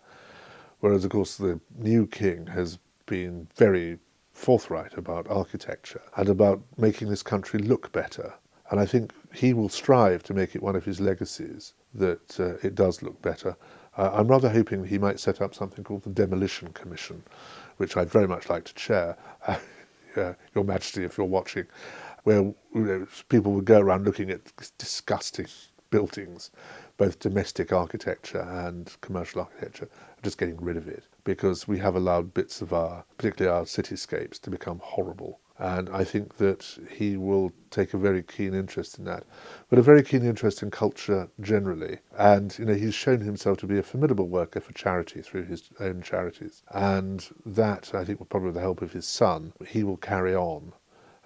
Whereas, 0.81 1.05
of 1.05 1.11
course, 1.11 1.37
the 1.37 1.61
new 1.79 2.07
king 2.07 2.47
has 2.49 2.79
been 3.07 3.49
very 3.57 3.99
forthright 4.33 4.99
about 4.99 5.27
architecture 5.31 6.03
and 6.16 6.29
about 6.29 6.61
making 6.77 7.09
this 7.09 7.22
country 7.22 7.59
look 7.59 7.91
better. 7.93 8.35
And 8.70 8.81
I 8.81 8.85
think 8.85 9.12
he 9.33 9.55
will 9.55 9.68
strive 9.68 10.22
to 10.24 10.35
make 10.35 10.55
it 10.55 10.62
one 10.62 10.77
of 10.77 10.85
his 10.85 11.01
legacies 11.01 11.72
that 11.95 12.39
uh, 12.39 12.57
it 12.66 12.74
does 12.74 13.03
look 13.03 13.20
better. 13.22 13.57
Uh, 13.97 14.11
I'm 14.15 14.29
rather 14.29 14.51
hoping 14.51 14.85
he 14.85 14.99
might 14.99 15.21
set 15.21 15.41
up 15.41 15.55
something 15.55 15.85
called 15.85 16.03
the 16.05 16.11
Demolition 16.11 16.73
Commission, 16.73 17.23
which 17.79 17.97
I'd 17.97 18.11
very 18.11 18.29
much 18.29 18.49
like 18.51 18.65
to 18.65 18.75
chair, 18.75 19.17
uh, 19.49 20.35
Your 20.55 20.65
Majesty, 20.65 21.05
if 21.05 21.19
you're 21.19 21.27
watching, 21.27 21.67
where 22.25 22.39
you 22.41 22.57
know, 22.75 23.07
people 23.29 23.53
would 23.53 23.65
go 23.65 23.81
around 23.81 24.05
looking 24.05 24.31
at 24.31 24.41
disgusting 24.79 25.47
buildings, 25.91 26.51
both 26.99 27.19
domestic 27.21 27.73
architecture 27.73 28.41
and 28.41 28.97
commercial 29.01 29.41
architecture, 29.43 29.89
just 30.23 30.39
getting 30.39 30.57
rid 30.59 30.77
of 30.77 30.89
it. 30.89 31.05
because 31.25 31.67
we 31.67 31.79
have 31.79 31.97
allowed 31.97 32.33
bits 32.35 32.63
of 32.63 32.73
our, 32.73 33.05
particularly 33.19 33.55
our 33.57 33.65
cityscapes, 33.65 34.41
to 34.41 34.51
become 34.51 34.81
horrible. 34.83 35.41
And 35.59 35.89
I 35.89 36.05
think 36.05 36.37
that 36.37 36.79
he 36.91 37.17
will 37.17 37.51
take 37.71 37.95
a 37.95 37.99
very 37.99 38.23
keen 38.23 38.53
interest 38.53 38.99
in 38.99 39.05
that, 39.05 39.25
but 39.71 39.79
a 39.79 39.83
very 39.83 40.03
keen 40.03 40.23
interest 40.23 40.63
in 40.63 40.71
culture 40.71 41.29
generally. 41.41 41.99
And 42.19 42.57
you 42.59 42.67
know, 42.67 42.75
he's 42.75 42.95
shown 42.95 43.21
himself 43.21 43.59
to 43.59 43.67
be 43.67 43.79
a 43.79 43.83
formidable 43.83 44.29
worker 44.29 44.61
for 44.61 44.73
charity 44.75 45.23
through 45.23 45.45
his 45.45 45.71
own 45.81 46.03
charities, 46.03 46.63
and 46.71 47.27
that 47.47 47.95
I 47.95 48.05
think, 48.05 48.19
will 48.19 48.27
probably 48.27 48.47
with 48.47 48.55
the 48.57 48.61
help 48.61 48.83
of 48.83 48.93
his 48.93 49.07
son, 49.07 49.53
he 49.67 49.83
will 49.83 49.97
carry 49.97 50.35
on. 50.35 50.73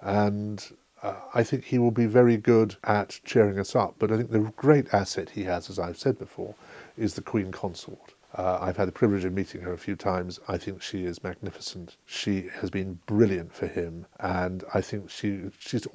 And 0.01 0.65
uh, 1.03 1.15
I 1.33 1.43
think 1.43 1.65
he 1.65 1.79
will 1.79 1.91
be 1.91 2.05
very 2.05 2.37
good 2.37 2.75
at 2.83 3.19
cheering 3.23 3.59
us 3.59 3.75
up. 3.75 3.95
But 3.99 4.11
I 4.11 4.17
think 4.17 4.31
the 4.31 4.51
great 4.55 4.93
asset 4.93 5.31
he 5.31 5.43
has, 5.43 5.69
as 5.69 5.79
I've 5.79 5.97
said 5.97 6.17
before, 6.17 6.55
is 6.97 7.15
the 7.15 7.21
Queen 7.21 7.51
Consort. 7.51 8.13
Uh, 8.35 8.59
I've 8.61 8.77
had 8.77 8.87
the 8.87 8.93
privilege 8.93 9.25
of 9.25 9.33
meeting 9.33 9.61
her 9.61 9.73
a 9.73 9.77
few 9.77 9.95
times. 9.95 10.39
I 10.47 10.57
think 10.57 10.81
she 10.81 11.05
is 11.05 11.23
magnificent. 11.23 11.97
She 12.05 12.49
has 12.59 12.69
been 12.69 12.99
brilliant 13.05 13.53
for 13.53 13.67
him, 13.67 14.05
and 14.19 14.63
I 14.73 14.81
think 14.81 15.09
she 15.09 15.41
she's 15.59 15.85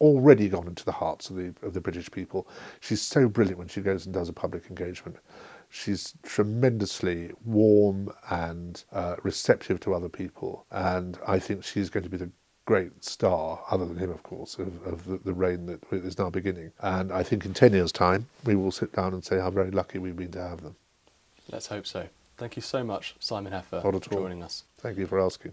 already 0.00 0.48
gone 0.48 0.68
into 0.68 0.84
the 0.84 0.92
hearts 0.92 1.30
of 1.30 1.36
the 1.36 1.54
of 1.62 1.74
the 1.74 1.80
British 1.80 2.10
people. 2.10 2.46
She's 2.80 3.02
so 3.02 3.28
brilliant 3.28 3.58
when 3.58 3.68
she 3.68 3.80
goes 3.80 4.06
and 4.06 4.14
does 4.14 4.28
a 4.28 4.32
public 4.32 4.68
engagement. 4.68 5.16
She's 5.68 6.14
tremendously 6.22 7.32
warm 7.44 8.12
and 8.30 8.82
uh, 8.92 9.16
receptive 9.22 9.80
to 9.80 9.94
other 9.94 10.08
people, 10.08 10.66
and 10.70 11.18
I 11.26 11.38
think 11.38 11.64
she's 11.64 11.90
going 11.90 12.04
to 12.04 12.10
be 12.10 12.16
the 12.16 12.30
great 12.66 13.04
star, 13.04 13.60
other 13.68 13.84
than 13.84 13.96
him, 13.96 14.10
of 14.10 14.22
course, 14.22 14.58
of, 14.58 14.80
of 14.86 15.04
the, 15.04 15.18
the, 15.24 15.32
reign 15.32 15.66
that 15.66 15.80
is 15.90 16.18
now 16.18 16.30
beginning. 16.30 16.70
And 16.80 17.10
I 17.10 17.24
think 17.24 17.44
in 17.44 17.52
10 17.52 17.72
years' 17.72 17.90
time, 17.90 18.28
we 18.44 18.54
will 18.54 18.70
sit 18.70 18.92
down 18.92 19.12
and 19.12 19.24
say 19.24 19.38
how 19.38 19.50
very 19.50 19.72
lucky 19.72 19.98
we've 19.98 20.14
been 20.14 20.30
to 20.32 20.40
have 20.40 20.62
them. 20.62 20.76
Let's 21.50 21.66
hope 21.66 21.86
so. 21.86 22.08
Thank 22.36 22.56
you 22.56 22.62
so 22.62 22.82
much, 22.84 23.14
Simon 23.18 23.52
Heffer, 23.52 23.82
for 23.82 24.00
joining 24.00 24.42
us. 24.42 24.64
Thank 24.78 24.98
you 24.98 25.06
for 25.06 25.20
asking. 25.20 25.52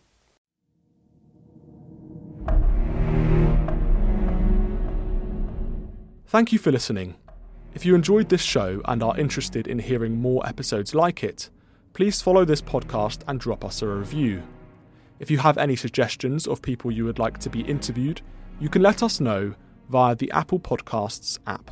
Thank 6.27 6.51
you 6.51 6.59
for 6.59 6.71
listening. 6.71 7.15
If 7.73 7.85
you 7.85 7.95
enjoyed 7.95 8.29
this 8.29 8.41
show 8.41 8.81
and 8.85 9.01
are 9.01 9.17
interested 9.17 9.67
in 9.67 9.79
hearing 9.79 10.19
more 10.19 10.45
episodes 10.47 10.93
like 10.95 11.23
it, 11.23 11.49
please 11.93 12.21
follow 12.21 12.45
this 12.45 12.61
podcast 12.61 13.21
and 13.27 13.39
drop 13.39 13.65
us 13.65 13.81
a 13.81 13.87
review. 13.87 14.43
If 15.19 15.31
you 15.31 15.39
have 15.39 15.57
any 15.57 15.75
suggestions 15.75 16.47
of 16.47 16.61
people 16.61 16.91
you 16.91 17.05
would 17.05 17.19
like 17.19 17.37
to 17.39 17.49
be 17.49 17.61
interviewed, 17.61 18.21
you 18.59 18.69
can 18.69 18.81
let 18.81 19.01
us 19.01 19.19
know 19.19 19.55
via 19.89 20.15
the 20.15 20.31
Apple 20.31 20.59
Podcasts 20.59 21.39
app. 21.47 21.71